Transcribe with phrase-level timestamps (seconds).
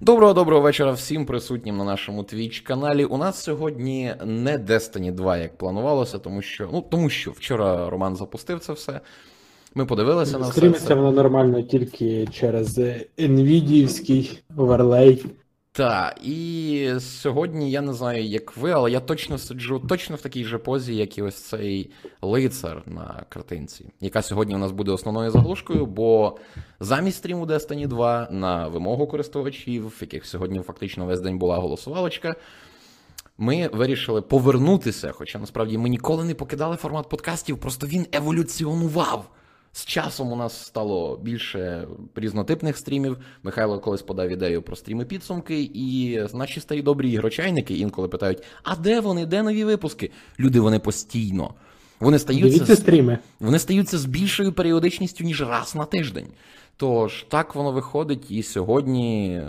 [0.00, 3.04] Доброго доброго вечора всім присутнім на нашому твіч каналі.
[3.04, 8.16] У нас сьогодні не Destiny 2, як планувалося, тому що ну тому що вчора Роман
[8.16, 9.00] запустив це все.
[9.74, 10.52] Ми подивилися на все.
[10.52, 12.78] Стрімиться воно нормально тільки через
[13.18, 15.24] NVIDIA оверлей.
[15.72, 20.44] Так, і сьогодні я не знаю, як ви, але я точно сиджу точно в такій
[20.44, 21.90] же позі, як і ось цей
[22.22, 26.38] лицар на картинці, яка сьогодні у нас буде основною заглушкою, бо
[26.80, 32.36] замість стріму Destiny 2 на вимогу користувачів, яких сьогодні фактично весь день була голосувалочка,
[33.38, 35.12] ми вирішили повернутися.
[35.12, 39.30] Хоча насправді ми ніколи не покидали формат подкастів, просто він еволюціонував.
[39.72, 43.18] З часом у нас стало більше різнотипних стрімів.
[43.42, 48.76] Михайло колись подав ідею про стріми підсумки, і наші старі добрі ігрочайники інколи питають: а
[48.76, 50.10] де вони, де нові випуски?
[50.40, 51.54] Люди вони постійно.
[52.00, 53.18] Вони стаються стріми.
[53.40, 56.26] Вони стаються з більшою періодичністю, ніж раз на тиждень.
[56.76, 59.42] Тож так воно виходить, і сьогодні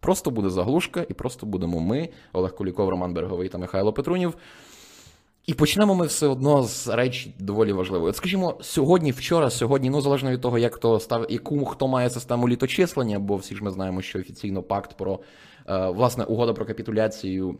[0.00, 4.34] просто буде заглушка, і просто будемо ми, Олег Куліков, Роман Береговий та Михайло Петрунів.
[5.46, 8.10] І почнемо ми все одно з речі доволі важливої.
[8.10, 12.10] От скажімо, сьогодні, вчора, сьогодні, ну залежно від того, як хто став, яку хто має
[12.10, 15.20] систему літочислення, бо всі ж ми знаємо, що офіційно пакт про
[15.68, 17.58] е, власне угода про капітуляцію.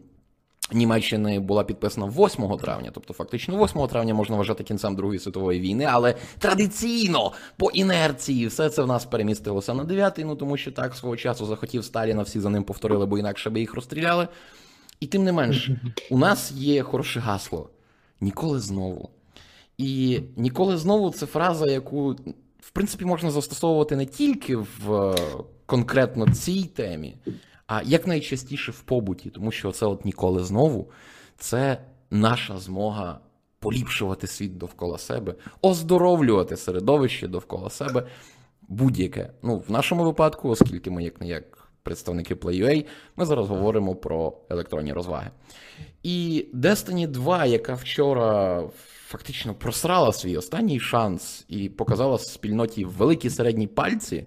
[0.73, 5.89] Німеччини була підписана 8 травня, тобто фактично 8 травня можна вважати кінцем Другої світової війни,
[5.91, 10.95] але традиційно по інерції все це в нас перемістилося на 9 ну тому що так
[10.95, 14.29] свого часу захотів Сталіна, всі за ним повторили, бо інакше би їх розстріляли.
[15.03, 15.70] І тим не менш,
[16.11, 17.70] у нас є хороше гасло
[18.20, 19.11] ніколи знову.
[19.78, 22.11] І ніколи знову це фраза, яку,
[22.61, 25.17] в принципі, можна застосовувати не тільки в е,
[25.67, 27.17] конкретно цій темі,
[27.67, 30.91] а якнайчастіше в побуті, тому що це от ніколи знову
[31.39, 33.20] це наша змога
[33.58, 38.07] поліпшувати світ довкола себе, оздоровлювати середовище довкола себе.
[38.68, 39.30] Будь-яке.
[39.42, 44.33] Ну, в нашому випадку, оскільки ми як не як представники PlayUA, ми зараз говоримо про
[44.51, 45.31] електронні розваги.
[46.03, 48.63] І Destiny 2, яка вчора
[49.07, 54.27] фактично просрала свій останній шанс і показала спільноті великі середні пальці.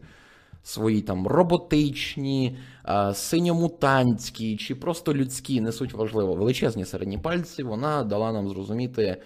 [0.63, 2.57] Свої там роботичні,
[3.13, 9.17] синьомутантські чи просто людські, не суть важливо, величезні середні пальці, вона дала нам зрозуміти,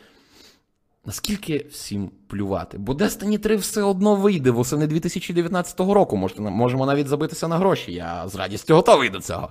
[1.09, 2.77] Наскільки всім плювати?
[2.77, 6.17] Бо Destiny 3 все одно вийде восени 2019 року.
[6.17, 7.93] Можете, можемо навіть забитися на гроші.
[7.93, 9.49] Я з радістю готовий до цього.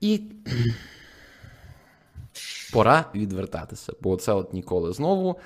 [0.00, 0.20] І
[2.72, 5.38] пора відвертатися, бо це от ніколи знову.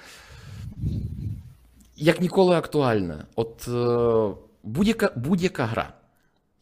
[1.96, 3.24] Як ніколи актуальне.
[3.36, 5.92] От е, будь-яка будь-яка гра,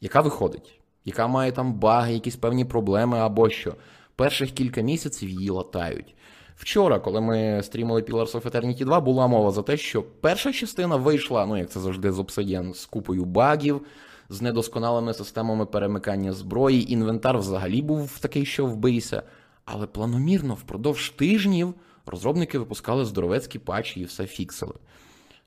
[0.00, 3.74] яка виходить, яка має там баги, якісь певні проблеми або що,
[4.16, 6.14] перших кілька місяців її латають.
[6.62, 10.96] Вчора, коли ми стрімили Pillars of Eternity 2, була мова за те, що перша частина
[10.96, 13.80] вийшла, ну як це завжди з Obsidian, з купою багів,
[14.28, 16.92] з недосконалими системами перемикання зброї.
[16.92, 19.22] Інвентар взагалі був такий, що вбийся.
[19.64, 21.74] Але планомірно впродовж тижнів
[22.06, 24.74] розробники випускали здоровецькі патчі і все фіксили.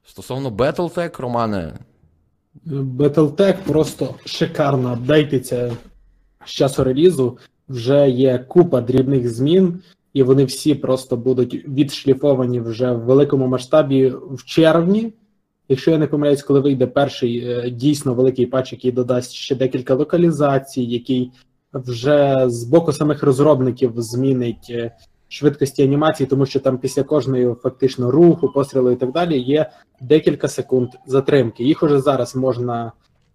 [0.05, 1.79] Стосовно Battletech, Романе.
[2.67, 5.77] Battletech просто шикарно апдейтиться
[6.45, 7.37] з часу релізу.
[7.69, 9.81] Вже є купа дрібних змін
[10.15, 15.13] і вони всі просто будуть відшліфовані вже в великому масштабі в червні.
[15.69, 19.95] Якщо я не помиляюсь, коли вийде перший е, дійсно великий патч, який додасть ще декілька
[19.95, 21.31] локалізацій, який
[21.73, 24.91] вже з боку самих розробників змінить е,
[25.27, 29.71] швидкості анімації, тому що там після кожної фактично руху, пострілу і так далі є
[30.01, 31.63] декілька секунд затримки.
[31.63, 32.91] Їх уже зараз можна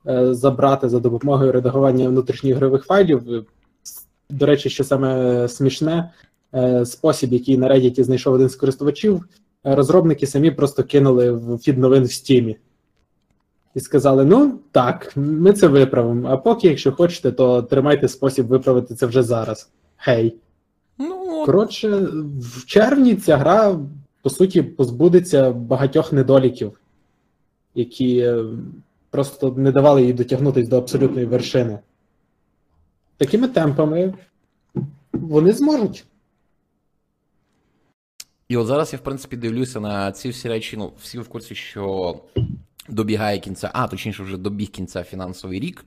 [0.06, 3.46] е, забрати за допомогою редагування внутрішніх ігрових файлів.
[4.30, 6.10] До речі, що саме смішне,
[6.84, 9.24] спосіб, який на Reddit знайшов один з користувачів,
[9.66, 12.56] е, розробники самі просто кинули в фід новин в стімі.
[13.74, 16.28] І сказали: ну так, ми це виправимо.
[16.28, 19.70] А поки, якщо хочете, то тримайте спосіб виправити це вже зараз.
[19.96, 20.34] Гей.
[20.98, 22.08] Ну, Коротше,
[22.40, 23.78] в червні ця гра,
[24.22, 26.80] по суті, позбудеться багатьох недоліків,
[27.74, 28.44] які е,
[29.10, 31.78] просто не давали їй дотягнутися до абсолютної вершини.
[33.16, 34.14] Такими темпами
[35.12, 36.04] вони зможуть.
[38.50, 40.76] І от зараз я, в принципі, дивлюся на ці всі речі.
[40.76, 42.14] Ну, всі в курсі, що
[42.88, 45.84] добігає кінця, а точніше, вже добіг кінця фінансовий рік.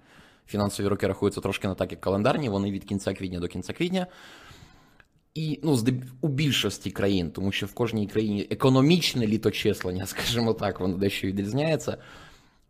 [0.48, 4.08] Фінансові роки рахуються трошки не так, як календарні, вони від кінця квітня до кінця квітня.
[5.36, 5.80] І ну,
[6.22, 11.98] у більшості країн, тому що в кожній країні економічне літочислення, скажімо так, воно дещо відрізняється.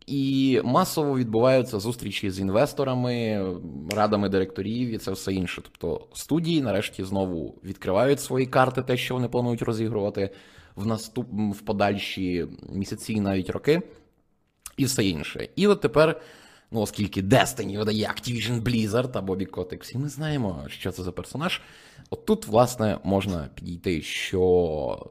[0.06, 3.46] І масово відбуваються зустрічі з інвесторами,
[3.90, 5.62] радами директорів і це все інше.
[5.62, 10.30] Тобто студії нарешті знову відкривають свої карти, те, що вони планують розігрувати
[10.76, 13.82] в наступ в подальші місяці навіть роки,
[14.76, 15.48] і все інше.
[15.56, 16.20] І от тепер
[16.70, 21.12] Ну, оскільки Destiny видає Activision Blizzard та Бобі Котик, всі ми знаємо, що це за
[21.12, 21.60] персонаж.
[22.10, 25.10] От тут, власне, можна підійти, що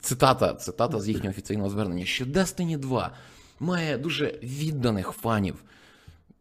[0.00, 3.12] цитата, цитата з їхнього офіційного звернення, що Destiny 2
[3.60, 5.64] має дуже відданих фанів.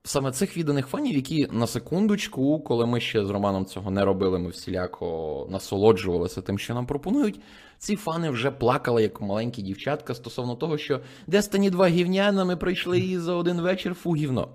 [0.04, 4.40] Саме цих відданих фанів, які на секундочку, коли ми ще з Романом цього не робили,
[4.40, 7.40] ми всіляко насолоджувалися тим, що нам пропонують.
[7.78, 13.00] Ці фани вже плакали як маленькі дівчатка стосовно того, що Destiny 2 гівняна, ми пройшли
[13.00, 14.50] її за один вечір, фу гівно.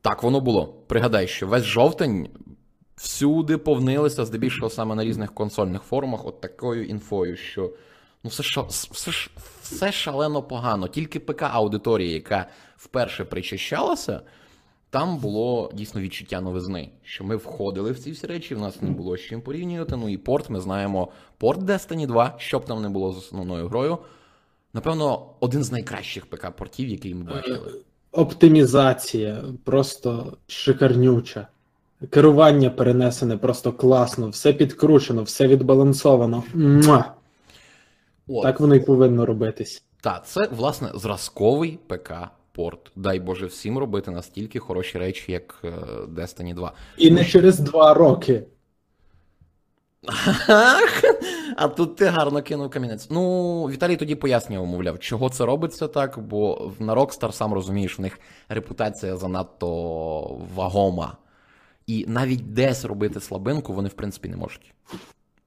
[0.00, 0.66] Так воно було.
[0.86, 2.28] Пригадай, що весь жовтень
[2.96, 7.70] всюди повнилися, здебільшого саме на різних консольних форумах, от такою інфою, що
[8.24, 9.10] ну все шо, все,
[9.62, 10.88] все шалено погано.
[10.88, 14.20] Тільки ПК-аудиторія, яка вперше причащалася,
[14.90, 18.90] там було дійсно відчуття новизни, що ми входили в ці всі речі, в нас не
[18.90, 19.96] було з чим порівнювати.
[19.96, 23.98] Ну і порт, ми знаємо, порт Destiny 2, щоб там не було з основною грою.
[24.72, 27.72] Напевно, один з найкращих ПК-портів, який ми бачили.
[28.12, 31.46] Оптимізація просто шикарнюча.
[32.10, 36.44] Керування перенесене просто класно, все підкручено, все відбалансовано.
[36.54, 37.04] Муа!
[38.28, 38.42] От.
[38.42, 39.84] Так воно і повинно робитись.
[40.00, 42.92] Так, це, власне, зразковий ПК-порт.
[42.96, 45.70] Дай Боже всім робити настільки хороші речі, як е,
[46.14, 46.72] Destiny 2.
[46.98, 48.42] І не через два роки.
[51.56, 53.10] А тут ти гарно кинув камінець.
[53.10, 58.02] Ну, Віталій тоді пояснював, мовляв, чого це робиться так, бо на Rockstar, сам розумієш, в
[58.02, 59.68] них репутація занадто
[60.54, 61.16] вагома.
[61.86, 64.74] І навіть десь робити слабинку вони, в принципі, не можуть.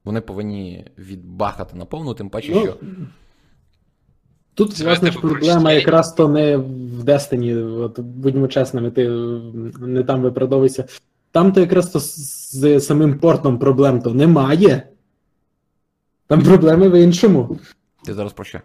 [0.08, 2.76] Вони повинні відбахати наповну, тим паче, Ну, що.
[4.54, 9.10] Тут, Це власне, ж типу, проблема якраз то не в Destiny, от, будьмо чесними, ти
[9.80, 10.86] не там виправдовуйся.
[11.32, 14.84] Там то якраз то з самим портом проблем то немає.
[16.28, 17.60] Там проблеми в іншому.
[18.06, 18.62] Ти зараз про що?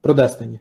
[0.00, 0.58] Про Destiny.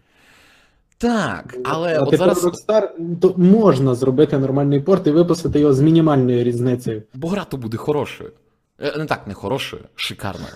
[0.98, 2.46] Так, але а от тепер зараз.
[2.46, 7.04] Rockstar, то можна зробити нормальний порт і випустити його з мінімальною різницею.
[7.14, 8.32] Бо гра то буде хорошою.
[8.80, 10.54] Е, Не так, не хорошою, шикарною.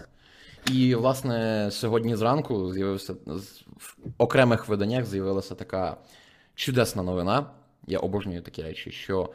[0.71, 3.13] І, власне, сьогодні зранку з'явився
[3.77, 5.97] в окремих виданнях з'явилася така
[6.56, 7.45] чудесна новина.
[7.88, 9.29] Я обожнюю такі речі, що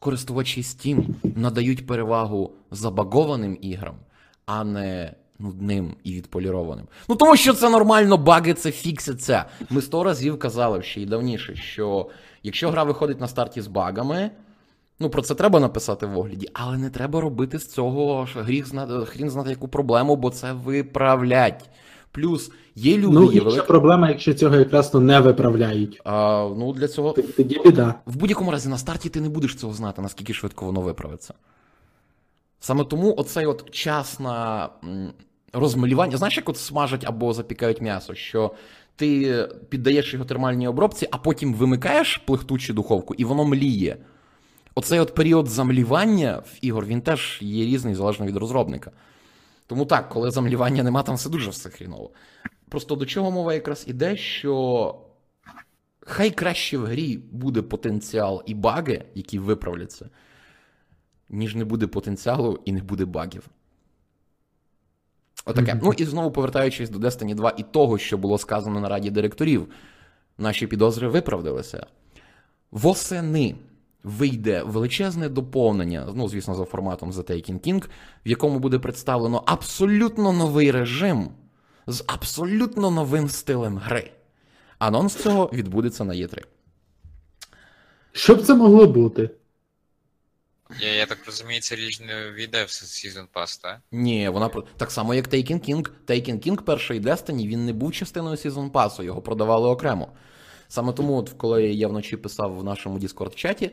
[0.00, 3.94] користувачі Steam надають перевагу забагованим іграм,
[4.46, 6.86] а не нудним і відполірованим.
[7.08, 9.44] Ну тому що це нормально, баги це фікситься.
[9.70, 12.10] Ми сто разів казали ще й давніше, що
[12.42, 14.30] якщо гра виходить на старті з багами.
[15.00, 18.92] Ну, про це треба написати в огляді, але не треба робити з цього гріх знати,
[19.06, 21.70] хрін знати яку проблему, бо це виправлять.
[22.12, 23.62] Плюс є люди, Ну, є велика.
[23.62, 26.00] проблема, якщо цього якраз то не виправляють.
[26.04, 27.12] А, ну, для цього.
[27.36, 27.94] Тоді біда.
[28.06, 31.34] В будь-якому разі на старті ти не будеш цього знати, наскільки швидко воно виправиться.
[32.60, 34.68] Саме тому оцей от час на
[35.52, 38.50] розмалювання, знаєш, як от смажать або запікають м'ясо, що
[38.96, 43.96] ти піддаєш його термальній обробці, а потім вимикаєш плихту чи духовку, і воно мліє.
[44.74, 48.90] Оцей от період замлівання в ігор, він теж є різний залежно від розробника.
[49.66, 52.10] Тому так, коли замлівання нема, там все дуже все хріново.
[52.68, 54.94] Просто до чого мова якраз іде, що
[56.00, 60.08] хай краще в грі буде потенціал і баги, які виправляться,
[61.28, 63.48] ніж не буде потенціалу і не буде багів.
[65.44, 65.74] Отаке.
[65.74, 65.80] Мгм.
[65.84, 69.68] Ну і знову повертаючись до Destiny 2 і того, що було сказано на раді директорів,
[70.38, 71.86] наші підозри виправдалися.
[72.70, 73.54] Восени
[74.02, 77.84] вийде величезне доповнення, ну, звісно, за форматом The Taken King,
[78.26, 81.30] в якому буде представлено абсолютно новий режим
[81.86, 84.10] з абсолютно новим стилем гри.
[84.78, 86.42] Анонс цього відбудеться на Є3.
[88.12, 89.30] Що б це могло бути?
[90.80, 93.80] Я, я так розумію, це річ не війде в Season Pass, так?
[93.92, 95.88] Ні, вона про так само, як Taken King.
[96.06, 100.12] Taken King перший Destiny, він не був частиною Season Pass, його продавали окремо.
[100.70, 103.70] Саме тому, от, коли я вночі писав в нашому Discord-чаті,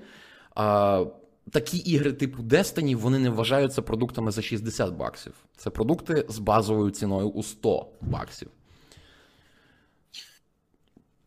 [0.56, 1.06] а,
[1.52, 5.34] такі ігри типу Destiny, вони не вважаються продуктами за 60 баксів.
[5.58, 8.50] Це продукти з базовою ціною у 100 баксів.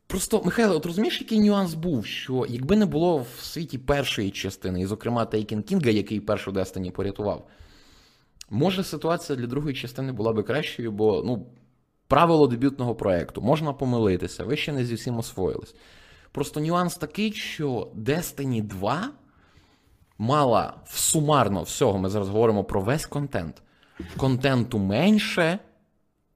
[0.07, 4.81] Просто, Михайло, от розумієш, який нюанс був, що якби не було в світі першої частини,
[4.81, 7.49] і, зокрема, Taken King, який першу Destiny порятував,
[8.51, 11.47] може ситуація для другої частини була би кращою, бо ну,
[12.11, 15.75] правило дебютного проекту, можна помилитися, ви ще не зі всім освоїлись.
[16.33, 19.11] Просто нюанс такий, що Destiny 2
[20.19, 23.63] мала в сумарно всього, ми зараз говоримо про весь контент.
[24.17, 25.59] Контенту менше,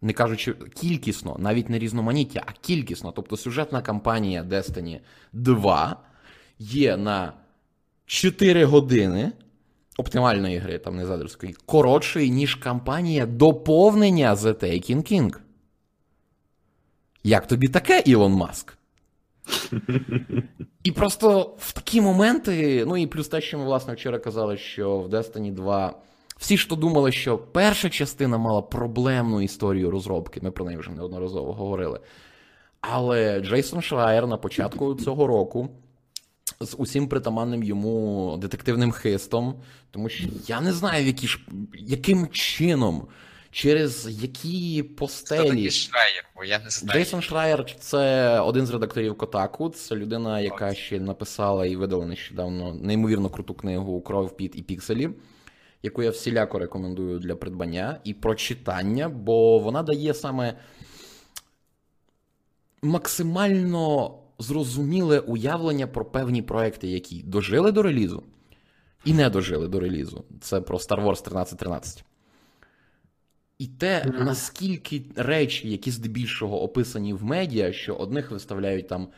[0.02, 3.12] не кажучи кількісно, навіть не різноманіття, а кількісно.
[3.12, 5.00] Тобто сюжетна кампанія Destiny
[5.33, 5.97] 2
[6.59, 7.33] є на
[8.07, 9.33] 4 години
[9.97, 15.35] оптимальної гри, там не задерської, коротшої, ніж кампанія доповнення The Taken King.
[17.25, 18.78] Як тобі таке, Ілон Маск?
[20.83, 24.99] І просто в такі моменти, ну і плюс те, що ми, власне, вчора казали, що
[24.99, 25.95] в Destiny 2
[26.37, 30.90] всі ж то думали, що перша частина мала проблемну історію розробки, ми про неї вже
[30.90, 32.00] неодноразово говорили.
[32.81, 35.69] Але Джейсон Шрайер на початку цього року.
[36.61, 39.54] З усім притаманним йому детективним хистом,
[39.90, 41.40] тому що я не знаю, які ж,
[41.75, 43.07] яким чином,
[43.54, 45.70] через які постелі.
[45.70, 46.25] Шрайер?
[46.37, 46.99] Бо я не знаю.
[46.99, 49.68] Джейсон Шрайер це один з редакторів Котаку.
[49.68, 55.11] Це людина, яка ще написала і видала нещодавно неймовірно круту книгу Кров, Піт і Пікселі,
[55.82, 60.58] яку я всіляко рекомендую для придбання і прочитання, бо вона дає саме
[62.82, 68.23] максимально зрозуміле уявлення про певні проекти, які дожили до релізу
[69.04, 70.25] і не дожили до релізу.
[70.40, 72.04] Це про Star Wars 1313.
[73.58, 79.08] І те, наскільки речі, які здебільшого описані в медіа, що одних виставляють там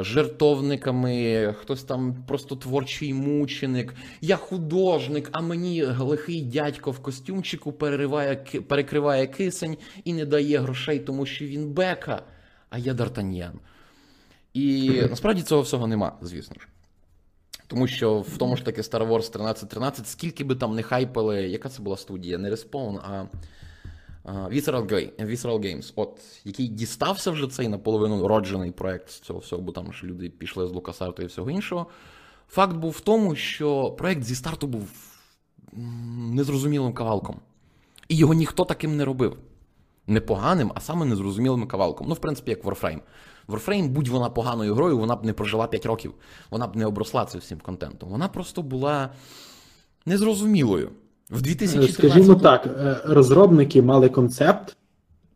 [0.00, 8.36] жертовниками, хтось там просто творчий мученик, я художник, а мені лихий дядько в костюмчику перериває,
[8.68, 12.22] перекриває кисень і не дає грошей, тому що він бека,
[12.70, 13.58] а я Д'Артаньян.
[14.54, 16.71] І насправді цього всього нема, звісно ж.
[17.72, 21.68] Тому що в тому ж таки Star Wars 1313, скільки би там не хайпали, яка
[21.68, 22.38] це була студія?
[22.38, 23.24] Не Respawn, а,
[24.48, 29.62] Visceral, Ga- Visceral Games, от, який дістався вже цей наполовину роджений проект з цього всього,
[29.62, 31.86] бо там ж люди пішли з LucasArts і всього іншого.
[32.48, 34.88] Факт був в тому, що проект зі старту був
[36.32, 37.40] незрозумілим кавалком.
[38.08, 39.36] І його ніхто таким не робив.
[40.06, 42.08] Не поганим, а саме незрозумілим кавалком.
[42.08, 43.00] Ну, в принципі, як Warframe.
[43.48, 46.12] Warframe, будь вона поганою грою, вона б не прожила 5 років.
[46.50, 48.08] Вона б не обросла цим всім контентом.
[48.08, 49.10] Вона просто була
[50.06, 50.90] незрозумілою.
[51.30, 54.76] В 2013 Скажімо так, е, розробники мали концепт,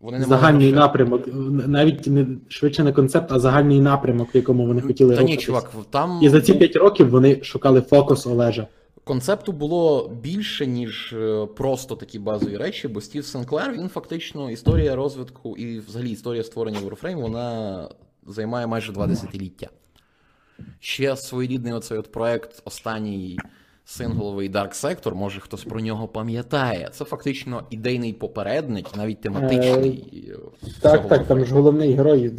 [0.00, 0.80] вони не загальний грошей.
[0.80, 1.22] напрямок,
[1.66, 5.70] навіть не швидше не концепт, а загальний напрямок, в якому вони хотіли Та ні, чувак,
[5.90, 8.66] там І за ці 5 років вони шукали фокус Олежа.
[9.06, 14.96] Концепту було більше, ніж е, просто такі базові речі, бо Стів Сенклер, він фактично історія
[14.96, 17.88] розвитку і взагалі історія створення Warframe, вона
[18.26, 19.68] займає майже два десятиліття.
[20.80, 23.38] Ще своєрідний оцей от проект, останній
[23.84, 26.88] сингловий Dark Sector, може хтось про нього пам'ятає.
[26.92, 30.24] Це фактично ідейний попередник, навіть тематичний.
[30.28, 30.36] е,
[30.80, 32.32] Так, так, там ж головний герой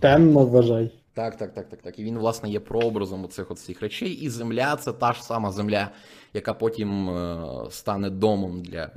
[0.00, 0.90] Тенно вважай.
[1.20, 1.98] Так, так, так, так, так.
[1.98, 4.10] І він, власне, є прообразом цих всіх речей.
[4.12, 5.90] І земля це та ж сама земля,
[6.34, 8.90] яка потім е, стане домом для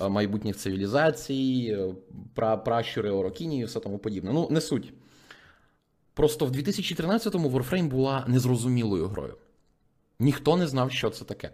[0.00, 1.76] е, майбутніх цивілізацій,
[2.38, 4.30] е, пращури Орокіні і все тому подібне.
[4.32, 4.92] Ну, не суть.
[6.14, 9.34] Просто в 2013-му Warframe була незрозумілою грою.
[10.18, 11.50] Ніхто не знав, що це таке.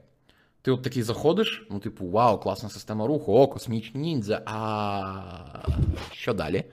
[0.62, 5.66] Ти от такий заходиш, ну, типу, вау, класна система руху, о, космічні ніндзя, а
[6.12, 6.64] що далі?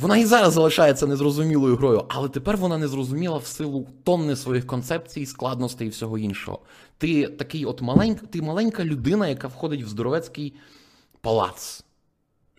[0.00, 5.26] Вона і зараз залишається незрозумілою грою, але тепер вона незрозуміла в силу тонни своїх концепцій,
[5.26, 6.58] складностей і всього іншого.
[6.98, 10.54] Ти такий от маленька, ти маленька людина, яка входить в здоровецький
[11.20, 11.84] палац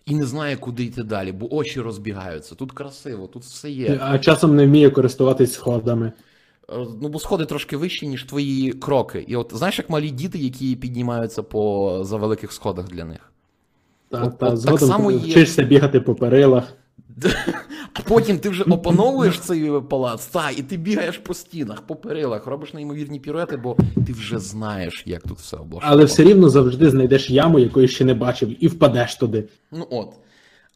[0.06, 2.54] і не знає, куди йти далі, бо очі розбігаються.
[2.54, 3.98] Тут красиво, тут все є.
[4.02, 6.12] А часом не вміє користуватись сходами.
[6.68, 9.24] Е, Ну, бо сходи трошки вищі, ніж твої кроки.
[9.28, 13.32] І от знаєш, як малі діти, які піднімаються по за великих сходах для них.
[14.08, 16.64] Та, От- та от так само є- вчишся бігати по перилах.
[17.92, 22.46] А потім ти вже опановуєш цей палац, та, і ти бігаєш по стінах, по перилах,
[22.46, 23.76] робиш неймовірні піруети, бо
[24.06, 25.92] ти вже знаєш, як тут все облаштовано.
[25.96, 29.48] Але все рівно завжди знайдеш яму, якої ще не бачив, і впадеш туди.
[29.72, 30.14] Ну от.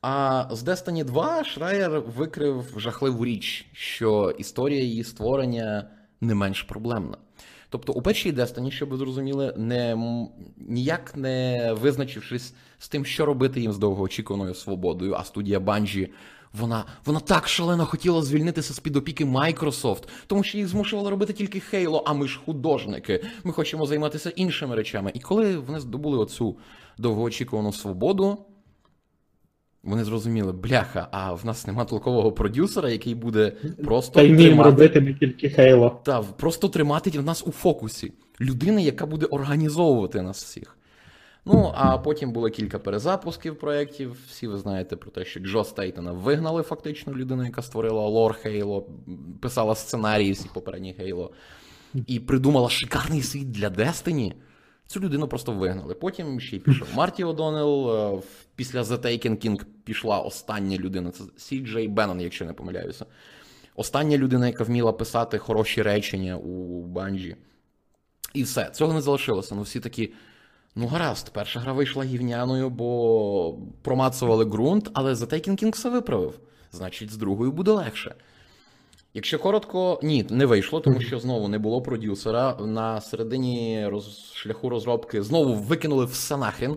[0.02, 5.88] А з Destiny 2 Шрайер викрив жахливу річ, що історія її створення
[6.20, 7.16] не менш проблемна.
[7.74, 9.98] Тобто у першій Destiny, щоб ви зрозуміли, не,
[10.56, 16.08] ніяк не визначившись з тим, що робити їм з довгоочікуваною свободою, а студія Bungie,
[16.52, 21.58] вона, вона так шалено хотіла звільнитися з-під опіки Microsoft, тому що їх змушували робити тільки
[21.58, 25.10] Halo, а ми ж художники, ми хочемо займатися іншими речами.
[25.14, 26.56] І коли вони здобули оцю
[26.98, 28.38] довгоочікувану свободу,
[29.84, 33.52] вони зрозуміли, бляха, а в нас нема толкового продюсера, який буде
[33.84, 36.00] просто Та тримати, робити не тільки Хейло.
[36.04, 38.12] та, просто тримати нас у фокусі.
[38.40, 40.76] Людина, яка буде організовувати нас всіх.
[41.46, 44.16] Ну, а потім було кілька перезапусків проєктів.
[44.28, 48.86] Всі ви знаєте про те, що Джо Стейтона вигнали фактично людину, яка створила лор Хейло,
[49.40, 51.30] писала сценарії всіх попередніх Хейло,
[52.06, 54.32] і придумала шикарний світ для Destiny.
[54.86, 55.94] Цю людину просто вигнали.
[55.94, 57.90] Потім ще й пішов Марті О'Доннелл.
[58.18, 58.22] е,
[58.56, 61.10] Після The Taken King пішла остання людина.
[61.10, 63.06] Це Сі Джей Бенсон, якщо не помиляюся.
[63.76, 67.36] Остання людина, яка вміла писати хороші речення у Банжі.
[68.34, 69.54] І все, цього не залишилося.
[69.54, 70.12] Ну всі такі.
[70.76, 76.38] Ну, гаразд, перша гра вийшла гівняною, бо промацували ґрунт, але The Taken King все виправив.
[76.72, 78.14] значить, з другою буде легше.
[79.16, 82.54] Якщо коротко, ні, не вийшло, тому що знову не було продюсера.
[82.54, 84.32] На середині роз...
[84.34, 86.76] шляху розробки знову викинули все нахрен,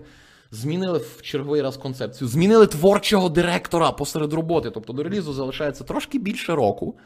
[0.52, 4.72] змінили в черговий раз концепцію, змінили творчого директора посеред роботи.
[4.72, 6.98] Тобто до релізу залишається трошки більше року.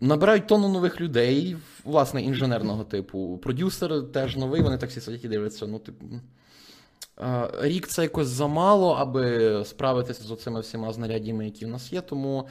[0.00, 3.38] Набирають тонну нових людей, власне, інженерного типу.
[3.42, 5.66] Продюсер теж новий, вони так всі сидять і дивляться.
[5.66, 6.06] Ну, типу,
[7.60, 12.00] рік це якось замало, аби справитися з оцими всіма знаряддями, які в нас є.
[12.00, 12.48] Тому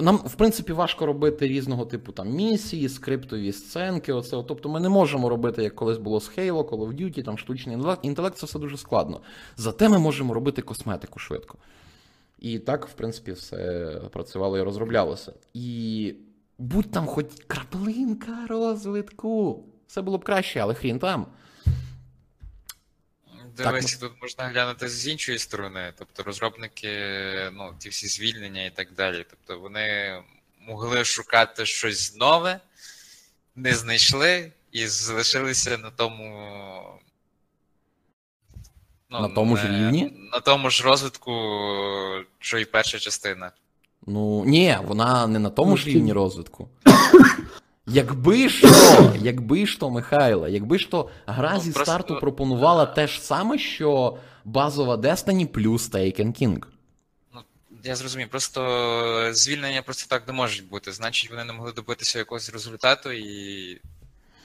[0.00, 4.12] нам, в принципі, важко робити різного типу там місії, скриптові сценки.
[4.12, 4.42] Оце.
[4.48, 7.76] Тобто ми не можемо робити, як колись було з Halo, Call of Duty, там штучний
[7.76, 8.04] інтелект.
[8.04, 9.20] Інтелект це все дуже складно.
[9.56, 11.58] Зате ми можемо робити косметику швидко.
[12.38, 15.32] І так, в принципі, все працювало і розроблялося.
[15.54, 16.14] І
[16.58, 19.64] будь там хоч краплинка розвитку.
[19.86, 21.26] Все було б краще, але хрін там.
[23.56, 25.92] Дивись, тут можна глянути з іншої сторони.
[25.98, 26.90] Тобто розробники,
[27.52, 29.24] ну, ті всі звільнення і так далі.
[29.30, 30.18] Тобто вони
[30.60, 32.60] могли шукати щось нове,
[33.56, 36.50] не знайшли і залишилися на тому.
[39.10, 40.12] Ну, на тому ж рівні?
[40.32, 41.32] На тому ж розвитку,
[42.38, 43.52] що і перша частина.
[44.06, 46.68] Ну, ні, вона не на тому ж рівні розвитку.
[47.86, 51.92] Якби що, якби то, Михайло, якби то гра ну, зі просто...
[51.92, 56.64] старту пропонувала те ж саме, що базова Destiny плюс Taken King.
[57.34, 57.40] Ну,
[57.84, 60.92] я зрозумів, просто звільнення просто так не можуть бути.
[60.92, 63.80] Значить, вони не могли добитися якогось результату і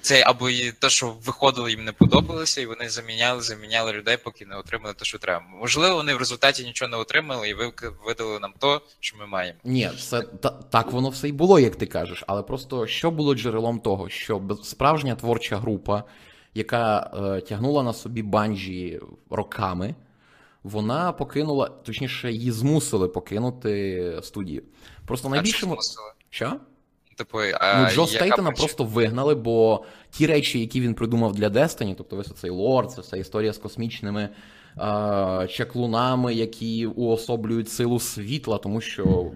[0.01, 4.45] це або і те, що виходило, їм не подобалося, і вони заміняли, заміняли людей, поки
[4.45, 5.45] не отримали те, що треба.
[5.59, 7.53] Можливо, вони в результаті нічого не отримали і
[8.05, 9.59] видали нам то, що ми маємо.
[9.63, 12.23] Ні, це та, так воно все й було, як ти кажеш.
[12.27, 16.03] Але просто що було джерелом того, що справжня творча група,
[16.53, 19.95] яка е, тягнула на собі банджі роками,
[20.63, 24.63] вона покинула, точніше, її змусили покинути студію.
[25.05, 25.77] Просто найбільшому.
[26.29, 26.59] Що?
[27.21, 31.95] Типу, а ну, Джо Стейтена просто вигнали, бо ті речі, які він придумав для Destiny,
[31.97, 34.29] тобто весь цей лор, це вся історія з космічними
[34.75, 39.31] а, чаклунами, які уособлюють силу світла, тому що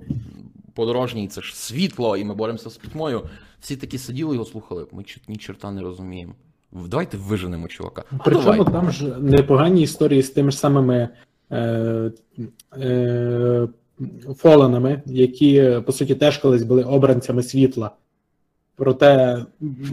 [0.74, 3.22] подорожній це ж світло, і ми боремося з пітьмою.
[3.60, 4.88] Всі такі сиділи його слухали.
[4.92, 6.34] Ми ні черта не розуміємо.
[6.72, 8.04] Давайте виженемо чувака.
[8.26, 11.10] Причому там ж непогані історії з тими ж самими.
[11.52, 12.12] Е,
[12.78, 13.68] е,
[14.38, 17.92] фоленами, які, по суті, теж колись були обранцями світла.
[18.76, 19.46] Проте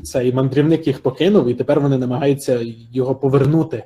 [0.02, 2.60] цей мандрівник їх покинув, і тепер вони намагаються
[2.92, 3.84] його повернути.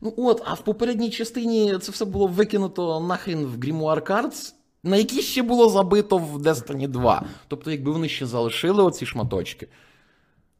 [0.00, 4.96] Ну от, а в попередній частині це все було викинуто нахрін в Grimoire Cards, на
[4.96, 7.22] які ще було забито в Destiny 2.
[7.48, 9.68] Тобто, якби вони ще залишили оці шматочки.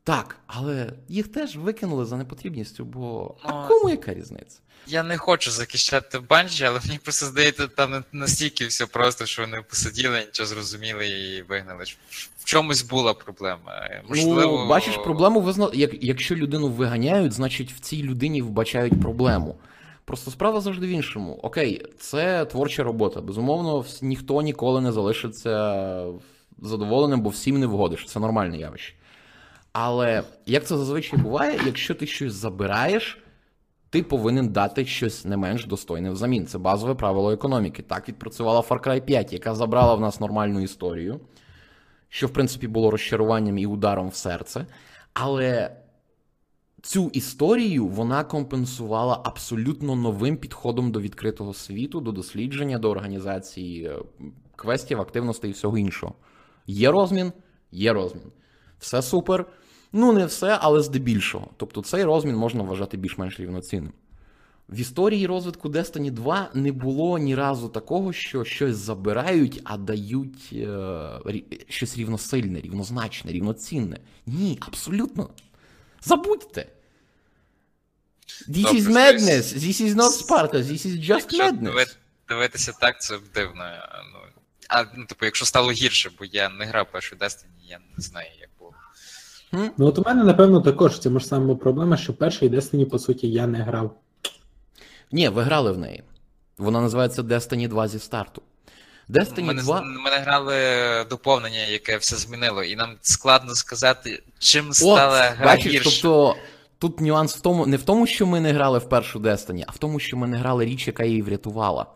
[0.04, 4.58] Так, але їх теж викинули за непотрібністю, бо а ну, кому яка різниця?
[4.86, 9.62] Я не хочу захищати банджі, але мені просто здається, там настільки все просто, що вони
[9.62, 11.84] посиділи, нічого зрозуміли і вигнали.
[12.38, 13.88] В чомусь була проблема.
[14.08, 14.40] Можливо...
[14.40, 15.70] Ну, бачиш, проблему визна...
[15.72, 19.56] Як, Якщо людину виганяють, значить в цій людині вбачають проблему.
[20.04, 21.40] Просто справа завжди в іншому.
[21.42, 23.20] Окей, це творча робота.
[23.20, 26.06] Безумовно, ніхто ніколи не залишиться
[26.62, 28.06] задоволеним, бо всім не вгодиш.
[28.06, 28.94] Це нормальне явище.
[29.72, 33.18] Але як це зазвичай буває, якщо ти щось забираєш,
[33.90, 36.46] ти повинен дати щось не менш достойне взамін.
[36.46, 37.82] Це базове правило економіки.
[37.82, 41.20] Так відпрацювала Far Cry 5, яка забрала в нас нормальну історію,
[42.08, 44.66] що, в принципі, було розчаруванням і ударом в серце.
[45.14, 45.76] Але
[46.82, 53.96] цю історію вона компенсувала абсолютно новим підходом до відкритого світу, до дослідження, до організації е,
[54.56, 56.14] квестів, активностей і всього іншого.
[56.66, 57.32] Є розмін,
[57.72, 58.32] є розмін.
[58.78, 59.46] Все супер.
[59.92, 61.50] Ну, не все, але здебільшого.
[61.56, 63.92] Тобто цей розмін можна вважати більш-менш рівноцінним.
[64.68, 70.50] В історії розвитку Destiny 2 не було ні разу такого, що щось забирають, а дають
[70.52, 73.98] е, щось рівносильне, рівнозначне, рівноцінне.
[74.26, 75.30] Ні, абсолютно.
[76.00, 76.66] Забудьте.
[78.48, 79.54] This Добре, is madness.
[79.54, 81.96] This is not Sparta, this is just madness.
[82.28, 83.64] Дивитися так, це дивно.
[84.12, 84.18] Ну,
[84.68, 88.28] а ну, типу, якщо стало гірше, бо я не грав першу Destiny, я не знаю,
[88.40, 88.50] як.
[89.52, 93.30] Ну, от у мене, напевно, також це ж саме проблема, що перший Destiny, по суті,
[93.30, 93.96] я не грав.
[95.12, 96.02] Ні, ви грали в неї.
[96.58, 98.42] Вона називається Destiny 2 зі старту.
[99.08, 99.80] Destiny ми 2...
[99.82, 100.54] Ми не грали
[101.10, 105.90] доповнення, яке все змінило, і нам складно сказати, чим стала От, гра бачиш, гірше.
[105.90, 106.36] Тобто
[106.78, 109.70] тут нюанс в тому, не в тому, що ми не грали в першу Destiny, а
[109.70, 111.86] в тому, що ми не грали річ, яка її врятувала.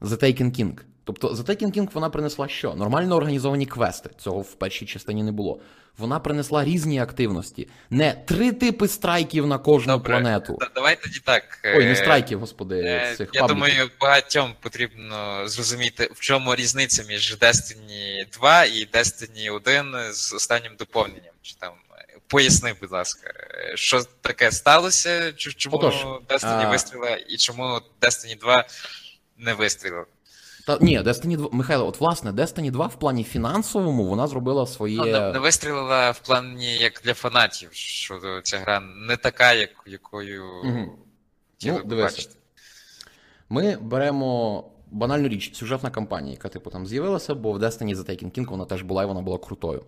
[0.00, 0.80] The Taken King.
[1.04, 2.74] Тобто The Taken King вона принесла що?
[2.74, 4.10] Нормально організовані квести.
[4.18, 5.60] Цього в першій частині не було.
[5.98, 7.68] Вона принесла різні активності.
[7.90, 10.12] Не три типи страйків на кожну Добре.
[10.20, 10.58] планету.
[10.74, 11.60] Давай тоді так.
[11.64, 13.48] Ой, е, не страйків, господи, Е, цих Я пабліків.
[13.48, 20.76] думаю, багатьом потрібно зрозуміти, в чому різниця між Destiny 2 і Destiny 1 з останнім
[20.78, 21.34] доповненням.
[21.42, 25.94] Чи там е, поясни, будь ласка, е, що таке сталося, чому Отож,
[26.28, 28.64] Destiny а- вистрілила і чому Destiny 2
[29.38, 30.04] не вистрілила?
[30.66, 34.96] Та ні, Destiny 2, Михайло, от власне, Destiny 2 в плані фінансовому вона зробила своє.
[34.96, 39.70] Ну, не, не вистрілила в плані як для фанатів, що ця гра не така, як,
[39.86, 40.44] якою
[41.52, 42.28] хотіли Ну, дивися.
[43.48, 48.38] Ми беремо банальну річ, сюжетна кампанія, яка типу там з'явилася, бо в Destiny The Taken
[48.38, 49.84] King вона теж була і вона була крутою.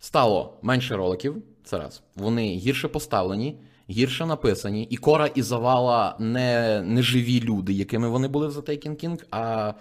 [0.00, 2.02] Стало менше роликів, це раз.
[2.16, 3.58] Вони гірше поставлені,
[3.90, 8.62] гірше написані, і Кора і Завала не, не живі люди, якими вони були в The
[8.62, 9.74] Taken King, а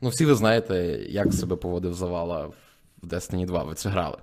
[0.00, 2.46] ну, всі ви знаєте, як себе поводив Завала
[3.02, 4.18] в Destiny 2, ви це грали.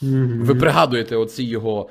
[0.00, 1.88] Ви пригадуєте оці його.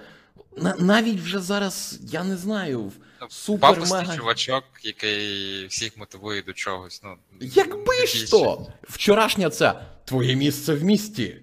[0.57, 2.91] На, навіть вже зараз, я не знаю,
[3.29, 4.15] супер мега.
[4.15, 7.01] чувачок, який всіх мотивує до чогось.
[7.03, 8.67] Ну, Якби ж то!
[8.83, 11.42] Вчорашня це твоє місце в місті.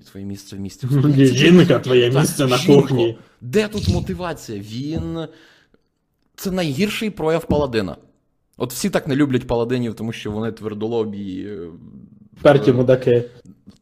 [0.00, 0.86] Твоє місце в місті.
[1.26, 3.18] Жінка, твоє місце на кухні.
[3.40, 4.58] Де тут мотивація?
[4.60, 5.26] Він.
[6.36, 7.96] Це найгірший прояв паладина.
[8.56, 11.46] От всі так не люблять паладинів, тому що вони твердолобі.
[11.48, 11.58] е,
[12.42, 13.24] Перті е, мудаки.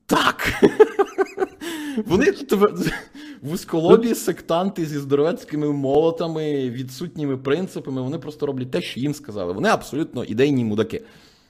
[0.07, 0.62] Так.
[2.07, 2.35] Вони
[3.42, 9.53] вузьколобі сектанти зі здоровецькими молотами, відсутніми принципами, вони просто роблять те, що їм сказали.
[9.53, 11.03] Вони абсолютно ідейні мудаки.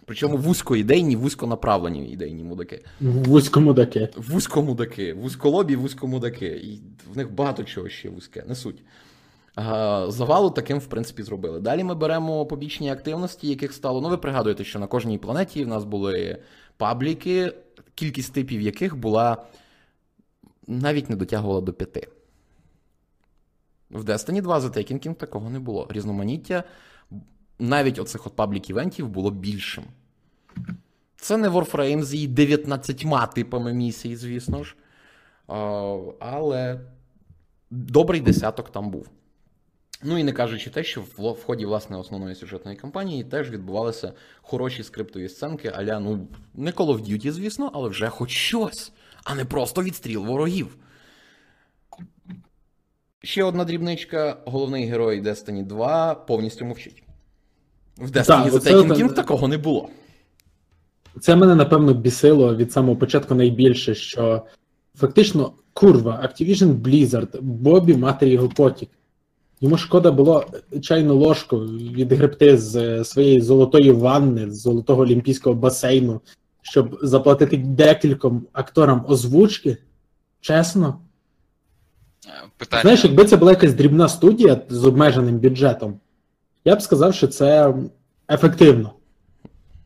[0.06, 2.84] Причому вузькоідейні, вузьконаправлені ідейні мудаки.
[3.00, 4.08] Вузько мудаки.
[4.16, 6.46] Вузькомудаки, вузьколобі, вузькомудаки.
[6.46, 6.80] І
[7.12, 8.82] в них багато чого ще вузьке, не суть.
[10.08, 11.60] Завалу таким, в принципі, зробили.
[11.60, 14.00] Далі ми беремо побічні активності, яких стало.
[14.00, 16.38] Ну, ви пригадуєте, що на кожній планеті в нас були
[16.76, 17.54] пабліки,
[17.94, 19.44] кількість типів яких була
[20.66, 22.08] навіть не дотягувала до п'яти.
[23.90, 25.86] В Destiny 2 The Taken King такого не було.
[25.90, 26.64] Різноманіття
[27.58, 29.84] навіть оцих от паблік-івентів було більшим.
[31.16, 34.76] Це не Warframe з її 19 типами місій, звісно ж.
[36.20, 36.80] Але
[37.70, 39.08] добрий десяток там був.
[40.04, 44.12] Ну і не кажучи те, що в, в ході власне основної сюжетної кампанії теж відбувалися
[44.42, 48.92] хороші скриптові сценки, аля, ну, не Call of Duty, звісно, але вже хоч щось,
[49.24, 50.76] а не просто відстріл ворогів.
[53.22, 57.01] Ще одна дрібничка: головний герой Destiny 2 повністю мовчить.
[57.98, 59.88] В Destiny Так, The от- King такого не було.
[61.20, 64.42] Це мене напевно бісило від самого початку найбільше, що
[64.94, 68.88] фактично курва, Activision Blizzard, Бобі матері його потік.
[69.60, 70.46] Йому шкода було
[70.82, 76.20] чайну ложку відгребти з е, своєї золотої ванни, з золотого олімпійського басейну,
[76.62, 79.76] щоб заплатити декільком акторам озвучки.
[80.40, 80.98] Чесно.
[82.26, 82.82] Е, Питання.
[82.82, 86.00] Знаєш, якби це була якась дрібна студія з обмеженим бюджетом,
[86.64, 87.74] я б сказав, що це
[88.30, 88.92] ефективно.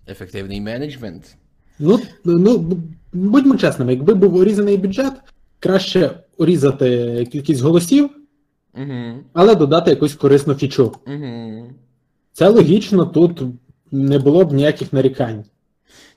[0.08, 1.36] Ефективний менеджмент.
[1.78, 2.76] Ну, ну
[3.12, 5.12] будьмо чесними, якби був урізаний бюджет,
[5.58, 8.10] краще урізати кількість голосів,
[8.74, 9.14] Угу.
[9.32, 10.92] але додати якусь корисну фічу.
[11.06, 11.64] Угу.
[12.32, 13.42] Це логічно, тут
[13.92, 15.44] не було б ніяких нарікань.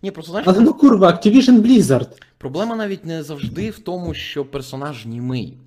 [0.01, 2.07] Ні, просто знаєш, Але ну курва, Activision Blizzard.
[2.37, 5.57] проблема навіть не завжди в тому, що персонаж німий.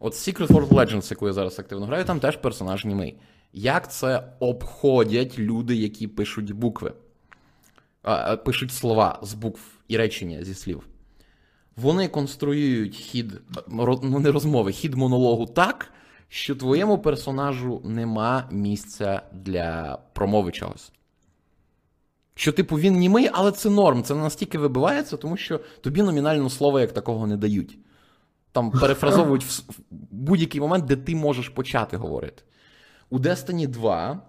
[0.00, 3.14] От Secret World Legends, яку я зараз активно граю, там теж персонаж німий.
[3.56, 6.92] Як це обходять люди, які пишуть букви,
[8.02, 10.86] а, пишуть слова з букв і речення зі слів?
[11.76, 13.40] Вони конструюють хід,
[14.02, 15.92] ну не розмови, хід монологу так,
[16.28, 20.92] що твоєму персонажу нема місця для промови чогось.
[22.34, 24.02] Що, типу, він німий, але це норм.
[24.02, 27.78] Це настільки вибивається, тому що тобі номінально слова як такого не дають.
[28.52, 29.62] Там перефразовують в
[30.10, 32.42] будь-який момент, де ти можеш почати говорити.
[33.10, 34.22] У Destiny 2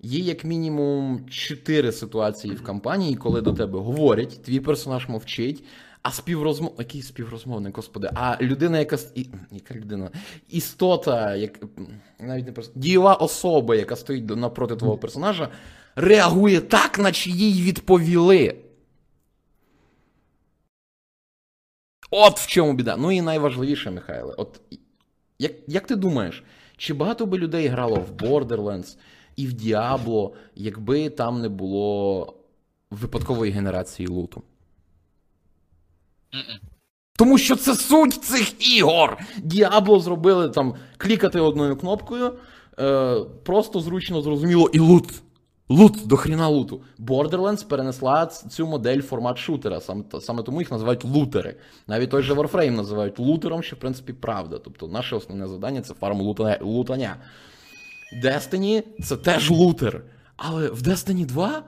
[0.00, 5.64] є як мінімум 4 ситуації в кампанії, коли до тебе говорять, твій персонаж мовчить,
[6.02, 6.74] а співрозмов...
[6.78, 8.98] Який співрозмовник, господи, а людина, яка.
[9.14, 9.26] І...
[9.50, 10.10] Яка людина?
[10.48, 11.58] Істота, як...
[12.20, 12.72] навіть не просто.
[12.76, 15.48] Дієва особа, яка стоїть напроти твого персонажа,
[15.96, 18.56] реагує так, наче їй відповіли.
[22.10, 22.96] От в чому біда.
[22.96, 24.60] Ну і найважливіше, Михайле, от
[25.38, 26.44] як, як ти думаєш,
[26.80, 28.96] чи багато би людей грало в Borderlands
[29.36, 32.34] і в Diablo, якби там не було
[32.90, 34.42] випадкової генерації луту?
[36.32, 36.60] Мгм.
[37.18, 39.18] Тому що це суть цих ігор.
[39.38, 42.34] Діабло зробили там клікати одною кнопкою,
[42.78, 45.22] е, просто зручно зрозуміло і лут.
[45.72, 46.80] Лут, до хріна луту.
[46.98, 49.80] Borderlands перенесла цю модель формат шутера.
[49.80, 51.56] Саме, саме тому їх називають лутери.
[51.86, 54.58] Навіть той же Warframe називають лутером, що в принципі правда.
[54.58, 56.20] Тобто наше основне завдання це фарм
[56.60, 57.16] лутання.
[58.24, 60.04] Destiny це теж лутер.
[60.36, 61.62] Але в Destiny 2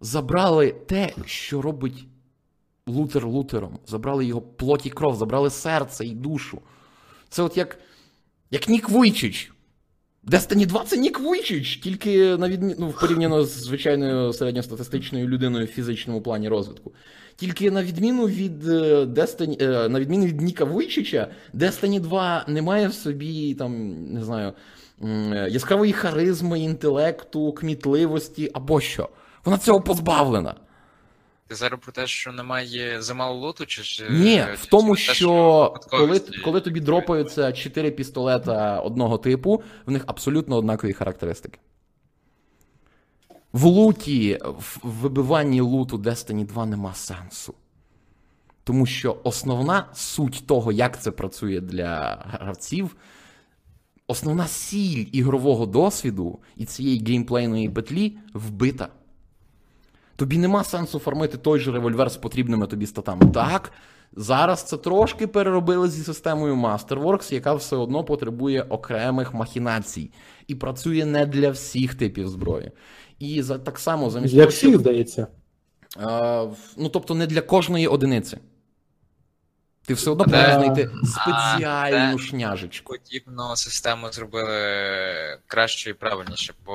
[0.00, 2.06] забрали те, що робить
[2.86, 3.78] лутер лутером.
[3.86, 6.62] Забрали його плоть і кров, забрали серце і душу.
[7.28, 7.78] Це от як
[8.50, 9.52] як Нік Вуйчич.
[10.26, 12.74] Destiny 2 це Нік Вуйчич, тільки на відмі...
[12.78, 16.92] ну, порівняно з звичайною середньостатистичною людиною в фізичному плані розвитку.
[17.36, 22.62] Тільки на відміну від е, Destiny, е, на відміну від Ніка Вуйчича, Destiny 2 не
[22.62, 24.52] має в собі там, не знаю,
[25.48, 29.08] яскравої харизми, інтелекту, кмітливості або що.
[29.44, 30.54] Вона цього позбавлена.
[31.50, 35.14] Ти зараз про те, що немає замало лоту, чи Ні, чи, в тому, те, що,
[35.14, 41.58] що коли коли тобі дропаються 4 пістолета одного типу, в них абсолютно однакові характеристики.
[43.52, 47.54] В луті, в вибиванні луту Destiny 2 нема сенсу.
[48.64, 52.96] Тому що основна суть того, як це працює для гравців,
[54.06, 58.88] основна сіль ігрового досвіду і цієї геймплейної петлі вбита.
[60.20, 63.32] Тобі нема сенсу фармити той же револьвер з потрібними тобі статами.
[63.34, 63.72] Так,
[64.12, 70.10] зараз це трошки переробили зі системою Masterworks, яка все одно потребує окремих махінацій
[70.46, 72.72] і працює не для всіх типів зброї.
[73.18, 75.26] І за так само замість Для всіх, здається.
[75.96, 78.38] А, ну, тобто, не для кожної одиниці.
[79.86, 82.92] Ти все одно повинен знайти спеціальну шняжечку.
[82.92, 84.54] Подібну систему зробили
[85.46, 86.74] краще і правильніше, бо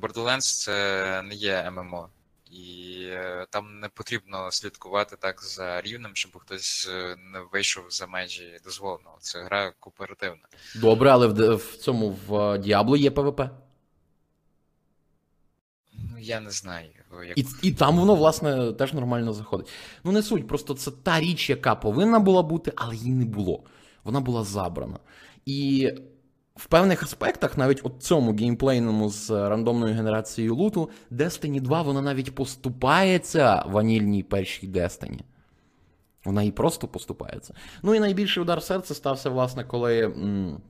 [0.00, 2.08] Borderlands це не є ММО.
[2.50, 8.06] І е, там не потрібно слідкувати так за рівнем, щоб хтось е, не вийшов за
[8.06, 9.16] межі дозволеного.
[9.20, 10.42] Це гра кооперативна.
[10.76, 13.40] Добре, але в, в цьому в Diablo є ПВП.
[15.92, 16.88] Ну, я не знаю.
[17.28, 17.38] Як...
[17.38, 19.68] І і там воно, власне, теж нормально заходить.
[20.04, 23.64] Ну, не суть, просто це та річ, яка повинна була бути, але її не було.
[24.04, 24.98] Вона була забрана.
[25.46, 25.90] І
[26.60, 32.34] в певних аспектах, навіть у цьому геймплейному з рандомною генерацією луту, Destiny 2 вона навіть
[32.34, 35.20] поступається ванільній першій Destiny.
[36.24, 37.54] Вона і просто поступається.
[37.82, 40.60] Ну і найбільший удар серця стався, власне, коли м,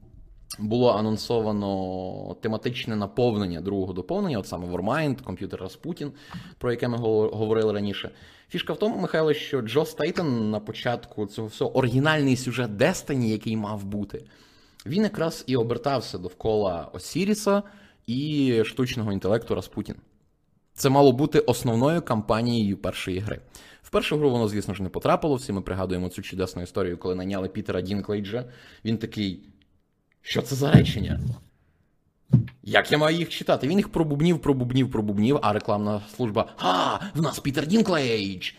[0.59, 6.13] було анонсовано тематичне наповнення другого доповнення, от саме Warmind, комп'ютер Распутін,
[6.59, 8.11] про яке ми говорили раніше.
[8.49, 13.57] Фішка в тому, Михайло, що Джо Стейтен на початку цього всього оригінальний сюжет Destiny, який
[13.57, 14.25] мав бути.
[14.87, 17.63] Він якраз і обертався довкола Осіріса
[18.07, 19.95] і штучного інтелекту Распутін.
[20.75, 23.41] Це мало бути основною кампанією першої гри.
[23.83, 25.35] В першу гру воно, звісно ж, не потрапило.
[25.35, 28.45] Всі ми пригадуємо цю чудесну історію, коли наняли Пітера Дінклейджа.
[28.85, 29.49] Він такий.
[30.23, 31.21] Що це за речення?
[32.63, 33.69] Як я маю їх читати?
[33.69, 36.55] Він їх пробубнів, пробубнів, пробубнів, а рекламна служба.
[36.59, 38.53] А, в нас Пітер Дінклейдж!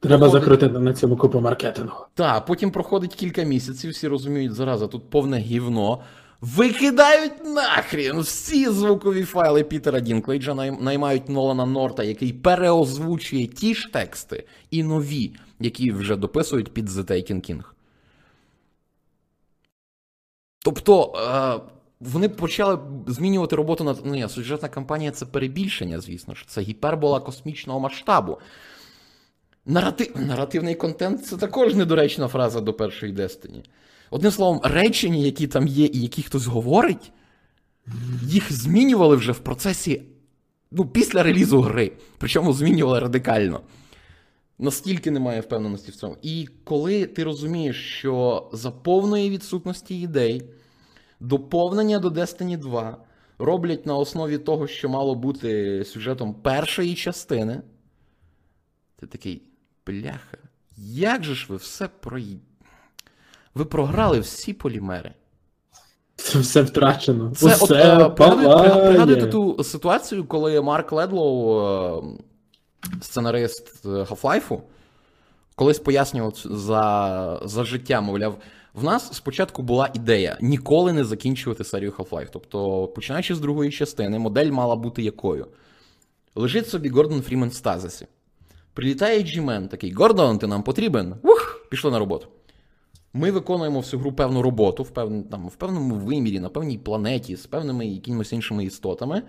[0.00, 0.42] Треба проходить...
[0.42, 2.06] закрутити на цьому купу маркетингу.
[2.14, 6.00] Так, потім проходить кілька місяців, всі розуміють, зараза, тут повне гівно.
[6.40, 14.46] Викидають нахрін всі звукові файли Пітера Дінклейджа, наймають Нолана Норта, який переозвучує ті ж тексти
[14.70, 17.62] і нові, які вже дописують під The Taken King.
[20.64, 21.12] Тобто.
[21.70, 26.44] Е- вони почали змінювати роботу на ну, сюжетна кампанія це перебільшення, звісно ж.
[26.48, 28.38] Це гіпербола космічного масштабу.
[29.66, 30.12] Наратив...
[30.16, 33.64] Наративний контент це також недоречна фраза до першої Destiny.
[34.10, 37.12] Одним словом, речення, які там є, і які хтось говорить,
[38.22, 40.02] їх змінювали вже в процесі
[40.70, 41.92] ну, після релізу гри.
[42.18, 43.60] Причому змінювали радикально.
[44.58, 46.16] Настільки немає впевненості в цьому.
[46.22, 50.42] І коли ти розумієш, що за повної відсутності ідей,
[51.20, 52.96] доповнення до Destiny 2
[53.38, 57.62] роблять на основі того, що мало бути сюжетом першої частини,
[58.96, 59.42] ти такий.
[59.86, 60.38] Бляха,
[60.76, 62.20] як же ж ви все про.
[63.54, 65.14] Ви програли всі полімери.
[66.16, 67.32] Це все втрачено.
[67.36, 72.02] Це Усе от, е, пригадуєте ту ситуацію, коли Марк Ледлоу, е,
[73.02, 74.60] сценарист е, Half-Life,
[75.54, 78.38] колись пояснював за за життя, мовляв,
[78.74, 82.28] в нас спочатку була ідея ніколи не закінчувати серію Half-Life.
[82.32, 85.46] Тобто, починаючи з другої частини, модель мала бути якою?
[86.34, 88.06] Лежить собі Гордон Фрімен в стазисі.
[88.76, 91.14] Прилітає G-Man такий, Гордон, ти нам потрібен.
[91.22, 92.26] Ух, пішло на роботу.
[93.12, 95.10] Ми виконуємо всю гру певну роботу в пев...
[95.30, 99.22] там, в певному вимірі, на певній планеті, з певними якимось іншими істотами.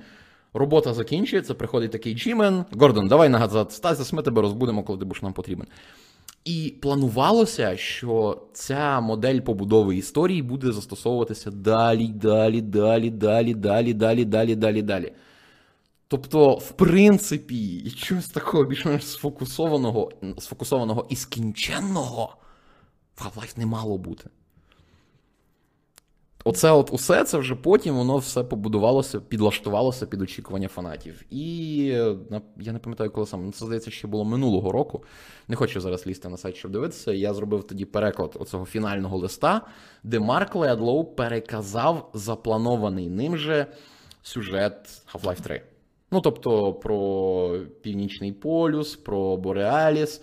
[0.54, 5.22] Робота закінчується, приходить такий G-Man, Гордон, давай назад стазис, ми тебе розбудемо, коли ти будеш
[5.22, 5.68] нам потрібен.
[6.46, 14.26] І планувалося, що ця модель побудови історії буде застосовуватися далі, далі, далі, далі, далі, далі,
[14.26, 15.12] далі, далі, далі.
[16.08, 22.36] Тобто, в принципі, чогось такого більш-менш сфокусованого, сфокусованого і скінченного
[23.16, 24.30] в Half-Life не мало бути.
[26.48, 31.24] Оце от усе це вже потім воно все побудувалося, підлаштувалося під очікування фанатів.
[31.30, 32.16] І е,
[32.60, 35.04] я не пам'ятаю, коли саме, ну, це здається, ще було минулого року.
[35.48, 37.12] Не хочу зараз лізти на сайт, щоб дивитися.
[37.12, 39.62] Я зробив тоді переклад оцього фінального листа,
[40.04, 43.66] де Марк Ледлоу переказав запланований ним же
[44.22, 45.62] сюжет Half-Life 3.
[46.12, 50.22] Ну, тобто, про Північний полюс, про Бореаліс.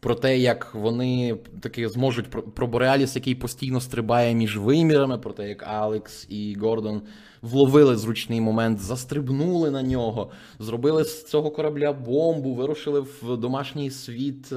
[0.00, 5.32] Про те, як вони таки зможуть про, про Бореаліс, який постійно стрибає між вимірами, про
[5.32, 7.02] те, як Алекс і Гордон
[7.42, 14.52] вловили зручний момент, застрибнули на нього, зробили з цього корабля бомбу, вирушили в домашній світ
[14.52, 14.56] е,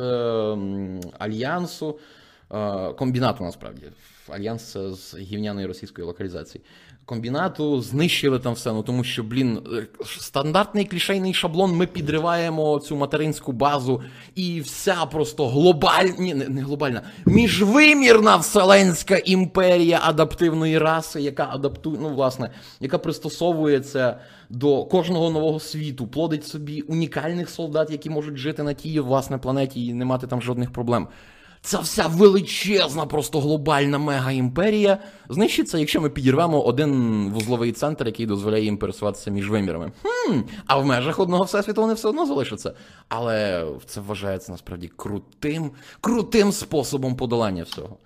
[1.19, 1.99] Альянсу,
[2.51, 3.85] е, комбінату насправді.
[4.29, 6.63] Альянс з гівняної російської локалізації.
[7.05, 12.95] Комбінату знищили там все, ну тому що, блін, е, стандартний клішейний шаблон, ми підриваємо цю
[12.95, 14.01] материнську базу,
[14.35, 22.09] і вся просто глобальна, ні, не, глобальна, міжвимірна вселенська імперія адаптивної раси, яка адаптує, ну,
[22.09, 28.73] власне, яка пристосовується до кожного нового світу, плодить собі унікальних солдат, які можуть жити на
[28.73, 31.07] тій власне планеті і не мати там жодних проблем.
[31.65, 34.97] Ця вся величезна, просто глобальна мега-імперія
[35.29, 36.91] знищиться, якщо ми підірвемо один
[37.29, 39.91] вузловий центр, який дозволяє їм пересуватися між вимірами.
[40.03, 42.73] Хм, а в межах одного всесвіту вони все одно залишаться.
[43.09, 47.97] Але це вважається насправді крутим, крутим способом подолання всього.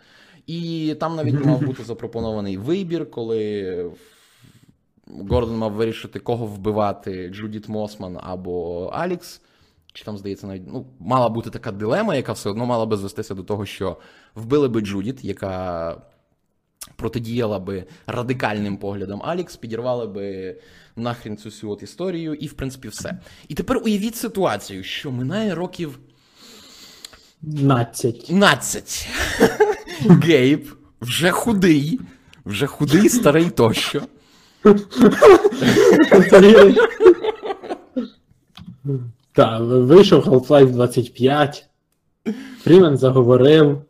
[0.47, 3.91] І там навіть мав бути запропонований вибір, коли
[5.29, 9.41] Гордон мав вирішити, кого вбивати: Джудіт Мосман або Алікс.
[9.93, 13.35] Чи там, здається, навіть ну, мала бути така дилема, яка все одно мала би звестися
[13.35, 13.97] до того, що
[14.35, 16.01] вбили би Джудіт, яка
[16.95, 20.55] протидіяла би радикальним поглядам Алікс, підірвали би
[20.95, 23.19] нахрін цю всю от історію, і в принципі все.
[23.47, 25.99] І тепер уявіть ситуацію, що минає років
[27.41, 28.27] 15.
[28.27, 29.07] 15.
[30.23, 31.99] Гейб вже худий,
[32.45, 34.01] вже худий, старий тощо.
[39.39, 41.65] Так, вийшов Half-Life 25.
[42.63, 43.81] Фрімен заговорив.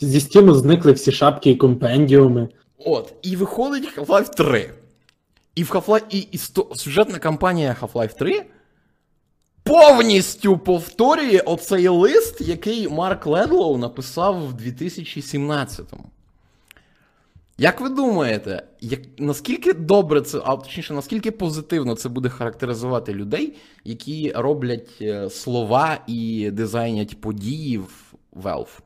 [0.00, 2.48] Зі стіну зникли всі шапки і компендіуми.
[2.78, 4.70] От, і виходить Half-Life 3.
[5.54, 8.42] І в Half-Life, і, і сто- сюжетна кампанія Half-Life 3
[9.62, 16.04] повністю повторює оцей лист, який Марк Ледлоу написав в 2017-му.
[17.60, 23.56] Як ви думаєте, як, наскільки добре це, а точніше, наскільки позитивно це буде характеризувати людей,
[23.84, 28.80] які роблять е, слова і дизайнять події в Valve?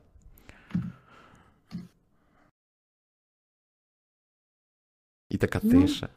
[5.30, 6.08] І така Ну, тиша.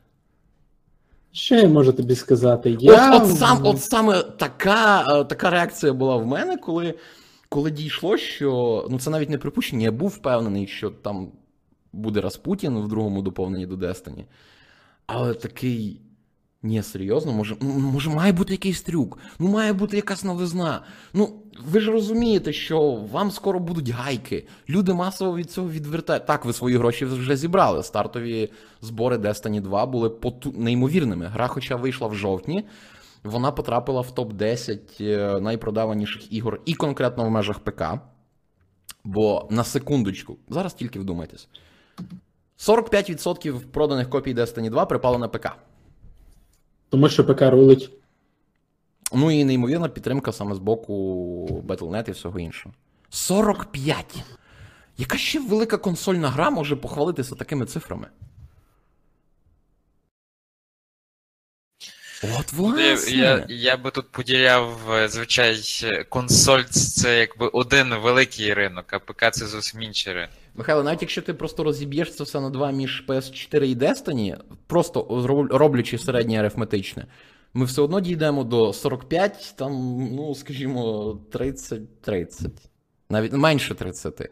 [1.32, 2.78] Що я можу тобі сказати?
[2.80, 3.18] Я...
[3.18, 6.94] От, от, сам, от саме така, е, така реакція була в мене, коли,
[7.50, 11.32] коли дійшло, що ну це навіть не припущення, я був впевнений, що там
[11.94, 14.26] буде Распутін в другому доповненні до Destiny.
[15.06, 16.02] Але такий.
[16.64, 20.82] Ні, серйозно, може, може, має бути якийсь трюк, ну має бути якась новизна.
[21.14, 21.30] Ну,
[21.66, 24.48] ви ж розумієте, що вам скоро будуть гайки.
[24.70, 26.26] Люди масово від цього відвертають.
[26.26, 27.84] Так, ви свої гроші вже зібрали.
[27.84, 30.54] Стартові збори Destiny 2 були поту...
[30.58, 31.26] неймовірними.
[31.26, 32.66] Гра, хоча вийшла в жовтні,
[33.24, 37.84] вона потрапила в топ-10 е, найпродаваніших ігор і конкретно в межах ПК.
[39.04, 41.48] Бо на секундочку, зараз тільки вдумайтесь.
[42.60, 45.52] 45% проданих копій Destiny 2 припало на ПК.
[46.90, 47.92] Тому що ПК рулить.
[49.14, 52.76] Ну і неймовірна підтримка саме з боку Battle.net і всього іншого.
[53.10, 54.16] 45!
[54.98, 58.08] Яка ще велика консольна гра може похвалитися такими цифрами?
[62.24, 63.12] От Я, власне.
[63.18, 65.62] я, я би тут поділяв, е, звичай,
[66.10, 70.30] консоль це якби один великий ринок, а ПК це зовсім інший ринок.
[70.58, 75.08] Михайло, навіть якщо ти просто розіб'єш це все на два між PS4 і Destiny, просто
[75.52, 77.06] роблячи середнє арифметичне,
[77.54, 79.72] ми все одно дійдемо до 45, там,
[80.16, 82.50] ну, скажімо, 30-30.
[83.10, 84.30] Навіть менше 30.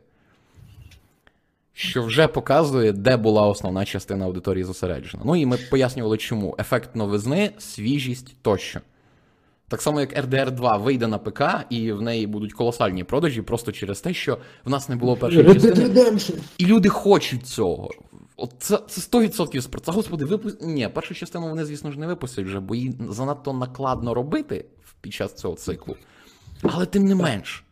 [1.73, 5.23] Що вже показує, де була основна частина аудиторії зосереджена.
[5.25, 6.55] Ну і ми пояснювали, чому.
[6.59, 8.81] Ефект новизни, свіжість тощо.
[9.67, 13.71] Так само, як RDR 2 вийде на ПК, і в неї будуть колосальні продажі просто
[13.71, 16.19] через те, що в нас не було першої частини.
[16.57, 17.89] І люди хочуть цього.
[18.37, 19.85] От це, це 100% спорт.
[19.85, 20.61] Це, господи, випуск.
[20.61, 24.65] Ні, першу частину вони, звісно ж, не випустять вже, бо її занадто накладно робити
[25.01, 25.95] під час цього циклу.
[26.63, 27.63] Але тим не менш.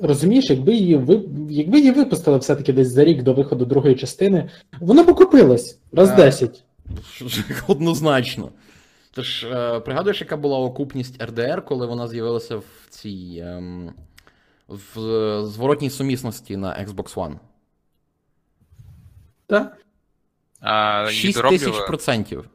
[0.00, 1.22] Розумієш, якби її ви...
[1.50, 4.50] якби її випустили все-таки десь за рік до виходу другої частини,
[4.80, 6.10] воно б окупилось раз.
[6.10, 6.64] 10.
[7.66, 8.48] Однозначно.
[9.18, 13.94] Тож, е, пригадуєш, яка була окупність RDR, коли вона з'явилася в цій ем,
[14.68, 15.00] в
[15.44, 17.38] зворотній сумісності на Xbox One?
[19.46, 19.76] Так?
[20.60, 22.50] А, її 6 тисяч процентів.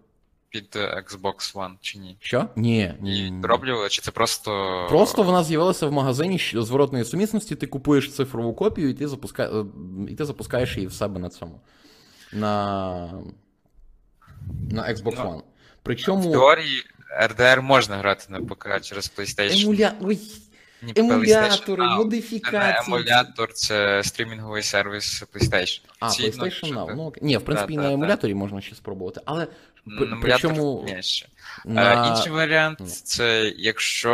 [0.49, 2.17] під е, Xbox One чи ні?
[2.19, 2.47] Що?
[2.55, 2.93] Ні.
[3.01, 4.85] ні, дороблювали, чи це просто.
[4.89, 9.43] Просто вона з'явилася в магазині зворотної сумісності, ти купуєш цифрову копію, і ти, запуска...
[9.43, 9.65] е,
[10.09, 11.61] і ти запускаєш її в себе на цьому.
[12.33, 13.23] На,
[14.71, 15.41] на Xbox Ну, One.
[15.83, 16.83] В Причому теорії
[17.21, 19.61] RDR можна грати на ПК через PlayStation.
[19.63, 19.93] емуля...
[20.01, 20.19] Ой,
[20.81, 21.65] Ні, емулятори, PlayStation Now.
[21.65, 22.95] Це не модифікації.
[22.95, 25.81] емулятор, це стрімінговий сервіс PlayStation.
[25.99, 26.93] А, PlayStation Now.
[26.95, 27.13] Ну.
[27.21, 29.21] Ні, в принципі, Да, на да, емуляторі можна ще спробувати.
[29.25, 29.47] Але
[29.85, 31.27] На емулятор причому ні, ще.
[31.65, 32.07] на...
[32.17, 32.87] Інший варіант Ну.
[32.87, 34.11] це якщо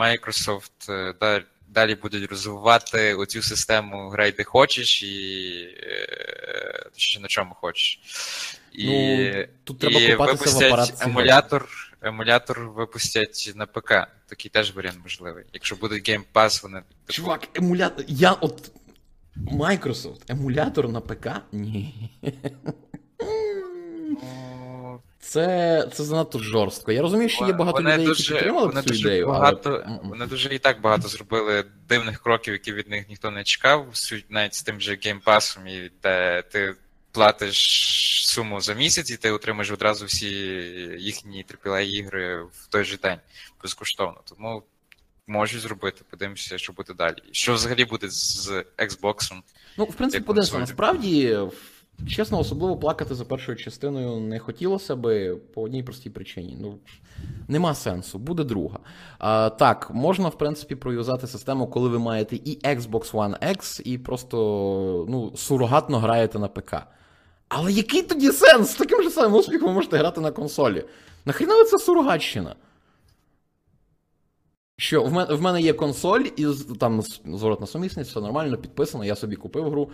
[0.00, 7.54] Microsoft е, да- далі будуть розвивати оцю систему грай де хочеш і е, на чому
[7.54, 8.00] хочеш.
[8.72, 11.68] І, Ну, тут треба і купатися в апарат емулятор,
[12.02, 13.92] емулятор випустять на ПК.
[14.26, 15.44] Такий теж варіант можливий.
[15.52, 16.82] Якщо буде Game Pass, вони.
[17.08, 18.04] Чувак, емулятор.
[18.08, 18.70] Я от.
[19.36, 21.28] Microsoft, емулятор на ПК?
[21.52, 22.10] Ні.
[24.10, 26.92] ну, Це, це занадто жорстко.
[26.92, 29.82] Я розумію, що є багато Вони людей, які дуже- підтримали вони цю дуже ідею, багато,
[29.86, 29.98] але...
[30.02, 34.26] Вони дуже і так багато зробили дивних кроків, які від них ніхто не чекав, суть
[34.28, 36.74] навіть з тим же геймпасом, і де ти
[37.12, 40.26] платиш суму за місяць, і ти отримаєш одразу всі
[40.98, 43.18] їхні aaa ігри в той же день
[43.62, 44.20] безкоштовно.
[44.24, 44.62] Тому
[45.26, 47.16] можуть зробити, подивимося, що буде далі.
[47.32, 49.32] Що взагалі буде з Xbox?
[49.78, 51.38] Ну, в принципі, подивимося, насправді,
[52.08, 56.56] чесно, особливо плакати за першою частиною не хотілося би по одній простій причині.
[56.60, 56.78] Ну,
[57.48, 58.78] нема сенсу, буде друга.
[59.18, 63.98] А, так, можна, в принципі, проюзати систему, коли ви маєте і Xbox One X, і
[63.98, 64.36] просто
[65.08, 66.74] ну, сурогатно граєте на ПК.
[67.54, 68.70] Але який тоді сенс?
[68.70, 70.84] З таким же самим успіхом ви можете грати на консолі.
[71.24, 72.54] Нахріна це сурогатщина?
[74.76, 76.46] Що в мене, в мене є консоль, і
[76.80, 79.90] там зворотна сумісність, все нормально, підписано, я собі купив гру.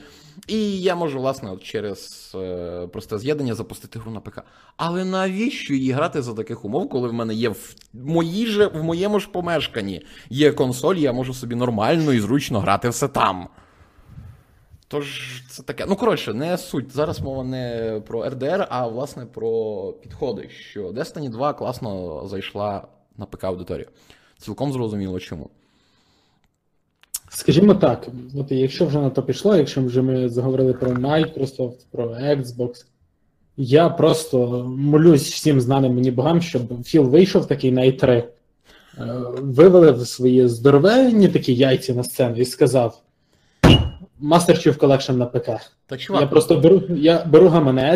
[0.47, 4.43] І я можу, власне, от через е, просте з'єднання запустити гру на ПК.
[4.77, 8.83] Але навіщо її грати за таких умов, коли в мене є в, моїй же, в
[8.83, 13.49] моєму ж помешканні є консоль, я можу собі нормально і зручно грати все там.
[14.89, 15.87] Тож, це таке.
[15.89, 16.93] Ну, коротше, не суть.
[16.93, 20.49] Зараз мова не про RDR, а власне про підходи.
[20.49, 23.89] Що Destiny 2 класно зайшла на ПК аудиторію.
[24.39, 25.51] Цілком зрозуміло чому.
[27.31, 32.05] Скажімо так, от якщо вже на то пішло, якщо вже ми заговорили про Microsoft, про
[32.09, 32.85] Xbox,
[33.57, 38.25] я просто молюсь всім знаним мені богам, щоб Філ вийшов такий на E3, е,
[39.39, 43.03] вивели свої здоровенні такі яйця на сцену і сказав:
[44.23, 45.49] Master Chief Collection на ПК.
[45.87, 47.49] Та чувак, Я просто беру, я беру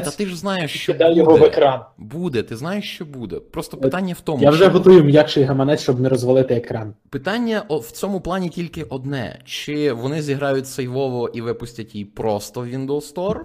[0.04, 1.46] та ти ж знаєш, що кидаю його в буде.
[1.46, 1.80] екран.
[1.98, 3.36] Буде, ти знаєш, що буде.
[3.36, 4.42] Просто питання в тому.
[4.42, 6.94] Я вже що- готую м'якший гаманець, щоб не розвалити екран.
[7.10, 12.64] Питання в цьому плані тільки одне: чи вони зіграють сейвово і випустять її просто в
[12.64, 13.40] Windows Store?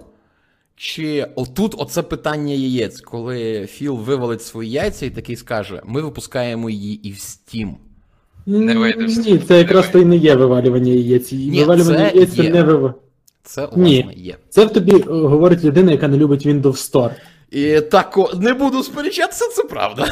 [0.76, 6.70] Чи отут оце питання яєць, коли Філ вивалить свої яйця і такий скаже: ми випускаємо
[6.70, 7.74] її і в Steam.
[8.48, 11.32] Не вийде в Ні, це якраз то і не є вивалювання яєць.
[11.32, 12.92] Ні, Вивалювання це яєць це не вив...
[13.42, 14.08] Це власне Ні.
[14.16, 14.36] є.
[14.48, 17.10] Це в тобі е, говорить людина, яка не любить Windows Store.
[17.50, 20.06] І так о, не буду сперечатися, це правда.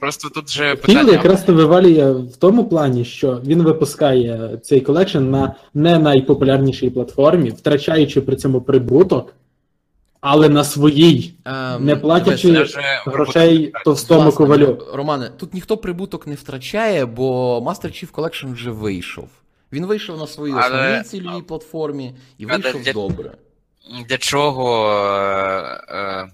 [0.00, 1.12] Просто тут же Філ питання.
[1.12, 7.50] якраз то вивалює в тому плані, що він випускає цей collection на не найпопулярнішій платформі,
[7.50, 9.34] втрачаючи при цьому прибуток,
[10.28, 12.66] але на своїй, Ем, не платячи
[13.06, 14.86] грошей товстому Власне, ковалю.
[14.92, 19.28] Романе, тут ніхто прибуток не втрачає, бо Master Chief Collection вже вийшов.
[19.72, 23.30] Він вийшов на своїй Але- основній цільовій платформі і Але вийшов для- добре.
[24.08, 26.28] Для чого е, е,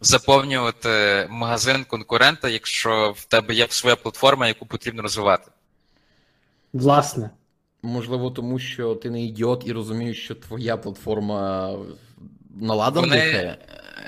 [0.00, 5.50] заповнювати магазин конкурента, якщо в тебе є своя платформа, яку потрібно розвивати?
[6.72, 7.30] Власне.
[7.82, 11.70] Можливо, тому що ти не ідіот і розумієш, що твоя платформа
[12.60, 13.56] наладом Вони, дихає.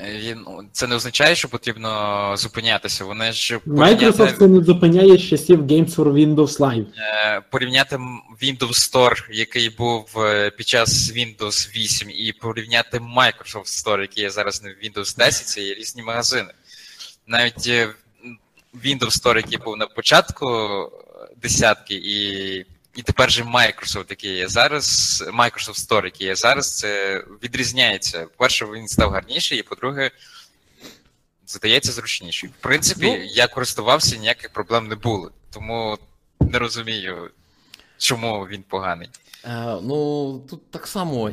[0.05, 3.05] е, він- це не означає, що потрібно зупинятися.
[3.05, 6.87] Вони ж Microsoft порівняти, це не зупиняє з часів Games for Windows Live.
[6.99, 7.97] е, порівняти
[8.43, 14.31] Windows Store, який був е, під час Windows 8, і порівняти Microsoft Store, який є
[14.31, 16.53] зараз на Windows 10, це є різні магазини.
[17.27, 17.69] Навіть
[18.85, 20.47] Windows Store, який був на початку
[21.43, 22.67] десятки, і,
[22.97, 28.21] і тепер же Microsoft, який є зараз, Microsoft Store, який є зараз, це відрізняється.
[28.27, 30.11] По-перше, він став гарніший, і по-друге,
[31.47, 32.51] здається зручніший.
[32.51, 33.25] В принципі, Ну.
[33.25, 35.31] я користувався, ніяких проблем не було.
[35.51, 35.99] Тому
[36.41, 37.31] не розумію,
[37.99, 39.09] чому він поганий.
[39.45, 41.31] Е, ну, тут так само.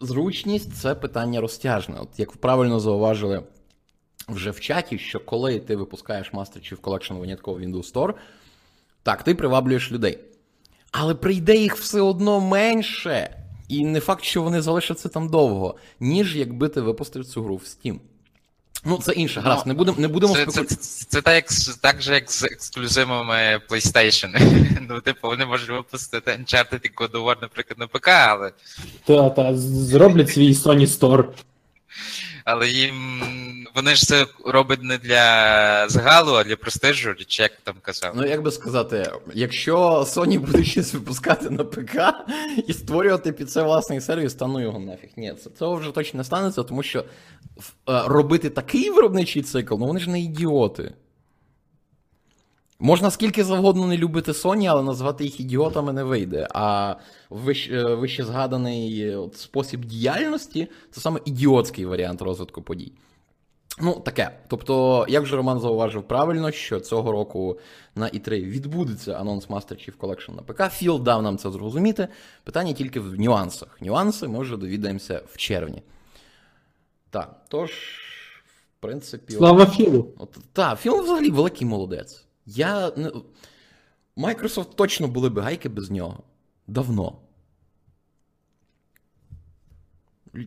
[0.00, 1.96] зручність це питання розтяжне.
[2.00, 3.42] От як правильно зауважили
[4.28, 8.14] вже в чаті, що коли ти випускаєш Master Chief Collection винятково Windows Store,
[9.02, 10.18] так, ти приваблюєш людей.
[10.96, 13.36] Але прийде їх все одно менше.
[13.68, 17.60] І не факт, що вони залишаться там довго, ніж якби ти випустив цю гру в
[17.62, 17.98] Steam.
[18.84, 20.76] Ну, це інше, гаразд, не будемо не будемо Це, це, це,
[21.08, 24.40] це так, як, з- так же, як з ексклюзивами PlayStation.
[24.88, 28.52] ну, типу, вони можуть випустити Uncharted і God of War, наприклад, на ПК, але,
[29.04, 31.24] Та, та, зроблять свій Sony Store.
[32.44, 33.22] Але їм
[33.74, 38.12] вони ж це роблять не для загалу, а для престижу, чи як там казав.
[38.16, 41.96] Ну, як би сказати, якщо Sony буде щось випускати на ПК
[42.66, 45.10] і створювати під це власний сервіс, та ну його нафіг.
[45.16, 47.04] Ні, це цього вже точно не станеться, тому що е,
[47.86, 50.92] робити такий виробничий цикл, ну вони ж не ідіоти.
[52.78, 56.48] Можна скільки завгодно не любити Sony, але назвати їх ідіотами не вийде.
[56.54, 56.96] А
[57.30, 62.92] е, вище згаданий е, от спосіб діяльності це саме ідіотський варіант розвитку подій.
[63.80, 64.30] Ну, таке.
[64.48, 67.58] Тобто, як вже Роман зауважив правильно, що цього року
[67.94, 70.72] на E3 відбудеться анонс Master Chief Collection на ПК.
[70.72, 72.08] Філ дав нам це зрозуміти.
[72.44, 73.80] Питання тільки в нюансах.
[73.80, 75.82] Нюанси ми вже довідаємося в червні.
[77.10, 77.70] Так, тож,
[78.78, 79.32] в принципі.
[79.32, 80.08] Слава Філу.
[80.18, 82.23] От, та, Філ взагалі великий молодець.
[82.46, 82.92] Я.
[84.16, 86.22] Microsoft точно були би гайки без нього.
[86.66, 87.20] Давно.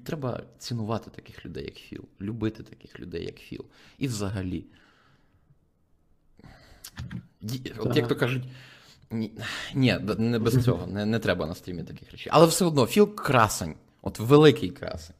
[0.05, 3.65] Треба цінувати таких людей, як Філ, любити таких людей, як Філ.
[3.97, 4.65] І взагалі.
[7.77, 8.43] От як то кажуть.
[9.73, 12.27] Ні, не без цього, не, не треба на стрімі таких речей.
[12.31, 15.15] Але все одно, Філ красень, от великий красень.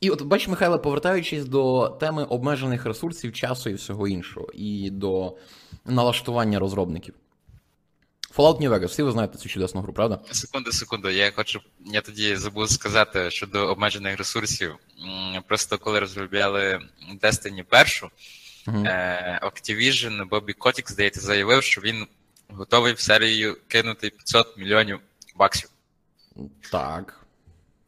[0.00, 5.36] І от бач, Михайло, повертаючись до теми обмежених ресурсів, часу і всього іншого, і до
[5.84, 7.14] налаштування розробників.
[8.36, 10.20] Fallout New Vegas, всі ви знаєте цю чудесну гру, правда?
[10.30, 11.10] Секунду, секунду.
[11.10, 11.60] Я хочу.
[11.86, 14.74] Я тоді забув сказати щодо обмежених ресурсів.
[15.48, 16.80] Просто коли розробляли
[17.22, 18.10] Destiny першу,
[18.68, 22.06] е, Activision Бобі Котік, здається, заявив, що він
[22.48, 25.00] готовий в серію кинути 500 мільйонів
[25.36, 25.70] баксів.
[26.70, 27.17] Так.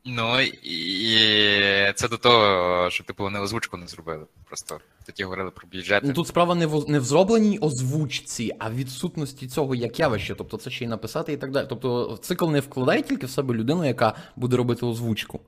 [0.05, 4.27] Ну і це до того, що типу вони озвучку не зробили.
[4.45, 6.07] Просто тоді говорили про бюджети.
[6.07, 10.35] Ну тут справа не в, не в зробленій озвучці, а в відсутності цього як явище.
[10.35, 11.67] Тобто це ще й написати і так далі.
[11.69, 15.41] Тобто цикл не вкладає тільки в себе людину, яка буде робити озвучку.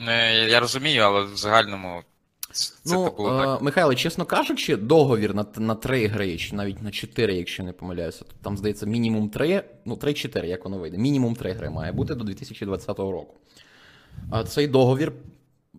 [0.00, 0.12] Ну,
[0.48, 2.02] я розумію, але в загальному
[2.54, 3.62] це ну, типу е, так.
[3.62, 8.18] Михайло, чесно кажучи, договір на, на три гри, чи навіть на чотири, якщо не помиляюся.
[8.18, 10.98] Тобто, там, здається, мінімум три, ну, три-чотири, як воно вийде.
[10.98, 13.34] Мінімум три гри має бути до 2020 року.
[14.30, 15.12] А цей договір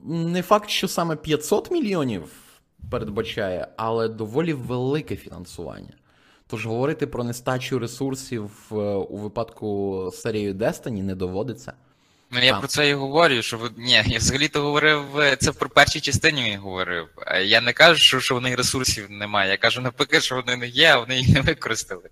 [0.04, 2.24] не факт, що саме 500 мільйонів
[2.92, 5.94] передбачає, але доволі велике фінансування.
[6.48, 11.74] Тож говорити про нестачу ресурсів е, у випадку серії Destiny не доводиться.
[12.32, 12.59] Ну я там.
[12.59, 13.69] про це і говорю, що ви.
[13.78, 17.07] Ні, я взагалі-то говорив, е, це про першій частині я говорив.
[17.45, 19.51] Я не кажу, що, що в них ресурсів немає.
[19.51, 22.09] Я кажу навпаки, що вони не є, а вони їх не використали.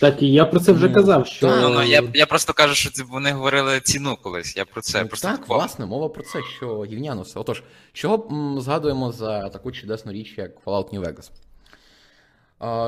[0.00, 2.74] Так, і я про це вже Ну, казав, що Ну, ну я, я просто кажу,
[2.74, 4.56] що вони говорили ціну колись.
[4.56, 5.58] Я про це Ну, просто так, такого.
[5.58, 7.38] власне, мова про це, що гівняно все.
[7.40, 11.30] Отож, чого м, згадуємо за таку чудесну річ, як Fallout New Vegas?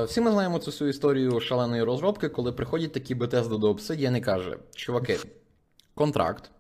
[0.07, 4.21] Всі ми знаємо цю всю історію шаленої розробки, коли приходять такі Bethesda до Obsidian і
[4.21, 5.19] каже: чуваки,
[5.95, 6.51] контракт,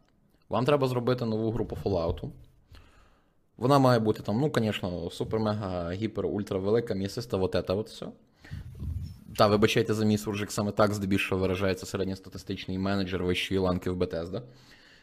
[0.49, 2.31] вам треба зробити нову гру по Fallout.
[3.57, 7.89] Вона має бути там, ну, звісно, супер, мега, гіпер, ультра велика, м'ясиста, вот это от
[7.89, 8.07] все.
[9.37, 14.43] Та, вибачайте за мій суржик, саме так здебільшого виражається середньостатистичний менеджер вищої ланки в Bethesda.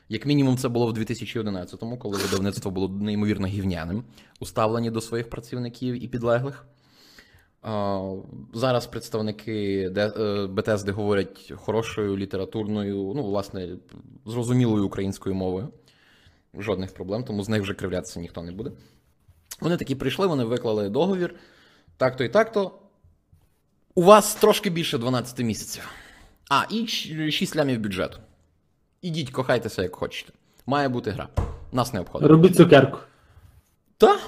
[0.09, 4.03] Як мінімум, це було в 2011-му, коли видавництво було неймовірно гівняним
[4.39, 6.65] у ставленні до своїх працівників і підлеглих.
[8.53, 10.13] Зараз представники Де-
[10.87, 13.69] е, говорять хорошою літературною, ну, власне,
[14.25, 15.69] зрозумілою українською мовою.
[16.57, 18.71] Жодних проблем, тому з них вже кривлятися ніхто не буде.
[19.61, 21.35] Вони такі прийшли, вони виклали договір.
[21.97, 22.71] Так-то і так-то.
[23.95, 25.89] У вас трошки більше 12 місяців.
[26.49, 28.17] А, і 6 лямів бюджету.
[29.01, 30.33] Ідіть, кохайтеся, як хочете.
[30.65, 31.29] Має бути гра.
[31.71, 32.29] Нас не обходить.
[32.29, 32.97] робіть цукерку.
[33.97, 34.19] Та.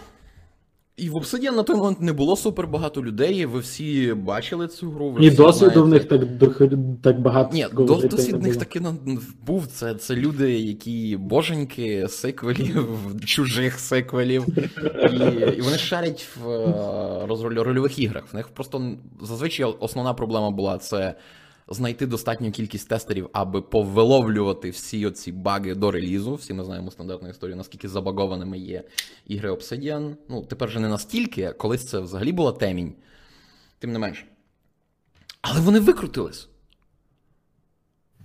[0.97, 3.45] І в Obsidian на той момент не було супер багато людей.
[3.45, 5.09] Ви всі бачили цю гру.
[5.09, 6.21] Ви І досвіду в них так,
[7.03, 7.49] так багато.
[7.53, 8.81] Ні, досвід в них таки
[9.45, 9.67] був.
[9.67, 12.87] Це, це люди, які боженьки, сиквелів,
[13.25, 14.45] чужих сиквелів.
[15.11, 15.15] І,
[15.57, 18.33] і вони шарять в е, рольових іграх.
[18.33, 18.91] В них просто
[19.21, 21.15] зазвичай основна проблема була це
[21.67, 26.35] знайти достатню кількість тестерів, аби повиловлювати всі оці баги до релізу.
[26.35, 28.83] Всі ми знаємо стандартну історію, наскільки забагованими є
[29.25, 30.15] ігри Obsidian.
[30.29, 32.93] Ну, тепер вже не настільки, колись це взагалі була темінь.
[33.79, 34.25] Тим не менше.
[35.41, 36.49] Але вони викрутились.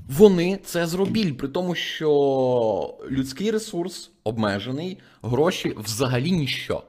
[0.08, 6.82] Вони це зробіль, при тому, що людський ресурс обмежений, гроші взагалі ніщо.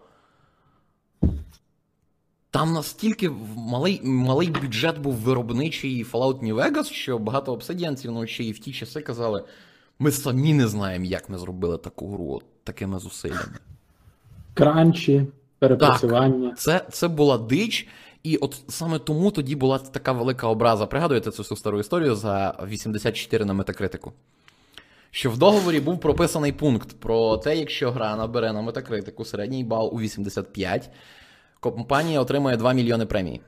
[2.53, 8.43] Там настільки малий малий бюджет був виробничий Fallout New Vegas, що багато обсидіанців ну, ще
[8.43, 9.43] і в ті часи казали:
[9.99, 13.57] ми самі не знаємо, як ми зробили таку гру от, такими зусиллями.
[14.53, 15.27] Кранчі,
[15.59, 16.53] перепрацювання.
[16.57, 17.87] Це, це була дич,
[18.23, 20.85] і от саме тому тоді була така велика образа.
[20.85, 24.13] Пригадуєте цю всю стару історію за 84 на метакритику?
[25.11, 29.89] Що в договорі був прописаний пункт про те, якщо гра набере на метакритику середній бал
[29.93, 30.89] у 85,
[31.71, 33.41] компанія отримує 2 мільйони премії.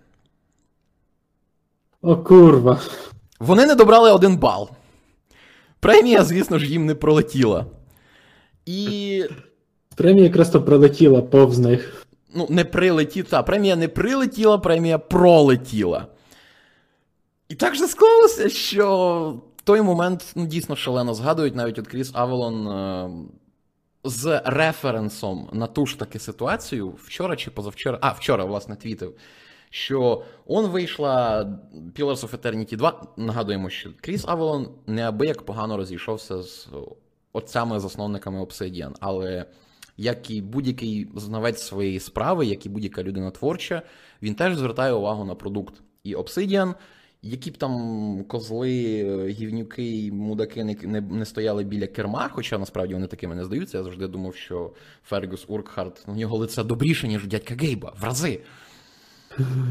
[2.02, 2.82] О, курва.
[3.40, 4.70] Вони не добрали один бал.
[5.80, 7.66] Премія, звісно ж, їм не пролетіла.
[8.66, 9.24] І.
[9.96, 12.06] Премія якраз то прилетіла повз них.
[12.36, 13.28] Ну, не прилетіла.
[13.30, 16.08] Та, премія не прилетіла, премія пролетіла.
[17.50, 22.12] І так же склалося, що в той момент ну, дійсно шалено згадують навіть от Кріс
[22.14, 23.10] Авелон е-
[24.06, 29.16] з референсом на ту ж таки ситуацію вчора чи позавчора, а вчора, власне, твітив,
[29.70, 31.42] що он вийшла
[31.96, 33.08] Pillars of Eternity 2.
[33.18, 36.68] Нагадуємо, що Кріс Авелон неабияк погано розійшовся з
[37.34, 39.46] отцями-засновниками Obsidian, але
[39.98, 43.82] як і будь-який знавець своєї справи, як і будь-яка людина творча,
[44.22, 45.82] він теж звертає увагу на продукт.
[46.04, 46.74] І Obsidian,
[47.26, 52.94] які б там козли, гівнюки і мудаки не, не, не стояли біля керма, хоча насправді
[52.94, 53.78] вони такими не здаються.
[53.78, 54.72] Я завжди думав, що
[55.04, 58.40] Фергюс Уркхарт, у нього лице добріше, ніж у дядька Гейба, в рази.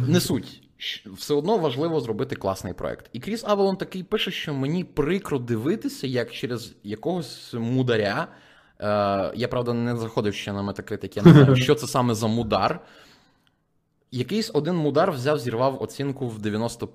[0.09, 0.63] Не суть.
[1.07, 3.11] Все одно важливо зробити класний проект.
[3.13, 8.29] І Кріс Авелон такий пише, що мені прикро дивитися, як через якогось мударя.
[8.81, 12.27] Е, я правда не заходив ще на метакритик, я не знаю, що це саме за
[12.27, 12.81] мудар.
[14.15, 16.89] Якийсь один мудар взяв, зірвав оцінку в 90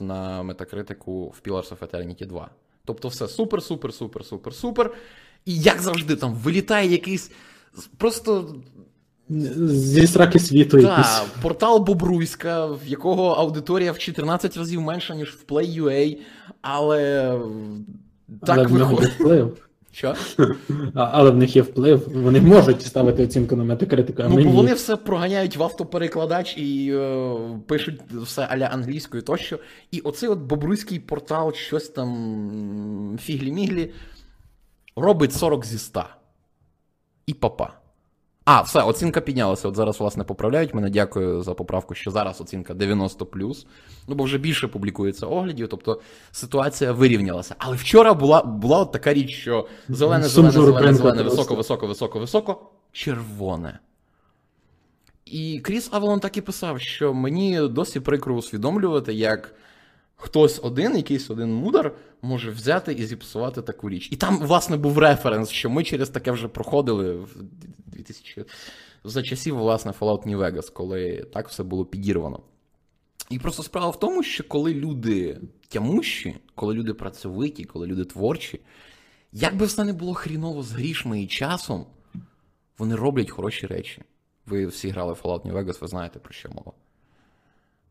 [0.00, 2.50] на метакритику в Pillars of Eternity 2.
[2.84, 4.94] Тобто, все супер, супер, супер, супер, супер.
[5.44, 7.30] І як завжди, там вилітає якийсь
[7.96, 8.54] просто.
[9.28, 11.42] Зі сраки світу Так, якийсь.
[11.42, 16.18] портал Бобруйська, в якого аудиторія в 14 разів менша, ніж в Play.ua,
[16.62, 17.32] але
[18.46, 19.67] так Але виходить.
[19.98, 20.14] Що?
[20.94, 22.08] А, але в них є вплив.
[22.22, 24.56] Вони можуть ставити оцінку на метакритику, а Ну, ми бо ні.
[24.56, 27.36] вони все проганяють в автоперекладач і е,
[27.66, 29.58] пишуть все аля англійською тощо.
[29.90, 33.90] І оцей от бобруйський портал, щось там фіглі-міглі,
[34.96, 36.04] робить 40 зі 100.
[37.26, 37.72] І папа.
[38.50, 39.68] А, все, оцінка піднялася.
[39.68, 40.90] От зараз, власне, поправляють мене.
[40.90, 43.28] Дякую за поправку, що зараз оцінка 90
[44.08, 46.00] Ну, бо вже більше публікується оглядів, тобто
[46.32, 47.54] ситуація вирівнялася.
[47.58, 52.18] Але вчора була, була от така річ, що зелене, зелене, зелене, зелене, високо, високо, високо,
[52.18, 52.60] високо,
[52.92, 53.78] червоне.
[55.24, 59.54] І Кріс Авелон так і писав, що мені досі прикро усвідомлювати, як
[60.16, 61.92] хтось один, якийсь один мудар,
[62.22, 64.08] може взяти і зіпсувати таку річ.
[64.12, 67.18] І там, власне, був референс, що ми через таке вже проходили
[68.02, 68.44] 2000...
[69.04, 72.40] за часів, власне, Fallout New Vegas, коли так все було підірвано.
[73.30, 78.60] І просто справа в тому, що коли люди тямущі, коли люди працьовиті, коли люди творчі,
[79.32, 81.86] як би все не було хріново з грішми і часом,
[82.78, 84.02] вони роблять хороші речі.
[84.46, 86.72] Ви всі грали в Fallout New Vegas, ви знаєте про що мова.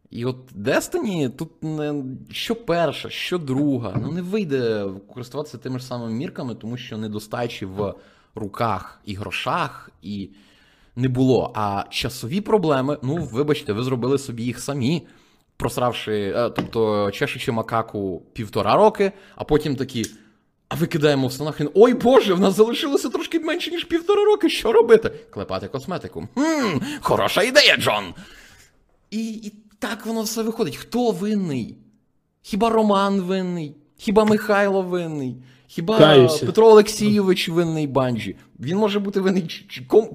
[0.09, 5.85] І от Destiny тут не що перша, що друга, ну не вийде користуватися тими ж
[5.85, 7.93] самими мірками, тому що недостачі в
[8.37, 10.29] руках і грошах, і
[10.95, 11.51] не було.
[11.55, 15.07] А часові проблеми, ну, вибачте, ви зробили собі їх самі,
[15.57, 20.05] просравши, е, тобто чешучи макаку півтора роки, а потім такі.
[20.69, 21.69] А викидаємо все нахрен.
[21.73, 24.49] Ой Боже, в нас залишилося трошки менше, ніж півтора роки.
[24.49, 25.09] Що робити?
[25.29, 26.27] Клепати косметику.
[26.35, 28.13] Хм, хороша ідея, Джон.
[29.11, 30.75] І, і так воно все виходить.
[30.75, 31.77] Хто винний?
[32.41, 33.75] Хіба Роман винний?
[33.97, 35.35] Хіба Михайло винний?
[35.67, 36.45] Хіба Каюся.
[36.45, 38.35] Петро Олексійович винний банджі?
[38.59, 39.67] Він може бути винний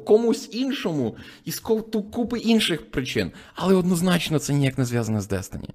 [0.06, 3.32] комусь іншому із купи інших причин.
[3.54, 5.68] Але однозначно це ніяк не зв'язане з Destiny.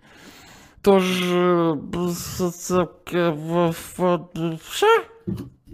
[0.81, 1.19] Тож.
[2.37, 4.57] це- це е,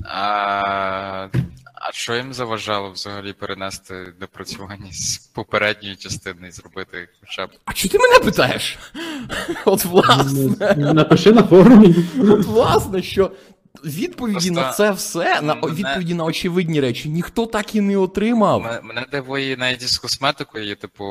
[0.05, 1.27] А,
[1.75, 7.49] а що їм заважало взагалі перенести допрацювання з попередньої частини і зробити хоча б.
[7.65, 8.77] А чи ти мене питаєш?
[9.65, 10.75] От власне.
[10.77, 11.95] Напиши на форумі.
[12.19, 13.31] От власне, що
[13.85, 17.97] відповіді Просто на це все, на мене- відповіді на очевидні речі, ніхто так і не
[17.97, 18.65] отримав.
[18.65, 21.05] М- Мене дивує навіть із косметикою, типу,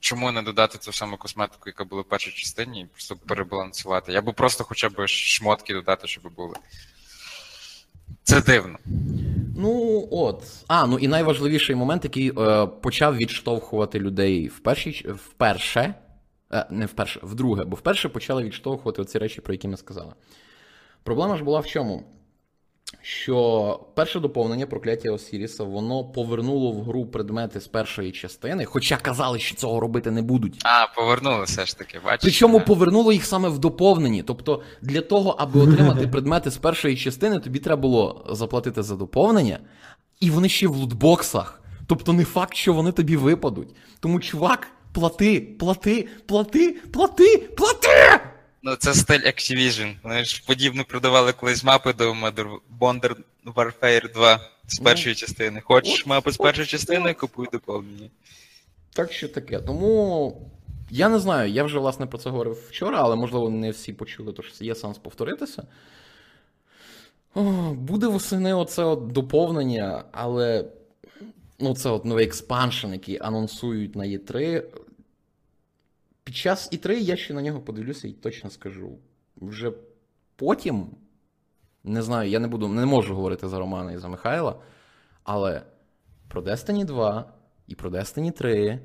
[0.00, 4.12] чому не додати ту саму косметику, яка була в першій частині, і просто перебалансувати.
[4.12, 6.54] Я би просто хоча б шмотки додати, щоб були.
[8.22, 8.78] Це дивно.
[9.56, 10.44] Ну от.
[10.68, 15.94] А, ну і найважливіший момент, який е, почав відштовхувати людей в першій, вперше,
[16.52, 20.12] е, не вперше, вдруге, бо вперше почали відштовхувати оці речі, про які ми сказали.
[21.04, 22.02] Проблема ж була в чому?
[23.04, 29.38] Що перше доповнення прокляття Осіріса воно повернуло в гру предмети з першої частини, хоча казали,
[29.38, 30.60] що цього робити не будуть.
[30.64, 32.20] А, повернули все ж таки, бачиш?
[32.22, 32.64] Причому Да.
[32.64, 34.22] повернуло їх саме в доповненні.
[34.22, 39.58] Тобто, для того, аби отримати предмети з першої частини, тобі треба було заплатити за доповнення,
[40.20, 41.62] і вони ще в лутбоксах.
[41.86, 43.74] Тобто, не факт, що вони тобі випадуть.
[44.00, 48.20] Тому, чувак, плати, плати, плати, плати, плати!
[48.62, 49.94] Ну, це стиль Activision.
[50.02, 52.12] Вони ж подібно продавали колись мапи до
[52.80, 53.16] Modern
[53.54, 55.60] Warfare 2 з Ну, першої частини.
[55.60, 58.10] Хочеш мапи з першої частини, купуй доповнення.
[58.92, 59.58] Так що таке.
[59.58, 60.50] Тому
[60.90, 64.32] я не знаю, я вже власне про це говорив вчора, але можливо не всі почули,
[64.32, 65.62] тож є сенс повторитися.
[67.34, 67.42] О,
[67.72, 70.64] буде восени оце от доповнення, але
[71.58, 74.62] ну, це от новий експаншн, який анонсують на E3.
[76.24, 78.98] Під час E3 я ще на нього подивлюся і точно скажу.
[79.36, 79.72] Вже
[80.36, 80.86] потім,
[81.84, 84.62] не знаю, я не буду, не можу говорити за Романа і за Михайла,
[85.24, 85.62] але
[86.28, 87.32] про Destiny 2
[87.66, 88.80] і про Destiny 3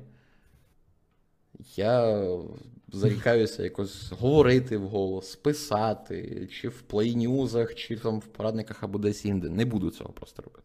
[1.76, 2.24] я
[2.92, 9.48] зарікаюся якось говорити вголос, писати, чи в плейнюзах, чи там в порадниках або десь інде.
[9.48, 10.62] Не буду цього просто робити.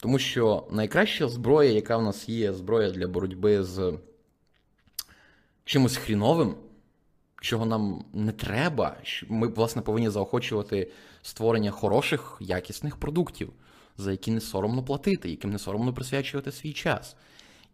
[0.00, 3.98] Тому що найкраща зброя, яка в нас є, зброя для боротьби з
[5.66, 6.54] чимось хріновим,
[7.40, 8.96] чого нам не треба.
[9.28, 10.90] Ми, власне, повинні заохочувати
[11.22, 13.52] створення хороших, якісних продуктів,
[13.96, 17.16] за які не соромно платити, яким не соромно присвячувати свій час.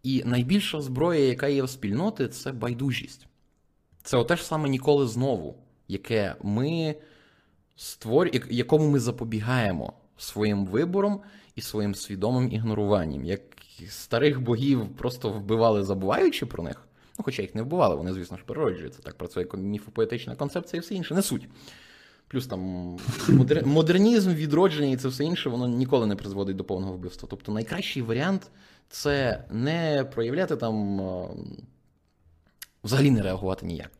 [0.03, 3.27] І найбільша зброя, яка є в спільноти, це байдужість.
[4.03, 5.57] Це оте ж саме ніколи знову,
[5.89, 6.95] яке ми
[7.77, 8.31] створю...
[8.33, 11.21] як- якому ми запобігаємо своїм вибором
[11.55, 13.25] і своїм свідомим ігноруванням.
[13.25, 13.41] Як
[13.89, 16.89] старих богів просто вбивали, забуваючи про них.
[17.23, 19.03] Ну, хоча їх не вбивали, вони, звісно ж, природжуються.
[19.03, 21.15] Так працює міфопоетична концепція і все інше.
[21.15, 21.49] Не суть.
[22.29, 22.61] Плюс там
[23.29, 23.67] модер...
[23.67, 27.29] модернізм, відродження і це все інше, воно ніколи не призводить до повного вбивства.
[27.31, 28.51] Тобто найкращий варіант
[28.89, 31.01] це не проявляти там
[32.85, 33.91] взагалі не реагувати ніяк.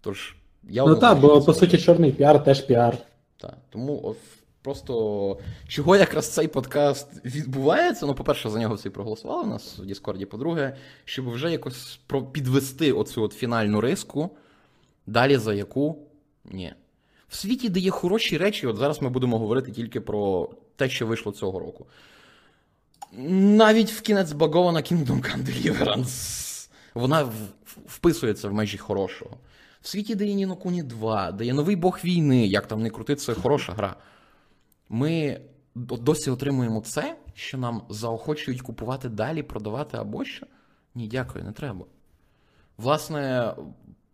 [0.00, 2.98] Тож, я Ну так, бо по суті чорний піар теж піар.
[3.36, 3.56] так.
[3.70, 4.16] Тому
[4.62, 5.38] просто
[5.68, 8.06] чого якраз цей подкаст відбувається.
[8.06, 10.26] Ну, по-перше, за нього всі проголосували у нас в Діскорді.
[10.26, 12.00] По-друге, щоб вже якось
[12.32, 14.30] підвести оцю от фінальну риску,
[15.06, 15.98] далі за яку
[16.44, 16.72] ні.
[17.28, 21.06] В світі, де є хороші речі, от зараз ми будемо говорити тільки про те, що
[21.06, 21.86] вийшло цього року.
[23.38, 26.68] Навіть в кінець збагована Kingdom Come Deliverance.
[26.94, 27.28] Вона
[27.86, 29.36] вписується в межі хорошого.
[29.80, 32.90] В світі, де є Ніно Куні 2, де є новий Бог війни, як там не
[32.90, 33.96] крути, це хороша гра.
[34.94, 35.40] Ми
[35.74, 40.46] досі отримуємо це, що нам заохочують купувати далі, продавати або що.
[40.94, 41.84] Ні, дякую, не треба.
[42.76, 43.54] Власне,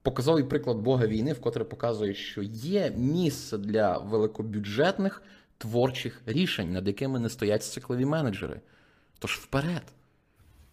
[0.03, 5.23] показовий приклад Бога війни, вкотре показує, що є місце для великобюджетних
[5.59, 8.61] творчих рішень, над якими не стоять циклові менеджери.
[9.19, 9.83] Тож вперед.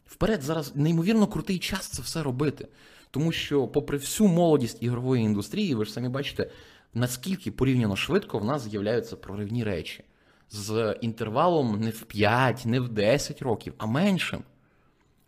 [0.05, 2.67] Вперед, зараз неймовірно крутий час це все робити.
[3.11, 6.49] Тому що, попри всю молодість ігрової індустрії, ви ж самі бачите,
[6.95, 10.03] наскільки порівняно швидко в нас з'являються проривні речі.
[10.49, 14.43] З інтервалом не в 5, не в 10 років, а меншим.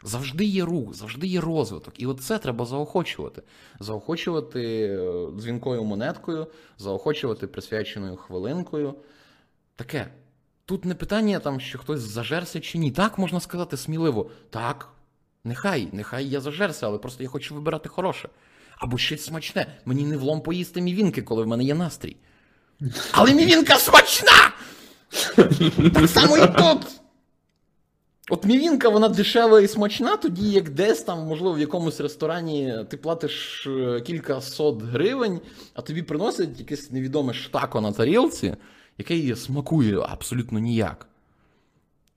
[0.04, 1.94] Завжди є рух, завжди є розвиток.
[1.98, 3.42] І от це треба заохочувати.
[3.80, 6.48] Заохочувати е, дзвінкою монеткою,
[6.78, 8.96] заохочувати присвяченою хвилинкою.
[9.76, 10.08] Таке.
[10.66, 12.92] Тут не питання, там, що хтось зажерся чи ні.
[12.92, 14.30] Так можна сказати сміливо.
[14.50, 14.90] Так,
[15.44, 18.30] нехай, нехай я зажерся, але просто я хочу вибирати хороше.
[18.78, 19.68] Або щось смачне.
[19.86, 22.16] Мені не влом поїсти мівінки, коли в мене є настрій.
[23.12, 24.52] Але мівінка смачна!
[25.94, 27.02] Так само і тут.
[28.30, 32.98] От мівінка, вона дешева і смачна, тоді як десь там, можливо, в якомусь ресторані ти
[32.98, 35.42] платиш е, кілька сот гривень,
[35.74, 38.56] а тобі приносять якесь невідоме штако на тарілці,
[38.98, 41.08] яке смакує абсолютно ніяк.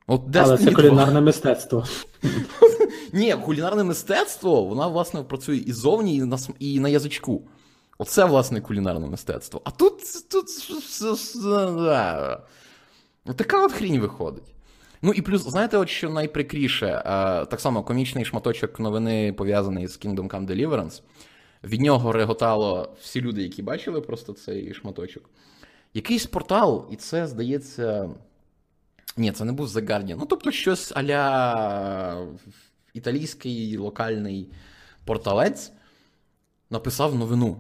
[0.07, 0.75] От Але це 2.
[0.75, 1.87] кулінарне мистецтво.
[3.13, 7.49] Ні, кулінарне мистецтво, вона, власне, працює і зовні, і на, і на язичку.
[7.99, 9.63] Оце, власне, кулінарне мистецтво.
[9.65, 9.95] А тут.
[10.31, 10.47] тут
[13.37, 14.55] така от хрінь виходить.
[15.03, 17.03] Ну і плюс, знаєте, от що найприкріше,
[17.51, 21.03] так само комічний шматочок новини пов'язаний з Kingdom Come Deliverance.
[21.65, 25.31] Від нього реготало всі люди, які бачили просто цей шматочок.
[25.95, 28.11] Якийсь портал, і це, здається.
[29.17, 30.17] Ні, це не був The Guardian.
[30.19, 32.27] Ну, тобто, щось аля
[32.95, 34.49] італійський локальний
[35.05, 35.73] порталець
[36.71, 37.57] написав новину,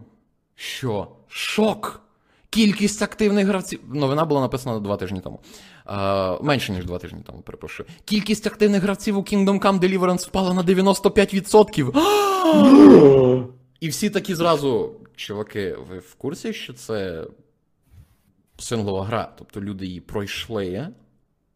[0.54, 2.02] що шок!
[2.50, 3.80] Кількість активних гравців.
[3.94, 5.40] Новина була написана два тижні тому.
[5.86, 7.88] Е, менше, ніж два тижні тому, перепрошую.
[8.04, 13.48] Кількість активних гравців у Kingdom Come Deliverance впала на 95%.
[13.80, 17.26] І всі такі зразу, чуваки, ви в курсі, що це
[18.58, 19.32] синглова гра.
[19.38, 20.88] Тобто люди її пройшли.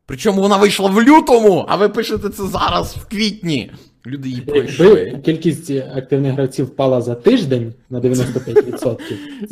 [0.07, 3.71] Причому вона вийшла в лютому, а ви пишете це зараз, в квітні.
[4.07, 5.21] Люди її пройшли.
[5.25, 8.99] кількість активних гравців впала за тиждень на 95%,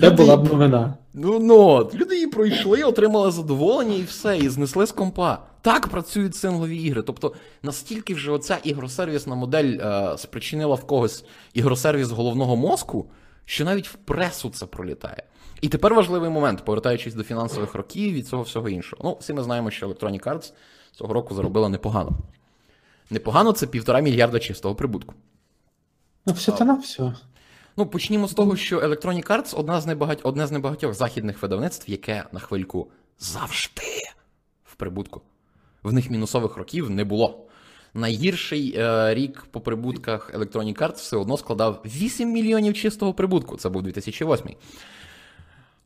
[0.01, 0.95] це була б новина.
[1.15, 5.39] Ну ну, от, люди її пройшли, отримали задоволення і все, і знесли з компа.
[5.63, 7.03] Так працюють синглові ігри.
[7.07, 7.33] Тобто
[7.63, 11.25] настільки вже оця ігросервісна модель е, спричинила в когось
[11.55, 13.07] ігросервіс головного мозку,
[13.45, 15.23] що навіть в пресу це пролітає.
[15.63, 19.03] І тепер важливий момент, повертаючись до фінансових років і цього всього іншого.
[19.05, 20.53] Ну, всі ми знаємо, що Electronic Arts
[20.93, 22.19] цього року заробила непогано.
[23.11, 25.15] Непогано це півтора мільярда чистого прибутку.
[26.27, 27.15] Ну, все та на все.
[27.77, 30.21] Ну, почнімо з того, що Electronic Arts одна з небагать...
[30.23, 34.03] одне з небагатьох західних видавництв, яке на хвильку завжди
[34.65, 35.21] в прибутку.
[35.83, 37.47] В них мінусових років не було.
[37.95, 43.57] Найгірший е, рік по прибутках Electronic Arts все одно складав 8 мільйонів чистого прибутку.
[43.57, 44.57] Це був 2008.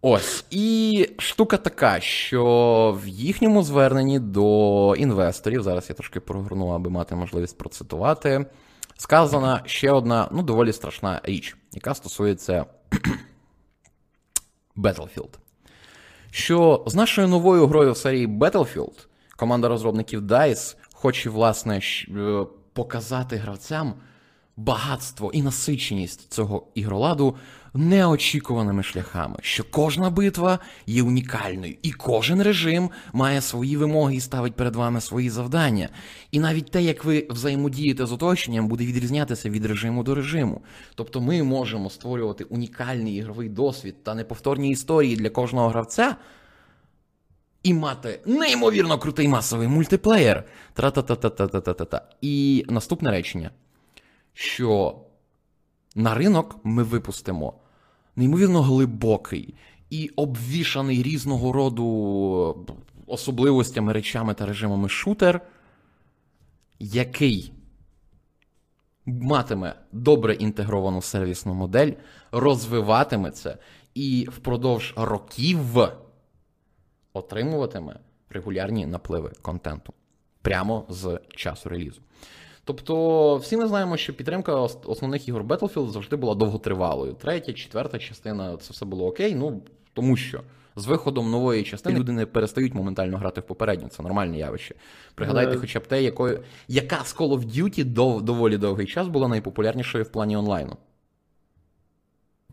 [0.08, 0.44] Ось.
[0.50, 7.14] І штука така, що в їхньому зверненні до інвесторів, зараз я трошки прогорну, аби мати
[7.14, 8.46] можливість процитувати,
[8.98, 12.64] сказана ще одна, ну, доволі страшна річ, яка стосується
[14.76, 15.38] Battlefield.
[16.30, 23.36] Що з нашою новою грою в серії Battlefield команда розробників DICE хоче, власне, е, показати
[23.36, 23.94] гравцям
[24.56, 27.36] багатство і насиченість цього ігроладу
[27.76, 34.54] неочікуваними шляхами, що кожна битва є унікальною, і кожен режим має свої вимоги і ставить
[34.54, 35.88] перед вами свої завдання.
[36.30, 40.62] І навіть те, як ви взаємодієте з оточенням, буде відрізнятися від режиму до режиму.
[40.94, 46.16] Тобто ми можемо створювати унікальний ігровий досвід та неповторні історії для кожного гравця.
[47.62, 50.44] І мати неймовірно крутий масовий мультиплеєр.
[50.74, 52.02] Тра-та-та-та-та-та-та-та.
[52.20, 53.50] І наступне речення
[54.36, 55.00] що
[55.94, 57.54] на ринок ми випустимо
[58.16, 59.54] неймовірно глибокий
[59.90, 62.66] і обвішаний різного роду
[63.06, 65.40] особливостями, речами та режимами шутер,
[66.78, 67.52] який
[69.06, 71.92] матиме добре інтегровану сервісну модель,
[72.32, 73.58] розвиватиметься
[73.94, 75.78] і впродовж років
[77.12, 78.00] отримуватиме
[78.30, 79.92] регулярні напливи контенту
[80.42, 82.00] прямо з часу релізу.
[82.66, 84.54] Тобто, всі ми знаємо, що підтримка
[84.84, 87.12] основних ігор Battlefield завжди була довготривалою.
[87.12, 89.34] Третя, четверта частина це все було окей.
[89.34, 89.62] Ну
[89.94, 90.40] тому що
[90.76, 93.88] з виходом нової частини люди не перестають моментально грати в попередню.
[93.88, 94.74] Це нормальне явище.
[95.14, 99.28] Пригадайте, хоча б те, якою яка з Call of Duty дов, доволі довгий час була
[99.28, 100.76] найпопулярнішою в плані онлайну.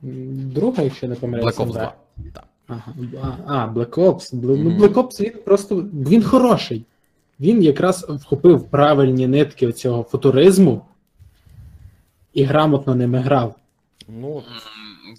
[0.01, 1.63] Друга, якщо не помиляюся.
[1.63, 1.95] Black Ops 2.
[2.33, 2.45] Так.
[2.67, 2.93] Ага.
[3.47, 4.29] А, Black Ops.
[4.33, 6.85] Ну, Black Ops він просто він хороший.
[7.43, 10.85] Він якраз вхопив правильні нитки цього футуризму
[12.33, 13.55] і грамотно ними грав.
[14.07, 14.43] Ну,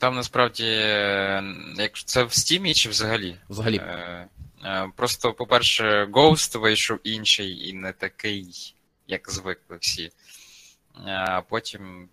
[0.00, 1.42] Там насправді, е,
[1.76, 3.36] якщо це в стімі чи взагалі?
[3.48, 3.76] взагалі.
[3.76, 4.26] Е,
[4.64, 8.74] е, Просто, по-перше, Ghost вийшов інший і не такий,
[9.08, 10.10] як звикли всі.
[11.04, 12.08] А потім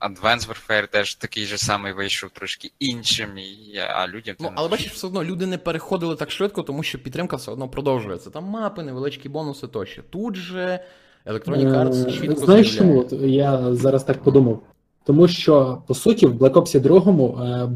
[0.00, 4.92] Advanced Warfare теж такий же самий вийшов трошки іншим, і, а людям Ну, але бачиш,
[4.92, 8.30] все одно люди не переходили так швидко, тому що підтримка все одно продовжується.
[8.30, 10.02] Там мапи, невеличкі бонуси тощо.
[10.10, 10.80] Тут же
[11.26, 13.08] Electronic Arts Е, чітко Знаєш чому?
[13.22, 14.62] Я зараз так подумав.
[15.04, 17.68] Тому що, по суті, в Black Ops 2 е,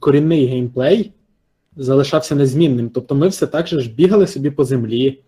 [0.00, 1.12] корінний геймплей
[1.76, 2.90] залишався незмінним.
[2.90, 5.18] Тобто ми все так же ж бігали собі по землі,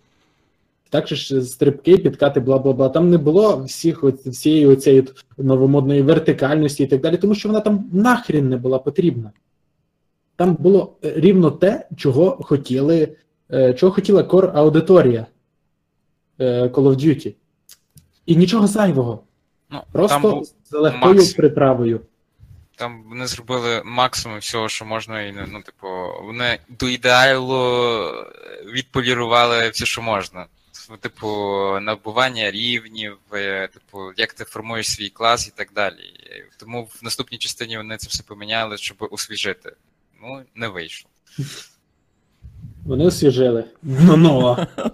[0.94, 2.88] так же ж стрибки, підкати, бла бла бла.
[2.88, 7.90] Там не було всіх всієї оцієї новомодної вертикальності і так далі, тому що вона там
[7.92, 9.32] нахрін не була потрібна.
[10.36, 13.16] Там було е, рівно те, чого хотіли,
[13.52, 15.26] е, чого хотіла кор аудиторія
[16.38, 17.34] е, Call of Duty.
[18.26, 19.22] І нічого зайвого.
[19.70, 21.34] Ну, Просто там, з легкою максимум.
[21.36, 22.00] приправою.
[22.76, 25.88] там вони зробили максимум всього, що можна, і ну, типу,
[26.26, 28.10] вони до ідеалу
[28.74, 30.46] відполірували все, що можна.
[31.00, 31.28] Типу,
[31.80, 36.14] набування рівнів, е, типу, як ти формуєш свій клас і так далі.
[36.58, 39.76] Тому в наступній частині вони це все поміняли, щоб освіжити.
[40.22, 41.10] Ну, не вийшло.
[42.84, 43.64] Вони освіжили.
[43.82, 44.66] Ну, ну.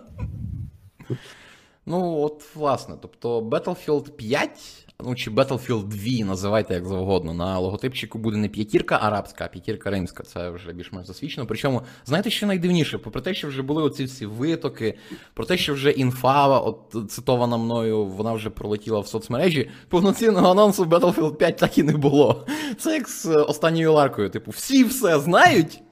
[1.87, 7.35] Ну, от, власне, тобто Battlefield 5, ну чи Battlefield 2, називайте як завгодно.
[7.35, 10.23] На логотипчику буде не п'ятірка арабська, а п'ятірка римська.
[10.23, 11.47] Це вже більш-менш засвідчено.
[11.47, 12.99] Причому, знаєте, що найдивніше?
[12.99, 14.95] Попри те, що вже були оці всі витоки,
[15.35, 20.85] про те, що вже інфа, от цитована мною, вона вже пролетіла в соцмережі, повноцінного анонсу
[20.85, 22.47] Battlefield 5 так і не було.
[22.79, 24.31] Це як з останньою ларкою.
[24.31, 25.83] Типу, всі все знають.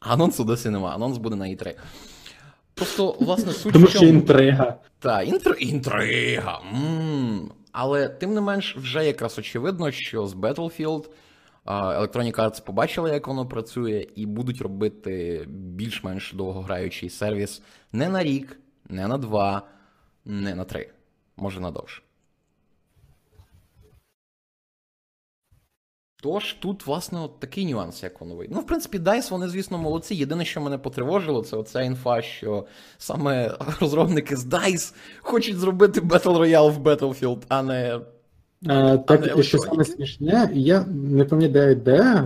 [0.00, 0.94] А анонсу досі нема.
[0.94, 1.74] Анонс буде на E3.
[2.74, 4.76] Просто, власне, суть Тому що інтрига.
[4.98, 5.56] Та, інтр...
[5.58, 6.60] інтрига.
[6.72, 11.10] м Але тим не менш, вже якраз очевидно, що з Battlefield
[11.66, 17.62] Electronic Arts побачили, як воно працює, і будуть робити більш-менш довгограючий сервіс
[17.92, 19.62] не на рік, не на два,
[20.24, 20.90] не на три,
[21.36, 21.70] може на
[26.26, 28.54] Тож тут, власне, от такий нюанс, як воно вийде.
[28.54, 30.14] Ну, в принципі, DICE, вони, звісно, молодці.
[30.14, 32.64] Єдине, що мене потривожило, це оця інфа, що
[32.98, 38.00] саме розробники з DICE хочуть зробити Battle Royale в Battlefield, а не.
[38.66, 42.24] А, так, не що саме смішне, я не пам'ятаю, де.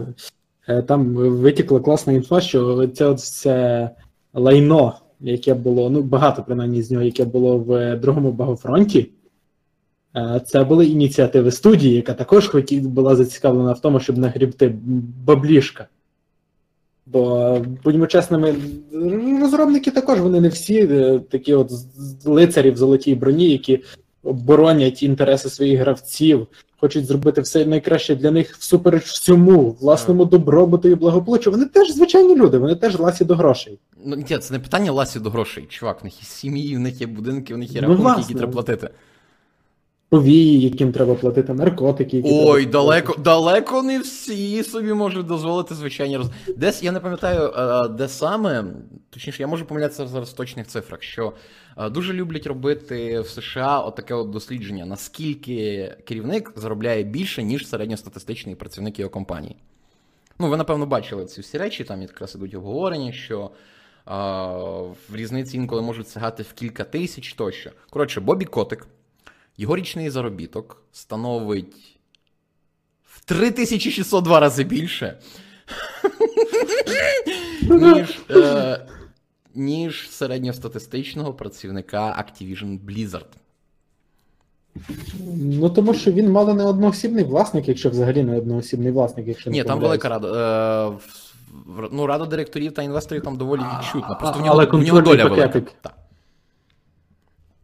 [0.68, 3.90] е, Там витікла класна інфа, що це все
[4.34, 9.10] лайно, яке було, ну багато принаймні з нього, яке було в другому багофронті.
[10.46, 14.74] Це були ініціативи студії, яка також хотів, була зацікавлена в тому, щоб нагрібти
[15.26, 15.86] баблішка.
[17.06, 18.54] Бо, будьмо чесними,
[19.40, 21.72] розробники також вони не всі е, такі от
[22.24, 23.80] лицарі в золотій броні, які
[24.22, 26.46] боронять інтереси своїх гравців,
[26.80, 31.50] хочуть зробити все найкраще для них всупереч всьому, власному добробуту і благополуччю.
[31.50, 33.78] Вони теж звичайні люди, вони теж ласі до грошей.
[34.04, 35.66] Ну, ні, це не питання ласі до грошей.
[35.68, 38.22] Чувак, в них є сім'ї, в них є будинки, в них є Ну, рахунки, власне.
[38.22, 38.90] які треба платити.
[40.10, 46.16] Повії, яким треба платити, наркотики, які Ой, далеко, далеко не всі собі можуть дозволити звичайні
[46.16, 46.30] роз.
[46.56, 48.64] Десь я не пам'ятаю, е, де саме,
[49.10, 51.32] точніше, я можу помилятися зараз в точних цифрах, що
[51.78, 58.54] е, дуже люблять робити в США отаке от дослідження, наскільки керівник заробляє більше, ніж середньостатистичний
[58.54, 59.56] працівник його компанії.
[60.38, 64.12] Ну, ви, напевно, бачили ці всі речі, там якраз ідуть обговорення, що е,
[65.08, 67.70] в різниці інколи можуть сягати в кілька тисяч тощо.
[67.90, 68.86] Коротше, Бобі Котик,
[69.60, 71.98] його річний заробіток становить
[73.04, 75.18] в 3602 рази більше,
[77.70, 78.86] ніж, е,
[79.54, 83.26] ніж середньостатистичного працівника Activision Blizzard.
[85.36, 89.56] Ну тому що він мало не одноосібний власник, якщо взагалі не одноосібний власник, якщо не
[89.56, 90.28] Ні, там велика рада.
[90.88, 90.98] Е,
[91.92, 94.14] ну, рада директорів та інвесторів там доволі відчутна.
[94.14, 95.60] Просто в нього, але в нього доля велика.
[95.82, 95.99] Так.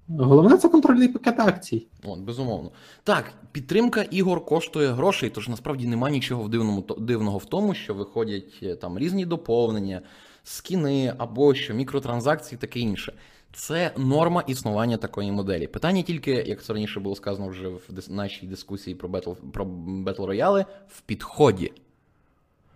[0.09, 1.87] Головне це контрольний пакет акцій.
[2.05, 2.71] От, безумовно.
[3.05, 7.95] Так, підтримка ігор коштує грошей, тож насправді нема нічого в дивному, дивного в тому, що
[7.95, 10.01] виходять е, там різні доповнення,
[10.45, 13.13] скіни або що, мікротранзакції, таке інше.
[13.53, 15.67] Це норма існування такої моделі.
[15.67, 19.65] Питання тільки, як це раніше було сказано вже в нашій дискусії про Battle, про
[20.05, 21.73] Battle Royale, в підході.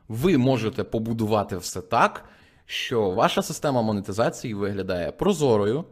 [0.08, 2.24] Ви можете побудувати все так,
[2.66, 5.84] що ваша система монетизації виглядає прозорою,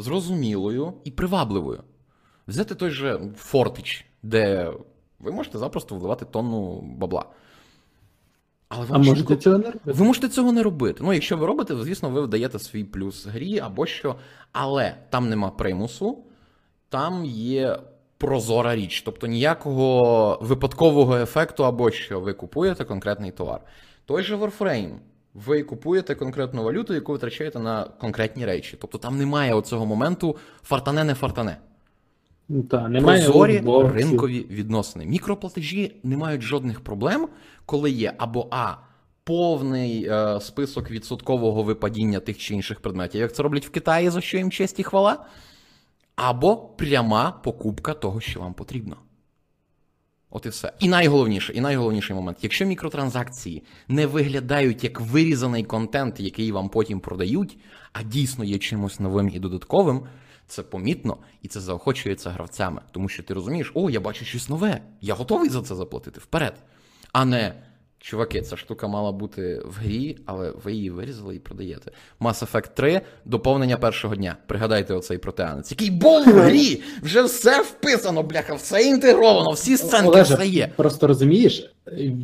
[0.00, 1.82] зрозумілою і привабливою.
[2.48, 4.72] Взяти той же Фортич, де
[5.18, 7.24] ви можете запросто вливати тонну бабла.
[8.68, 9.92] Але А вам можете чітко- цього не робити?
[9.92, 11.00] ви можете цього не робити.
[11.04, 14.16] Ну, якщо ви робите, звісно, ви вдаєте свій плюс грі або що.
[14.52, 16.18] Але там нема примусу,
[16.88, 17.78] там є
[18.18, 19.02] прозора річ.
[19.02, 23.60] Тобто ніякого випадкового ефекту або що ви купуєте конкретний товар.
[24.04, 24.94] Той же Warframe.
[25.34, 28.76] Ви купуєте конкретну валюту, яку витрачаєте на конкретні речі.
[28.80, 31.56] Тобто там немає оцього моменту фартане не фартане.
[32.48, 33.94] Ну, Та, немає Прозорі лутбоксів.
[33.94, 35.06] ринкові відносини.
[35.06, 37.28] Мікроплатежі не мають жодних проблем,
[37.66, 38.74] коли є або А.
[39.24, 44.20] Повний е, список відсоткового випадіння тих чи інших предметів, як це роблять в Китаї, за
[44.20, 45.24] що їм честь і хвала,
[46.16, 48.96] або пряма покупка того, що вам потрібно.
[50.30, 50.72] От і все.
[50.78, 57.00] І найголовніше, і найголовніший момент: якщо мікротранзакції не виглядають як вирізаний контент, який вам потім
[57.00, 57.58] продають,
[57.92, 60.02] а дійсно є чимось новим і додатковим,
[60.46, 62.80] це помітно і це заохочується гравцями.
[62.90, 66.54] Тому що ти розумієш, о, я бачу щось нове, я готовий за це заплатити вперед.
[67.12, 67.54] А не.
[68.02, 71.90] Чуваки, ця штука мала бути в грі, але ви її вирізали і продаєте.
[72.20, 74.36] Mass Effect 3 доповнення першого дня.
[74.46, 75.70] Пригадайте оцей протеанець.
[75.70, 76.82] Який був в грі!
[77.02, 80.72] Вже все вписано, бляха, все інтегровано, всі сценки, Олеже, все є.
[80.76, 81.72] Просто розумієш,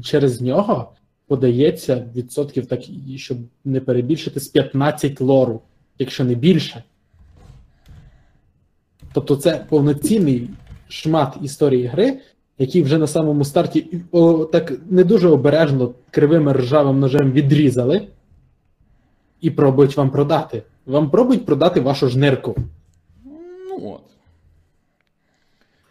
[0.05, 0.93] через нього
[1.27, 2.81] подається відсотків, так,
[3.17, 5.63] щоб не перебільшити, з 15 лору,
[5.99, 6.85] якщо не більше.
[9.13, 10.51] Тобто це повноцінний
[10.89, 12.21] шмат історії гри,
[12.59, 18.09] який вже на самому старті о, так не дуже обережно кривим ржавим ножем відрізали
[19.41, 20.63] і пробують вам продати.
[20.87, 22.57] Вам пробують продати вашу жнирку.
[23.69, 24.03] Ну от.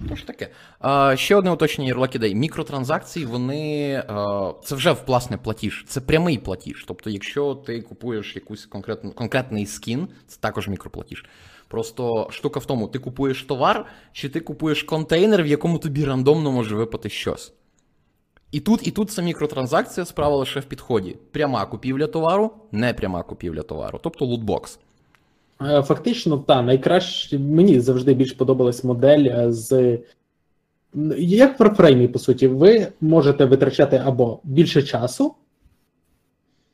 [0.10, 0.50] Тож таке.
[0.80, 2.36] А, ще одне уточнення ідей.
[2.36, 4.04] Мікротранзакції, вони.
[4.08, 5.86] А, це вже власне платіж.
[5.88, 6.86] Це прямий платіж.
[6.88, 8.38] Тобто, якщо ти купуєш
[8.70, 11.26] конкретну, конкретний скін, це також мікроплатіж.
[11.68, 16.52] Просто штука в тому, ти купуєш товар, чи ти купуєш контейнер, в якому тобі рандомно
[16.52, 17.54] може випати щось.
[18.52, 21.18] І тут, і тут це мікротранзакція справа лише в підході.
[21.32, 24.80] Пряма купівля товару, не пряма купівля товару, тобто лутбокс.
[25.62, 30.00] Е, Фактично, та найкраще мені завжди більш подобалась модель е, з
[31.18, 35.36] Як в Warframe, по суті, ви можете витрачати або більше часу,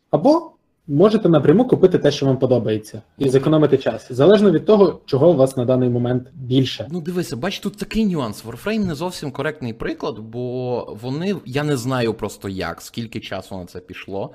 [0.09, 0.50] або
[0.87, 4.11] можете напряму купити те, що вам подобається, і зекономити час.
[4.11, 6.87] Залежно від того, чого у вас на даний момент більше.
[6.91, 8.45] Ну, дивися, бач, тут такий нюанс.
[8.45, 13.65] Warframe не зовсім коректний приклад, бо вони, я не знаю просто як, скільки часу на
[13.65, 14.33] це пішло.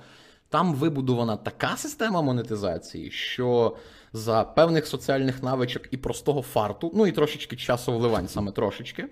[0.48, 3.76] Там вибудована така система монетизації, що
[4.12, 9.04] за певних соціальних навичок і простого фарту, ну і трошечки часу вливань, саме трошечки,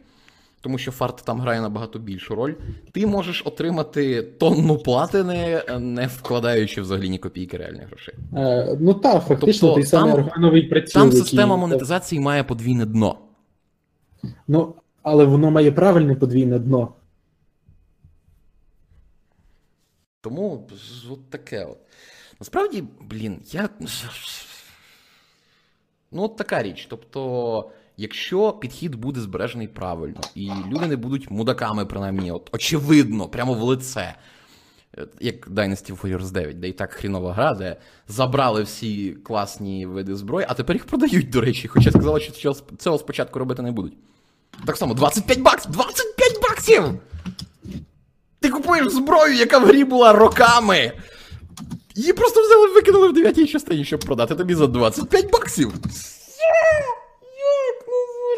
[0.65, 2.55] тому що фарт там грає набагато більшу роль,
[2.93, 8.15] ти можеш отримати тонну платини, не вкладаючи взагалі ні копійки реальних грошей.
[8.37, 11.03] Е, ну так, фактично Тобто самий там- органовий приціл.
[11.03, 13.19] Там система монетизації має подвійне дно.
[14.49, 16.95] Ну, але воно має правильне подвійне дно.
[20.21, 20.69] Тому
[21.11, 21.79] от таке от.
[22.41, 23.69] Насправді, блін, я.
[26.13, 26.87] Ну, от така річ.
[26.91, 33.55] Тобто, якщо підхід буде збережений правильно, і люди не будуть мудаками, принаймні, от, очевидно, прямо
[33.55, 34.15] в лице.
[34.99, 37.77] е, Як Dynasty Warriors 9, де і так хрінова гра, де
[38.09, 42.99] забрали всі класні види зброї, а тепер їх продають, до речі, хоча сказали, що цього-
[42.99, 43.95] спочатку робити не будуть.
[44.67, 45.71] Так само, 25 баксів!
[45.71, 46.83] 25 баксів!
[48.41, 50.93] Ти купуєш зброю, яка в грі була роками.
[51.95, 55.73] Її просто взяли викинули в дев'ятій частині, щоб продати тобі за 25 баксів.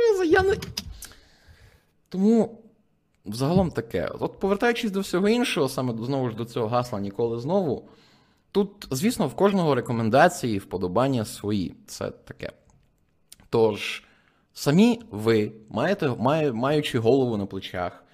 [0.07, 0.57] Зараза, я не.
[2.09, 2.63] Тому
[3.25, 4.11] взагалом таке.
[4.21, 7.89] От повертаючись до всього іншого, саме знову ж до цього гасла ніколи знову.
[8.53, 11.75] Тут, звісно, в кожного рекомендації, вподобання свої.
[11.87, 12.51] Це таке.
[13.51, 14.05] Тож,
[14.53, 18.05] самі ви маєте, має, маючи голову на плечах,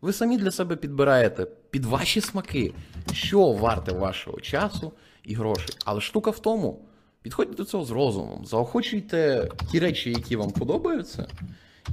[0.00, 2.74] ви самі для себе підбираєте під ваші смаки,
[3.12, 4.92] що варте вашого часу
[5.22, 5.76] і грошей.
[5.84, 6.84] Але штука в тому,
[7.22, 11.26] підходьте до цього з розумом, заохочуйте ті речі, які вам подобаються,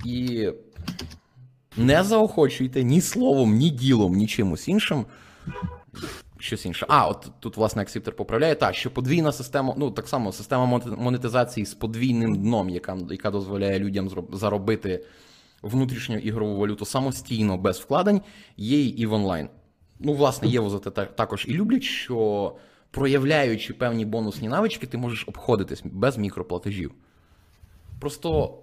[0.05, 0.49] і
[1.77, 5.05] не заохочуйте ні словом, ні ділом, ні чимось іншим.
[6.39, 6.85] Щось інше.
[6.89, 11.65] А, от тут, власне, Аксіптер поправляє, так, що подвійна система, ну так само, система монетизації
[11.65, 15.05] з подвійним дном, яка, яка дозволяє людям заробити
[15.61, 18.21] внутрішню ігрову валюту самостійно, без вкладень,
[18.57, 19.49] є і в онлайн.
[19.99, 22.55] Ну, власне, Єву за те також і люблять, що
[22.91, 26.91] проявляючи певні бонусні навички, ти можеш обходитись без мікроплатежів.
[27.99, 28.53] Просто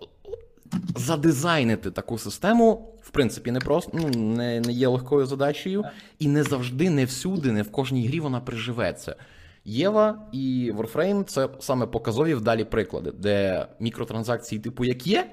[0.97, 5.85] задизайнити таку систему, в принципі, не просто ну, не, не є легкою задачею,
[6.19, 9.17] і не завжди, не всюди, не в кожній грі вона приживеться.
[9.65, 15.31] Єва і Warframe це саме показові вдалі приклади, де мікротранзакції, типу, як є,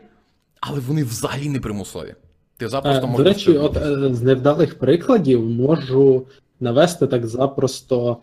[0.60, 2.16] але вони взагалі не примусові.
[2.58, 6.28] Ти запросто Е, До речі, от е, з невдалих прикладів можу
[6.60, 8.18] навести так запросто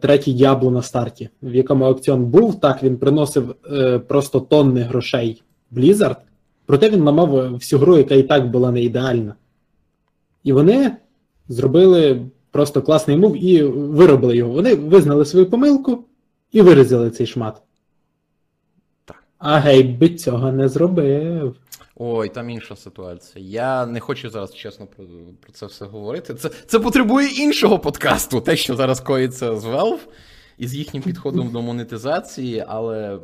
[0.00, 5.42] третій Діабло на старті, в якому аукціон був, так він приносив е, просто тонни грошей
[5.72, 6.16] Blizzard,
[6.66, 9.34] проте він ламав е, всю гру, яка і так була не ідеальна.
[10.44, 10.96] І вони
[11.48, 12.20] зробили
[12.50, 14.52] просто класний мув і виробили його.
[14.52, 16.04] Вони визнали свою помилку
[16.52, 17.62] і вирізали цей шмат.
[19.38, 21.56] А Гейб би цього не зробив.
[22.02, 23.44] Ой, там інша ситуація.
[23.48, 25.04] Я не хочу зараз чесно про,
[25.40, 26.34] про це все говорити.
[26.34, 29.98] Це, це потребує іншого подкасту, те, що зараз коїться з Valve
[30.58, 33.18] і з їхнім підходом до монетизації, але.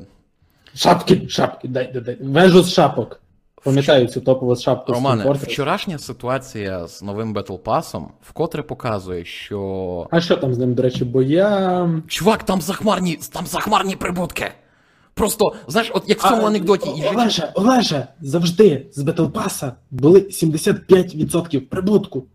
[0.75, 2.17] Шапки, шапки, дай, дай, дай.
[2.21, 3.21] Вежу з шапок.
[3.65, 10.09] Пам'ятаю цю топову шапку Романе, вчорашня ситуація з новим Battle Pass вкотре показує, що.
[10.11, 11.91] А що там з ним, до речі, бо я.
[12.09, 14.53] Чувак, там захмарні, там захмарні прибутки.
[15.17, 21.61] Просто, знаєш, от як в цьому А, анекдоті, Олеже, Олеже, завжди з Pass були 75%
[21.61, 22.27] прибутку.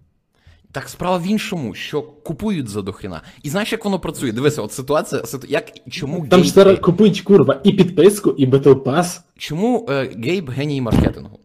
[0.72, 3.22] Так справа в іншому, що купують за дохріна.
[3.44, 4.32] І знаєш, як воно працює?
[4.32, 9.20] Дивися, от ситуація, ситу- як чому Там ж зараз купують курва і підписку, і Battle
[9.38, 11.40] Чому е, Гейб геній маркетингу?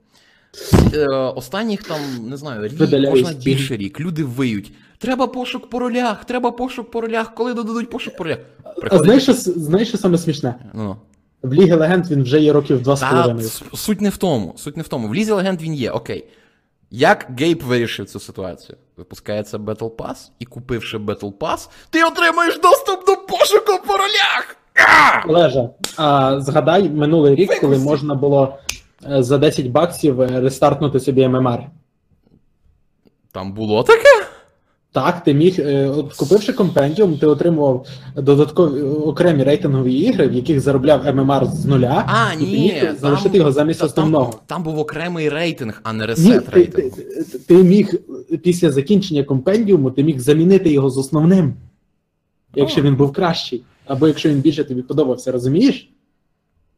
[0.95, 4.01] Е, останніх там, не знаю, рік, можна більше рік.
[4.01, 4.73] Люди виють.
[4.99, 8.39] Треба пошук по ролях, треба пошук по ролях, коли додадуть пошук по ролях.
[8.91, 10.55] А знаєш, що, знаєш, що саме смішне?
[10.75, 10.97] Ну.
[11.47, 13.49] В Лігі Легенд він вже є років два з половиною.
[13.75, 14.55] суть не в тому.
[14.57, 15.09] Суть не в тому.
[15.09, 16.25] В Лізі Легенд він є, окей.
[16.91, 18.79] Як Гейб вирішив цю ситуацію?
[18.97, 24.57] Випускається Battle Pass, і купивши Battle Pass, ти отримаєш доступ до пошуку по ролях!
[24.75, 25.29] А!
[25.29, 28.59] Олеже, а згадай минулий рік, коли можна було
[29.11, 31.61] е, за 10 баксів е, рестартнути собі ММР.
[33.33, 34.26] Там було таке?
[34.97, 37.87] Так, ти міг, е, купивши компендіум, ти отримував
[38.17, 42.51] додаткові окремі рейтингові ігри, в яких заробляв ММР з нуля, А, і ти ні.
[42.61, 44.31] міг залишити його замість та- основного.
[44.33, 46.93] Там, там був окремий рейтинг, а не Ні, ресет ти, рейтинг.
[46.95, 47.95] ти, ти, ти міг
[48.43, 51.55] після закінчення компендіуму, ти міг замінити його з основним,
[52.55, 52.85] якщо О.
[52.85, 55.91] він був кращий, або якщо він більше тобі подобався, розумієш?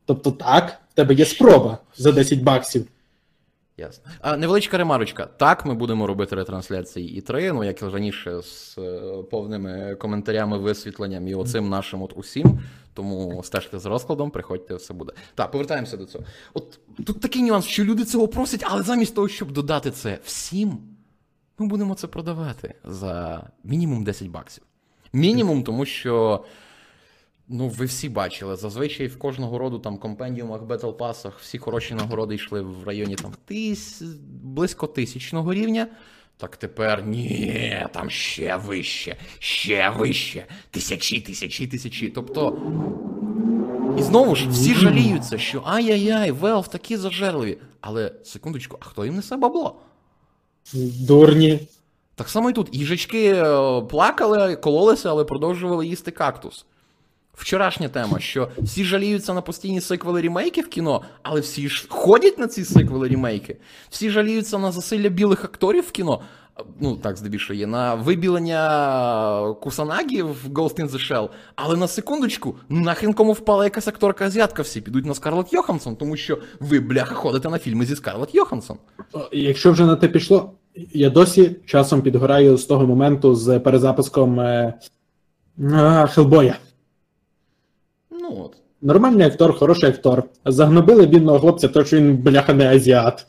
[0.07, 2.85] Тобто так, в тебе є спроба за 10 баксів.
[3.79, 4.05] Ясно.
[4.21, 5.27] А, невеличка ремарочка.
[5.27, 10.59] Так, ми будемо робити ретрансляції і 3, ну як і раніше, з е, повними коментарями,
[10.59, 12.61] висвітленням і оцим нашим от усім.
[12.95, 15.13] Тому стежте з розкладом, приходьте, все буде.
[15.35, 16.25] Так, повертаємося до цього.
[16.55, 20.79] От тут такий нюанс, що люди цього просять, але замість того, щоб додати це всім,
[21.59, 24.65] ми будемо це продавати за мінімум 10 баксів.
[25.13, 26.45] Мінімум, тому що.
[27.49, 28.57] Ну, ви всі бачили.
[28.57, 33.33] Зазвичай в кожного роду там компендіумах, battle pass-ах всі хороші нагороди йшли в районі там
[33.45, 34.03] тис...
[34.43, 35.87] близько тисячного рівня.
[36.37, 40.47] Так тепер ні, там ще вище, ще вище.
[40.71, 42.09] Тисячі, тисячі, тисячі.
[42.09, 42.59] Тобто.
[43.99, 47.59] І знову ж всі жаліються, що ай-яй-яй, Valve такі зажерливі.
[47.81, 49.81] Але секундочку, а хто їм несе бабло?
[51.01, 51.61] Дурні.
[52.15, 52.69] Так само і тут.
[52.73, 56.67] Їжачки е, плакали, кололися, але продовжували їсти кактус.
[57.39, 62.39] Вчорашня тема, що всі жаліються на постійні сиквели рімейки в кіно, але всі ж ходять
[62.39, 63.57] на ці сиквели рімейки.
[63.91, 66.21] Всі жаліються на засилля білих акторів в кіно.
[66.81, 71.29] Ну, так, здебільшого є, на вибілення Кусанагі в Ghost in the Shell.
[71.57, 76.17] Але на секундочку, нахрен кому впала якась акторка азіатка, всі підуть на Скарлетт Йоханссон, тому
[76.17, 78.77] що ви, бляха, ходите на фільми зі Скарлетт Йоханссон.
[79.33, 80.53] Якщо вже на те пішло,
[80.93, 84.75] я досі часом підгораю з того моменту з перезапуском е.
[88.31, 88.57] Ну от.
[88.81, 90.25] Нормальний актор, хороший актор.
[90.45, 93.27] Загнобили бідного хлопця, то що він, бляха, не азіат.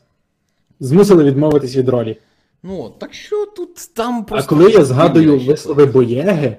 [0.80, 2.18] Змусили відмовитись від ролі.
[2.64, 3.00] Ну, от.
[3.00, 6.58] так що тут там А коли я згадую вислови Боєги,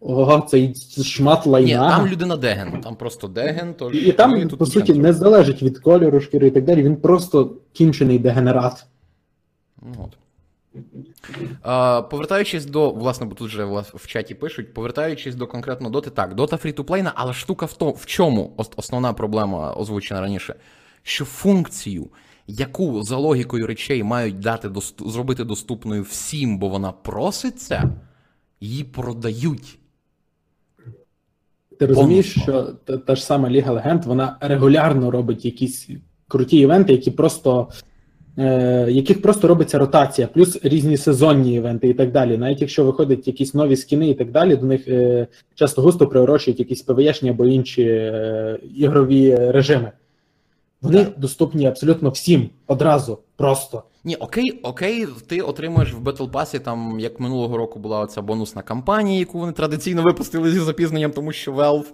[0.00, 0.74] ого, цей
[1.04, 1.90] шмат Ні, лайна.
[1.90, 3.94] там людина Деген, там просто Деген, тож.
[3.94, 6.82] І, і там, тут по суті, не не залежить від кольору шкіри і так далі.
[6.82, 8.86] Він просто кінчений дегенерат.
[9.82, 10.16] Ну, от.
[12.10, 13.64] Повертаючись до, власне, бо тут вже
[13.94, 18.06] в чаті пишуть, повертаючись до конкретно доти, так, дота фрі-ту-плейна, але штука в тому, в
[18.06, 20.54] чому основна проблема озвучена раніше,
[21.02, 22.08] що функцію,
[22.46, 27.90] яку за логікою речей мають дати зробити доступною всім, бо вона проситься,
[28.60, 29.78] її продають.
[31.78, 35.88] Ти розумієш, що та, та ж сама Ліга Легенд, вона регулярно робить якісь
[36.28, 37.68] круті івенти, які просто.
[38.38, 42.38] Е, яких просто робиться ротація, плюс різні сезонні івенти і так далі.
[42.38, 46.58] Навіть якщо виходять якісь нові скіни і так далі, до них е, часто густо приурочують
[46.58, 49.92] якісь ПВЄшні або інші е, ігрові режими.
[50.82, 51.18] Вони Так.
[51.18, 53.82] доступні абсолютно всім одразу, просто.
[54.04, 58.62] Ні, окей, окей, ти отримуєш в Battle Pass, там, як минулого року була оця бонусна
[58.62, 61.92] кампанія, яку вони традиційно випустили зі запізненням, тому що Valve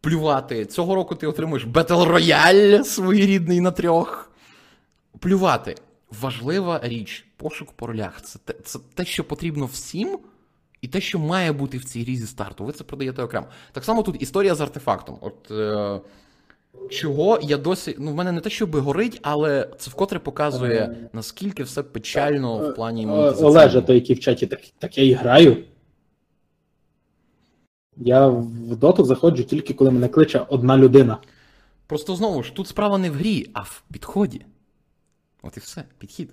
[0.00, 0.64] плювати.
[0.64, 4.33] Цього року ти отримуєш Battle Royale своєрідний на трьох.
[5.18, 5.74] Плювати.
[6.20, 8.22] Важлива річ, пошук по ролях.
[8.22, 10.18] Це те, це те, що потрібно всім,
[10.80, 12.64] і те, що має бути в цій грі зі старту.
[12.64, 13.46] Ви це продаєте окремо.
[13.72, 15.18] Так само тут історія з артефактом.
[15.20, 15.50] От.
[15.50, 16.00] Е-
[16.90, 17.96] Чого я досі.
[17.98, 22.74] Ну, в мене не те, щоб горить, але це вкотре показує, наскільки все печально в
[22.74, 23.48] плані Е, монетизації.
[23.48, 25.56] Олеже, той, який в чаті, так, так я і граю.
[27.96, 31.18] Я в доту заходжу тільки коли мене кличе одна людина.
[31.86, 34.40] Просто знову ж, тут справа не в грі, а в підході.
[35.46, 36.30] От і все, підхід.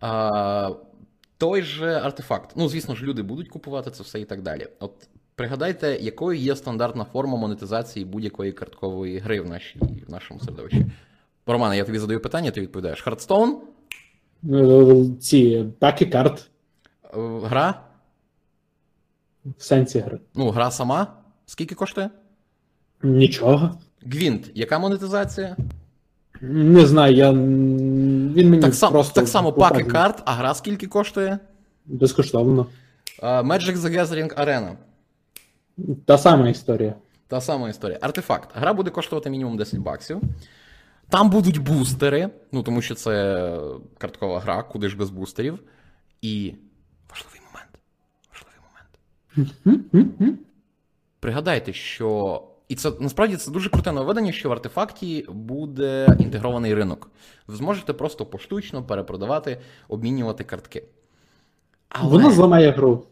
[0.00, 0.70] А,
[1.38, 2.50] той же артефакт.
[2.56, 4.66] Ну, звісно ж, люди будуть купувати це все і так далі.
[4.80, 10.86] От пригадайте, якою є стандартна форма монетизації будь-якої карткової гри в, нашій, в нашому середовищі.
[11.46, 13.02] Романе, я тобі задаю питання, ти відповідаєш.
[13.02, 13.58] Hearthstone?
[14.50, 16.50] Е, Ці паки карт
[17.04, 17.82] Е, Гра?
[19.58, 20.18] в сенсі гри.
[20.34, 21.06] Ну, гра сама?
[21.46, 22.10] Скільки коштує?
[23.02, 23.78] Нічого.
[24.02, 25.56] Гвінт, яка монетизація?
[26.40, 27.32] Не знаю, я.
[28.34, 31.38] Він мені Так, сам, просто так само паки карт, а гра скільки коштує?
[31.86, 32.66] Безкоштовно.
[33.22, 34.72] А, Magic the Gathering Arena.
[36.04, 36.94] Та сама історія.
[37.28, 37.98] Та сама історія.
[38.02, 38.50] Артефакт.
[38.54, 40.20] Гра буде коштувати мінімум 10 баксів.
[41.08, 43.44] Там будуть бустери, ну тому що це
[43.98, 45.58] карткова гра, куди ж без бустерів.
[46.22, 46.54] І
[47.10, 47.70] важливий момент.
[48.32, 48.60] Важливий
[50.14, 50.38] момент.
[51.20, 52.42] Пригадайте, що.
[52.68, 57.10] І це насправді це дуже круте нововведення, що в артефакті буде інтегрований ринок.
[57.46, 60.84] Ви зможете просто поштучно перепродавати, обмінювати картки.
[61.88, 62.10] Але...
[62.10, 63.06] Воно зламає гру.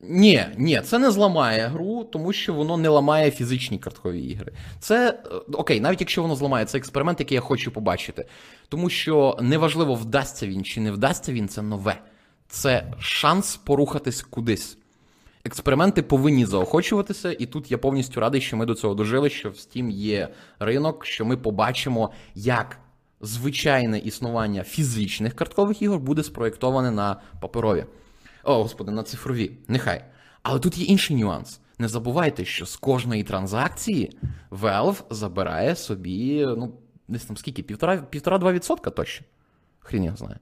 [0.00, 4.52] Ні, ні, це не зламає гру, тому що воно не ламає фізичні карткові ігри.
[4.80, 8.26] Це е, окей, навіть якщо воно зламає, це експеримент, який я хочу побачити.
[8.68, 12.00] Тому що неважливо, вдасться він чи не вдасться він, це нове.
[12.48, 14.78] Це шанс порухатись кудись.
[15.46, 19.52] Експерименти повинні заохочуватися, і тут я повністю радий, що ми до цього дожили, що в
[19.52, 20.28] Steam є
[20.58, 22.78] ринок, що ми побачимо, як
[23.20, 27.84] звичайне існування фізичних карткових ігор буде спроєктоване на паперові.
[28.44, 29.52] О, господи, на цифрові.
[29.68, 30.04] Нехай.
[30.42, 31.60] Але тут є інший нюанс.
[31.78, 34.18] Не забувайте, що з кожної транзакції
[34.50, 36.72] Valve забирає собі, ну,
[37.08, 39.26] десь там скільки, півтора- півтора-два відсотка точно.
[39.78, 40.38] Хрін його знає.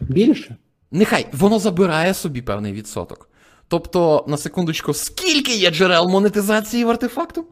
[0.00, 0.56] Більше.
[0.90, 3.28] Нехай воно забирає собі певний відсоток.
[3.72, 7.46] Тобто, на секундочку, скільки є джерел монетизації в артефакту?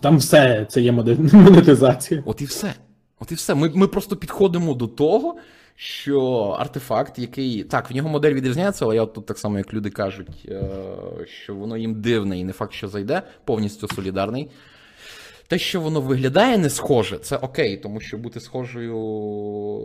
[0.00, 0.92] Там все це є
[1.32, 2.22] монетизація.
[2.26, 2.74] От і все.
[3.20, 3.54] От і все.
[3.54, 5.36] Ми, ми просто підходимо до того,
[5.76, 6.20] що
[6.58, 7.64] артефакт, який.
[7.64, 10.62] Так, в нього модель відрізняється, але я от тут так само, як люди кажуть, е,
[11.44, 14.50] що воно їм дивне і не факт, що зайде, повністю солідарний.
[15.52, 18.96] Те, що воно виглядає не схоже, це окей, тому що бути схожою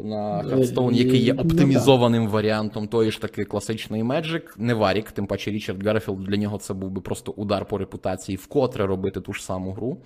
[0.04, 5.28] на Hearthstone, який є Ну, оптимізованим варіантом тої ж таки класичної Magic, не варік, тим
[5.28, 9.34] паче Річард Гарфілд для нього це був би просто удар по репутації, вкотре робити ту
[9.34, 9.98] ж саму гру.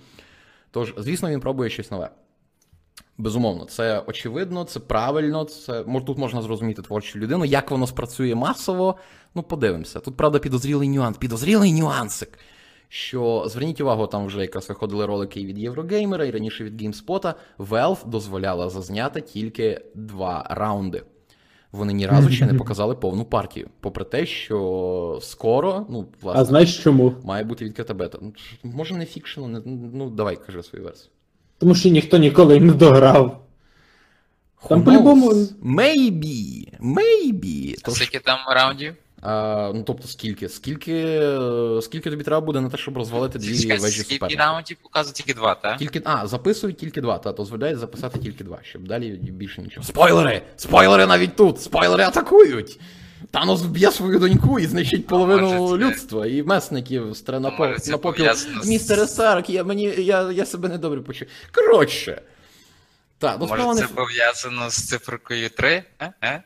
[0.70, 2.10] Тож, звісно, він пробує щось нове.
[3.18, 5.44] Безумовно, це очевидно, це правильно.
[5.44, 7.44] Це тут можна зрозуміти творчу людину.
[7.44, 8.96] Як воно спрацює масово,
[9.34, 10.00] ну подивимося.
[10.00, 12.38] Тут, правда, підозрілий нюанс, підозрілий нюансик.
[12.94, 17.34] Що зверніть увагу, там вже якраз виходили ролики і від Єврогеймера, і раніше від GameSpot.
[17.58, 21.02] Valve дозволяла зазняти тільки два раунди.
[21.72, 23.68] Вони ні разу ще не показали повну партію.
[23.80, 27.14] Попри те, що скоро, ну, власне, А знаєш чому?
[27.24, 28.18] має бути відкрита бета.
[28.22, 28.32] Ну,
[28.62, 29.60] Може, не фікшено, не,
[29.94, 31.10] ну давай, кажи свою версію.
[31.58, 33.44] Тому що ніхто ніколи не дограв.
[34.68, 35.32] Там по-любому-
[35.64, 36.68] Maybe.
[36.80, 37.90] Maybe.
[37.90, 38.94] Скільки там раундів?
[39.22, 40.48] А, ну, тобто, скільки?
[40.48, 41.28] Скільки,
[41.82, 45.34] скільки тобі треба буде на те, щоб розвалити дві Чекай, вежі Скільки раундів показує тільки
[45.34, 45.78] два, так?
[45.78, 49.86] Тільки, а, записують тільки два, та дозволяють записати тільки два, щоб далі більше нічого.
[49.86, 50.42] Спойлери!
[50.56, 51.62] Спойлери навіть тут!
[51.62, 52.80] Спойлери атакують!
[53.30, 57.50] Танос вб'є свою доньку і знищить половину Може, людства і месників стре на,
[57.98, 58.26] попіл.
[58.64, 61.30] Містер Сарк, я, мені, я, я себе недобре почую.
[61.52, 62.22] Коротше.
[63.18, 65.82] Так, ну справа Може, не це пов'язано з цифрою 3?
[65.98, 66.08] А?
[66.20, 66.38] А?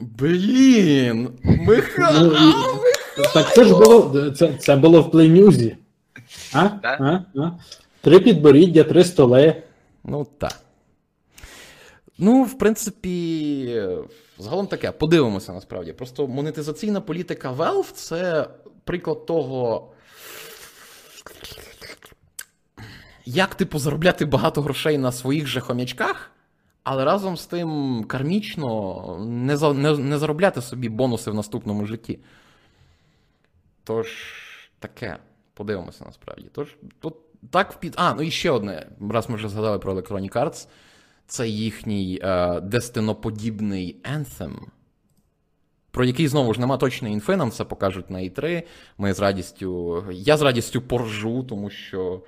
[0.00, 1.28] Блін!
[1.42, 2.38] Михайло!
[3.18, 4.30] Ну, Так це ж було.
[4.30, 5.76] Це, це було в плейнюзі.
[6.52, 6.68] А?
[6.82, 7.20] А?
[7.36, 7.50] А?
[8.00, 9.62] Три підборіддя, три столи.
[10.04, 10.60] Ну так.
[12.18, 13.82] Ну, в принципі,
[14.38, 15.92] загалом таке, подивимося насправді.
[15.92, 18.48] Просто монетизаційна політика Valve це
[18.84, 19.88] приклад того.
[23.24, 26.30] Як, типу, заробляти багато грошей на своїх же хомячках,
[26.84, 32.18] але разом з тим кармічно не, за, не, не заробляти собі бонуси в наступному житті.
[33.84, 34.08] Тож,
[34.78, 35.16] таке,
[35.54, 36.46] подивимося насправді.
[36.52, 37.14] Тож, тут
[37.50, 37.94] так під.
[37.96, 38.86] А, ну і ще одне.
[39.10, 40.68] Раз ми вже згадали про Electronic Arts.
[41.26, 44.52] Це їхній е, дестиноподібний Anthem,
[45.90, 48.62] про який знову ж нема точної інфи, нам це покажуть на E3.
[48.98, 50.04] Ми з радістю.
[50.12, 52.22] Я з радістю поржу, тому що.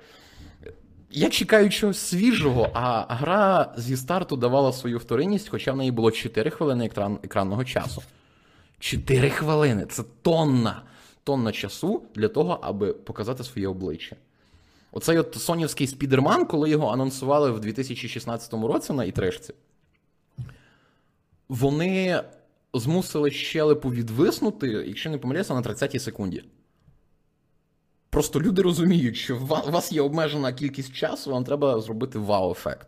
[1.17, 6.11] Я чекаю чогось свіжого, а гра зі старту давала свою вторинність, хоча в неї було
[6.11, 8.03] 4 хвилини екран, екранного часу.
[8.79, 10.81] 4 хвилини це тонна,
[11.23, 14.15] тонна часу для того, аби показати своє обличчя.
[14.91, 19.53] Оцей от сонівський спідерман, коли його анонсували в 2016 році на ітрешці,
[21.49, 22.23] вони
[22.73, 26.43] змусили щелепу відвиснути, якщо не помиляюся, на 30-й секунді.
[28.15, 29.37] Просто люди розуміють, що
[29.67, 32.87] у вас є обмежена кількість часу, вам треба зробити вау-ефект.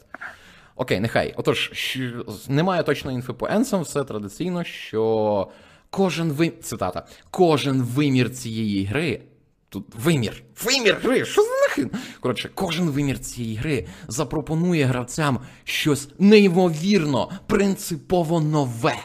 [0.75, 1.33] Окей, нехай.
[1.37, 5.47] Отож, що- немає точної інфи по Енсам, все традиційно, що
[5.89, 6.49] кожен ви...
[6.49, 9.21] цитата, кожен вимір цієї гри.
[9.69, 10.43] Тут вимір.
[10.63, 11.25] Вимір гри!
[11.25, 11.91] Що за нахрен?
[12.19, 18.95] Коротше, кожен вимір цієї гри запропонує гравцям щось неймовірно, принципово нове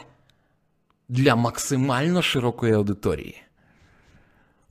[1.09, 3.41] для максимально широкої аудиторії.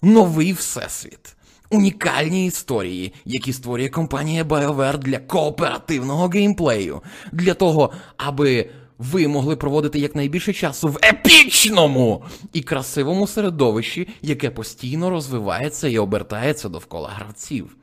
[0.02, 1.36] Новий всесвіт.
[1.72, 9.98] Унікальні історії, які створює компанія BioWare для кооперативного геймплею, для того, аби ви могли проводити
[9.98, 17.76] якнайбільше часу в епічному і красивому середовищі, яке постійно розвивається і обертається довкола гравців.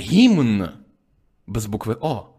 [0.00, 0.68] Гімн
[1.46, 2.31] без букви О.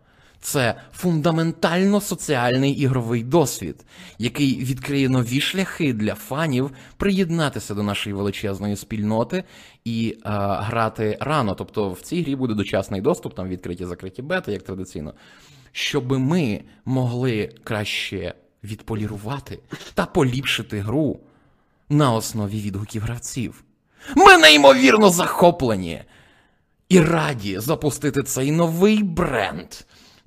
[0.43, 3.85] Це фундаментально соціальний ігровий досвід,
[4.17, 9.43] який відкриє нові шляхи для фанів приєднатися до нашої величезної спільноти
[9.85, 10.29] і е,
[10.59, 11.55] грати рано.
[11.55, 15.13] Тобто в цій грі буде дочасний доступ, там відкриті закриті бети, як традиційно,
[15.71, 18.33] щоб ми могли краще
[18.63, 19.59] відполірувати
[19.93, 21.19] та поліпшити гру
[21.89, 23.63] на основі відгуків гравців.
[24.15, 26.01] Ми неймовірно захоплені
[26.89, 29.67] і раді запустити цей новий бренд,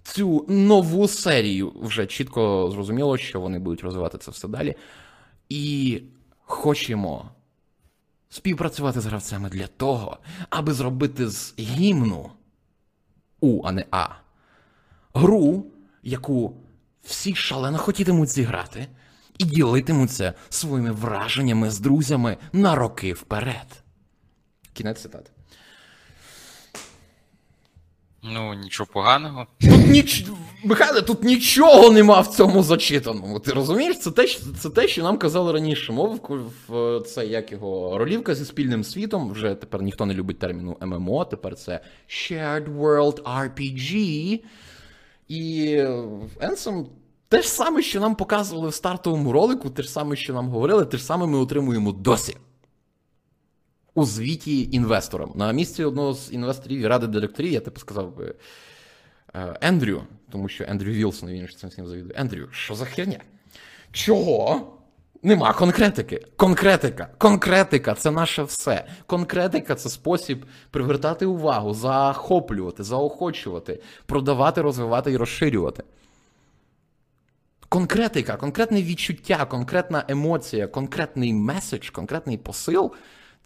[0.07, 1.73] цю нову серію.
[1.83, 4.75] Вже чітко зрозуміло, що вони будуть розвивати це все далі.
[5.49, 6.03] І
[6.45, 7.31] хочемо
[8.29, 10.19] співпрацювати з гравцями для того,
[10.51, 12.31] аби зробити з гімну
[13.41, 14.09] У, а не А.
[15.15, 15.67] Гру,
[16.03, 16.57] яку
[17.03, 18.89] всі шалено хотітимуть зіграти,
[19.39, 23.83] і ділитимуться своїми враженнями з друзями на роки вперед.
[24.73, 25.31] Кінець цитати.
[28.23, 29.47] Ну, нічого поганого.
[29.89, 30.27] Ніч
[30.65, 33.41] Михайле, тут нічого нема в цьому зачитаному.
[33.41, 33.99] Ти розумієш?
[33.99, 34.27] Це те,
[34.59, 35.93] це те, що нам казали раніше.
[35.93, 36.21] Мов
[36.69, 39.31] в це як його ролівка зі спільним світом.
[39.31, 44.41] Вже тепер ніхто не любить терміну ММО, тепер це Shared World RPG.
[45.29, 45.77] І
[46.41, 46.87] Енсом
[47.29, 50.85] те ж саме, що нам показували в стартовому ролику, те ж саме, що нам говорили,
[50.85, 52.37] те ж саме ми отримуємо досі.
[53.97, 55.33] У звіті інвесторам.
[55.35, 58.35] На місці одного з інвесторів ради директорів, я типу сказав би.
[59.35, 62.15] Е, Ендрю, тому що Ендрю Вілсон, він ж цим всім завідує.
[62.17, 63.21] Ендрю, що за херня?
[63.93, 64.73] Чого?
[65.23, 66.23] Нема конкретики.
[66.37, 67.09] Конкретика.
[67.19, 68.87] Конкретика це наше все.
[69.07, 75.83] Конкретика це спосіб привертати увагу, захоплювати, заохочувати, продавати, розвивати і розширювати.
[77.69, 82.93] Конкретика, конкретне відчуття, конкретна емоція, конкретний меседж, конкретний посил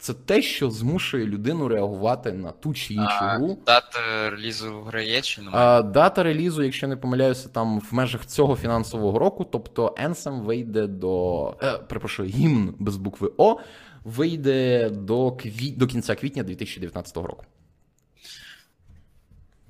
[0.01, 3.59] це те, що змушує людину реагувати на ту чи іншу А гру.
[3.67, 3.99] дата
[4.31, 5.67] релізу в гри є чи немає?
[5.67, 10.87] А, дата релізу, якщо не помиляюся, там в межах цього фінансового року, тобто Anthem вийде
[10.87, 11.55] до.
[11.63, 13.57] Е, перепрошую, гімн без букви О
[14.05, 15.71] вийде до, кві...
[15.71, 17.45] до кінця квітня 2019 року.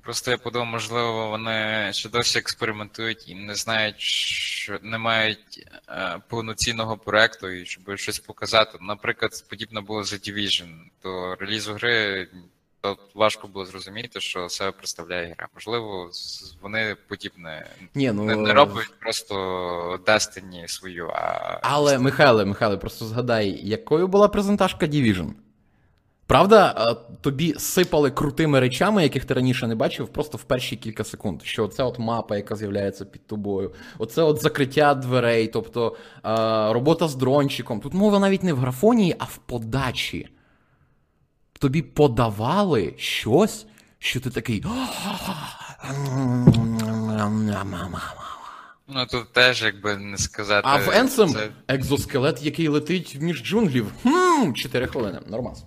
[0.01, 6.19] Просто я подумав, можливо, вони ще досі експериментують і не знають, що не мають е,
[6.27, 8.77] повноцінного проекту, і щоб щось показати.
[8.81, 10.69] Наприклад, подібно було з The Division.
[11.03, 12.27] До релізу гри
[12.81, 15.47] то важко було зрозуміти, що себе представляє гра.
[15.53, 16.09] Можливо,
[16.61, 17.65] вони подібне
[17.95, 24.07] Ні, ну, не, не роблять просто Destiny свою, а Але, Михайле, Михайле, просто згадай, якою
[24.07, 25.29] була презентажка Division?
[26.31, 31.03] Правда, е, тобі сипали крутими речами, яких ти раніше не бачив, просто в перші кілька
[31.03, 31.41] секунд.
[31.43, 35.95] Що оце от мапа, яка з'являється під тобою, оце от закриття дверей, тобто
[36.25, 36.29] е,
[36.73, 37.79] робота з дрончиком.
[37.79, 40.29] Тут мова навіть не в графонії, а в подачі.
[41.59, 43.65] Тобі подавали щось,
[43.99, 44.63] що ти такий.
[48.87, 50.67] ну тут теж якби не сказати.
[50.71, 53.93] А в Енсем це- екзоскелет, який летить між джунглів.
[54.03, 55.19] Хм, 4 хвилини.
[55.27, 55.63] Нормас.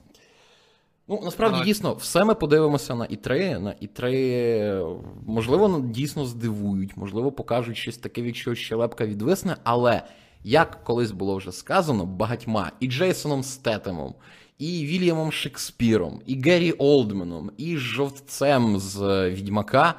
[1.08, 3.58] Ну, насправді, Ну, дійсно, все ми подивимося на І3.
[3.58, 10.02] На І3, можливо, дійсно здивують, можливо, покажуть щось таке, від чого щелепка відвисне, але
[10.44, 14.14] як колись було вже сказано, багатьма і Джейсоном Стетемом,
[14.58, 19.94] і Вільямом Шекспіром, і Геррі Олдменом, і жовтцем з е, Відьмака,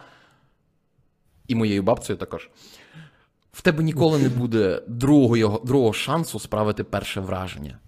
[1.47, 2.49] і моєю бабцею також.
[3.51, 7.79] В тебе ніколи не буде другого, другого шансу справити перше враження.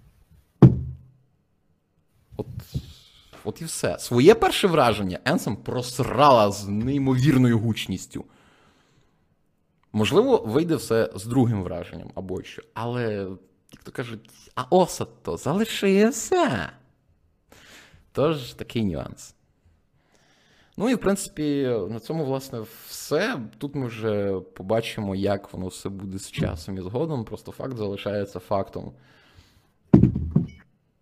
[3.47, 3.99] От і все.
[3.99, 8.25] Своє перше враження Енсом просрала з неймовірною гучністю.
[9.93, 12.61] Можливо, вийде все з другим враженням або що.
[12.73, 13.13] Але,
[13.71, 16.71] як то кажуть, а осад то залишився.
[18.11, 19.35] Тож такий нюанс.
[20.77, 23.39] Ну і в принципі, на цьому, власне, все.
[23.57, 27.25] Тут ми вже побачимо, як воно все буде з часом і згодом.
[27.25, 28.91] Просто факт залишається фактом.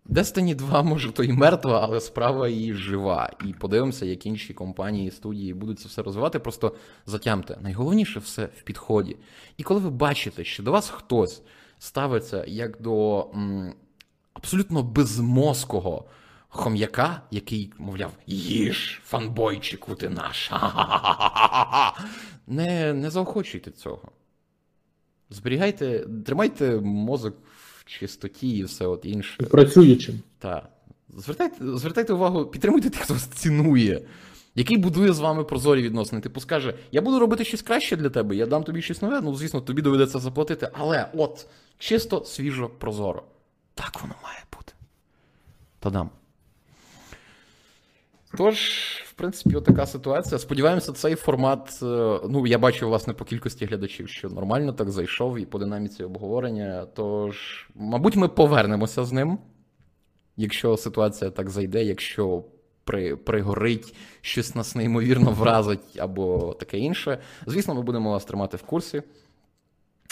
[0.08, 3.30] Destiny 2, може, то і мертва, але справа її жива.
[3.44, 6.38] І подивимося, як інші компанії, студії будуть це все розвивати.
[6.38, 6.74] Просто
[7.06, 7.58] затямте.
[7.60, 9.16] Найголовніше все в підході.
[9.56, 11.42] І коли ви бачите, що до вас хтось
[11.78, 13.74] ставиться як до м,
[14.34, 16.04] абсолютно безмозкого
[16.48, 20.50] хом'яка, який, мовляв, їж, фанбойчику ти наш.
[22.46, 24.12] Не, не заохочуйте цього.
[25.30, 27.36] Зберігайте, тримайте мозок
[27.86, 29.42] чистоті і все от інше.
[29.42, 30.20] Працюючим.
[30.38, 30.70] Так.
[31.16, 34.02] Звертайте, звертайте увагу, підтримуйте тих, хто вас цінує,
[34.54, 36.22] який будує з вами прозорі відносини.
[36.22, 39.34] Типу скаже, я буду робити щось краще для тебе, я дам тобі щось нове, ну,
[39.34, 41.46] звісно, тобі доведеться заплатити, але от,
[41.78, 43.22] чисто, свіжо, прозоро.
[43.74, 44.72] Так воно має бути.
[45.78, 46.10] Та-дам.
[48.36, 48.58] Тож,
[49.06, 50.38] в принципі, отака ситуація.
[50.38, 51.78] Сподіваємося, цей формат.
[51.82, 56.04] е, Ну, я бачу, власне, по кількості глядачів, що нормально так зайшов і по динаміці
[56.04, 56.86] обговорення.
[56.94, 59.38] Тож, мабуть, ми повернемося з ним
[60.36, 62.44] якщо ситуація так зайде, якщо
[62.84, 67.18] при, пригорить, щось нас неймовірно вразить або таке інше.
[67.46, 69.02] Звісно, ми будемо вас тримати в курсі.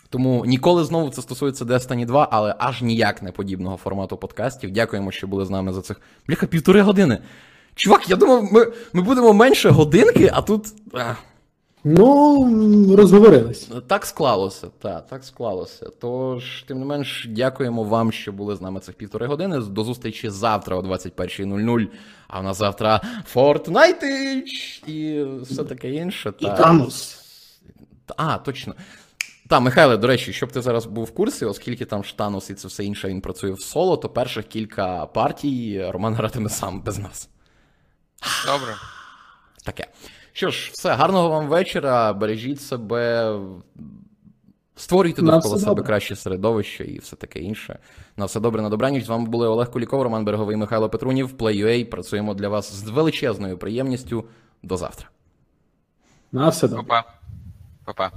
[0.08, 4.70] Тому ніколи знову це стосується Destiny 2, але аж ніяк не подібного формату подкастів.
[4.70, 7.18] Дякуємо, що були з нами за цих бляха півтори години.
[7.74, 10.66] Чувак, я думав, ми, ми будемо менше годинки, а тут.
[11.86, 13.70] Ну, розговорились.
[13.86, 15.90] Так склалося, так, так склалося.
[16.00, 19.58] Тож, тим не менш, дякуємо вам, що були з нами цих півтори години.
[19.60, 21.88] До зустрічі завтра о 21.00.
[22.28, 23.00] А в нас завтра
[23.34, 24.04] Fortnite
[24.86, 26.32] і все таке інше.
[26.38, 27.18] І та- Танос.
[28.16, 28.74] А, точно.
[29.48, 32.68] Та, Михайле, до речі, щоб ти зараз був в курсі, оскільки там Штанус і це
[32.68, 37.28] все інше він працює в соло, то перших кілька партій Роман гратиме сам без нас.
[38.46, 38.74] Добре.
[39.64, 39.86] Таке.
[40.32, 42.12] Що ж, все, гарного вам вечора.
[42.12, 43.32] Бережіть себе,
[44.76, 45.84] створюйте На довкола себе добре.
[45.84, 47.78] краще середовище і все таке інше.
[48.16, 49.04] На все добре, на добраніч.
[49.04, 51.32] З вами були Олег Куліков, Роман Береговий, Михайло Петрунів.
[51.32, 51.84] Play.ua.
[51.84, 54.24] Працюємо для вас з величезною приємністю.
[54.62, 55.08] До завтра.
[56.32, 56.84] На все добре.
[56.84, 57.12] Па-па.
[57.84, 58.12] Па-па.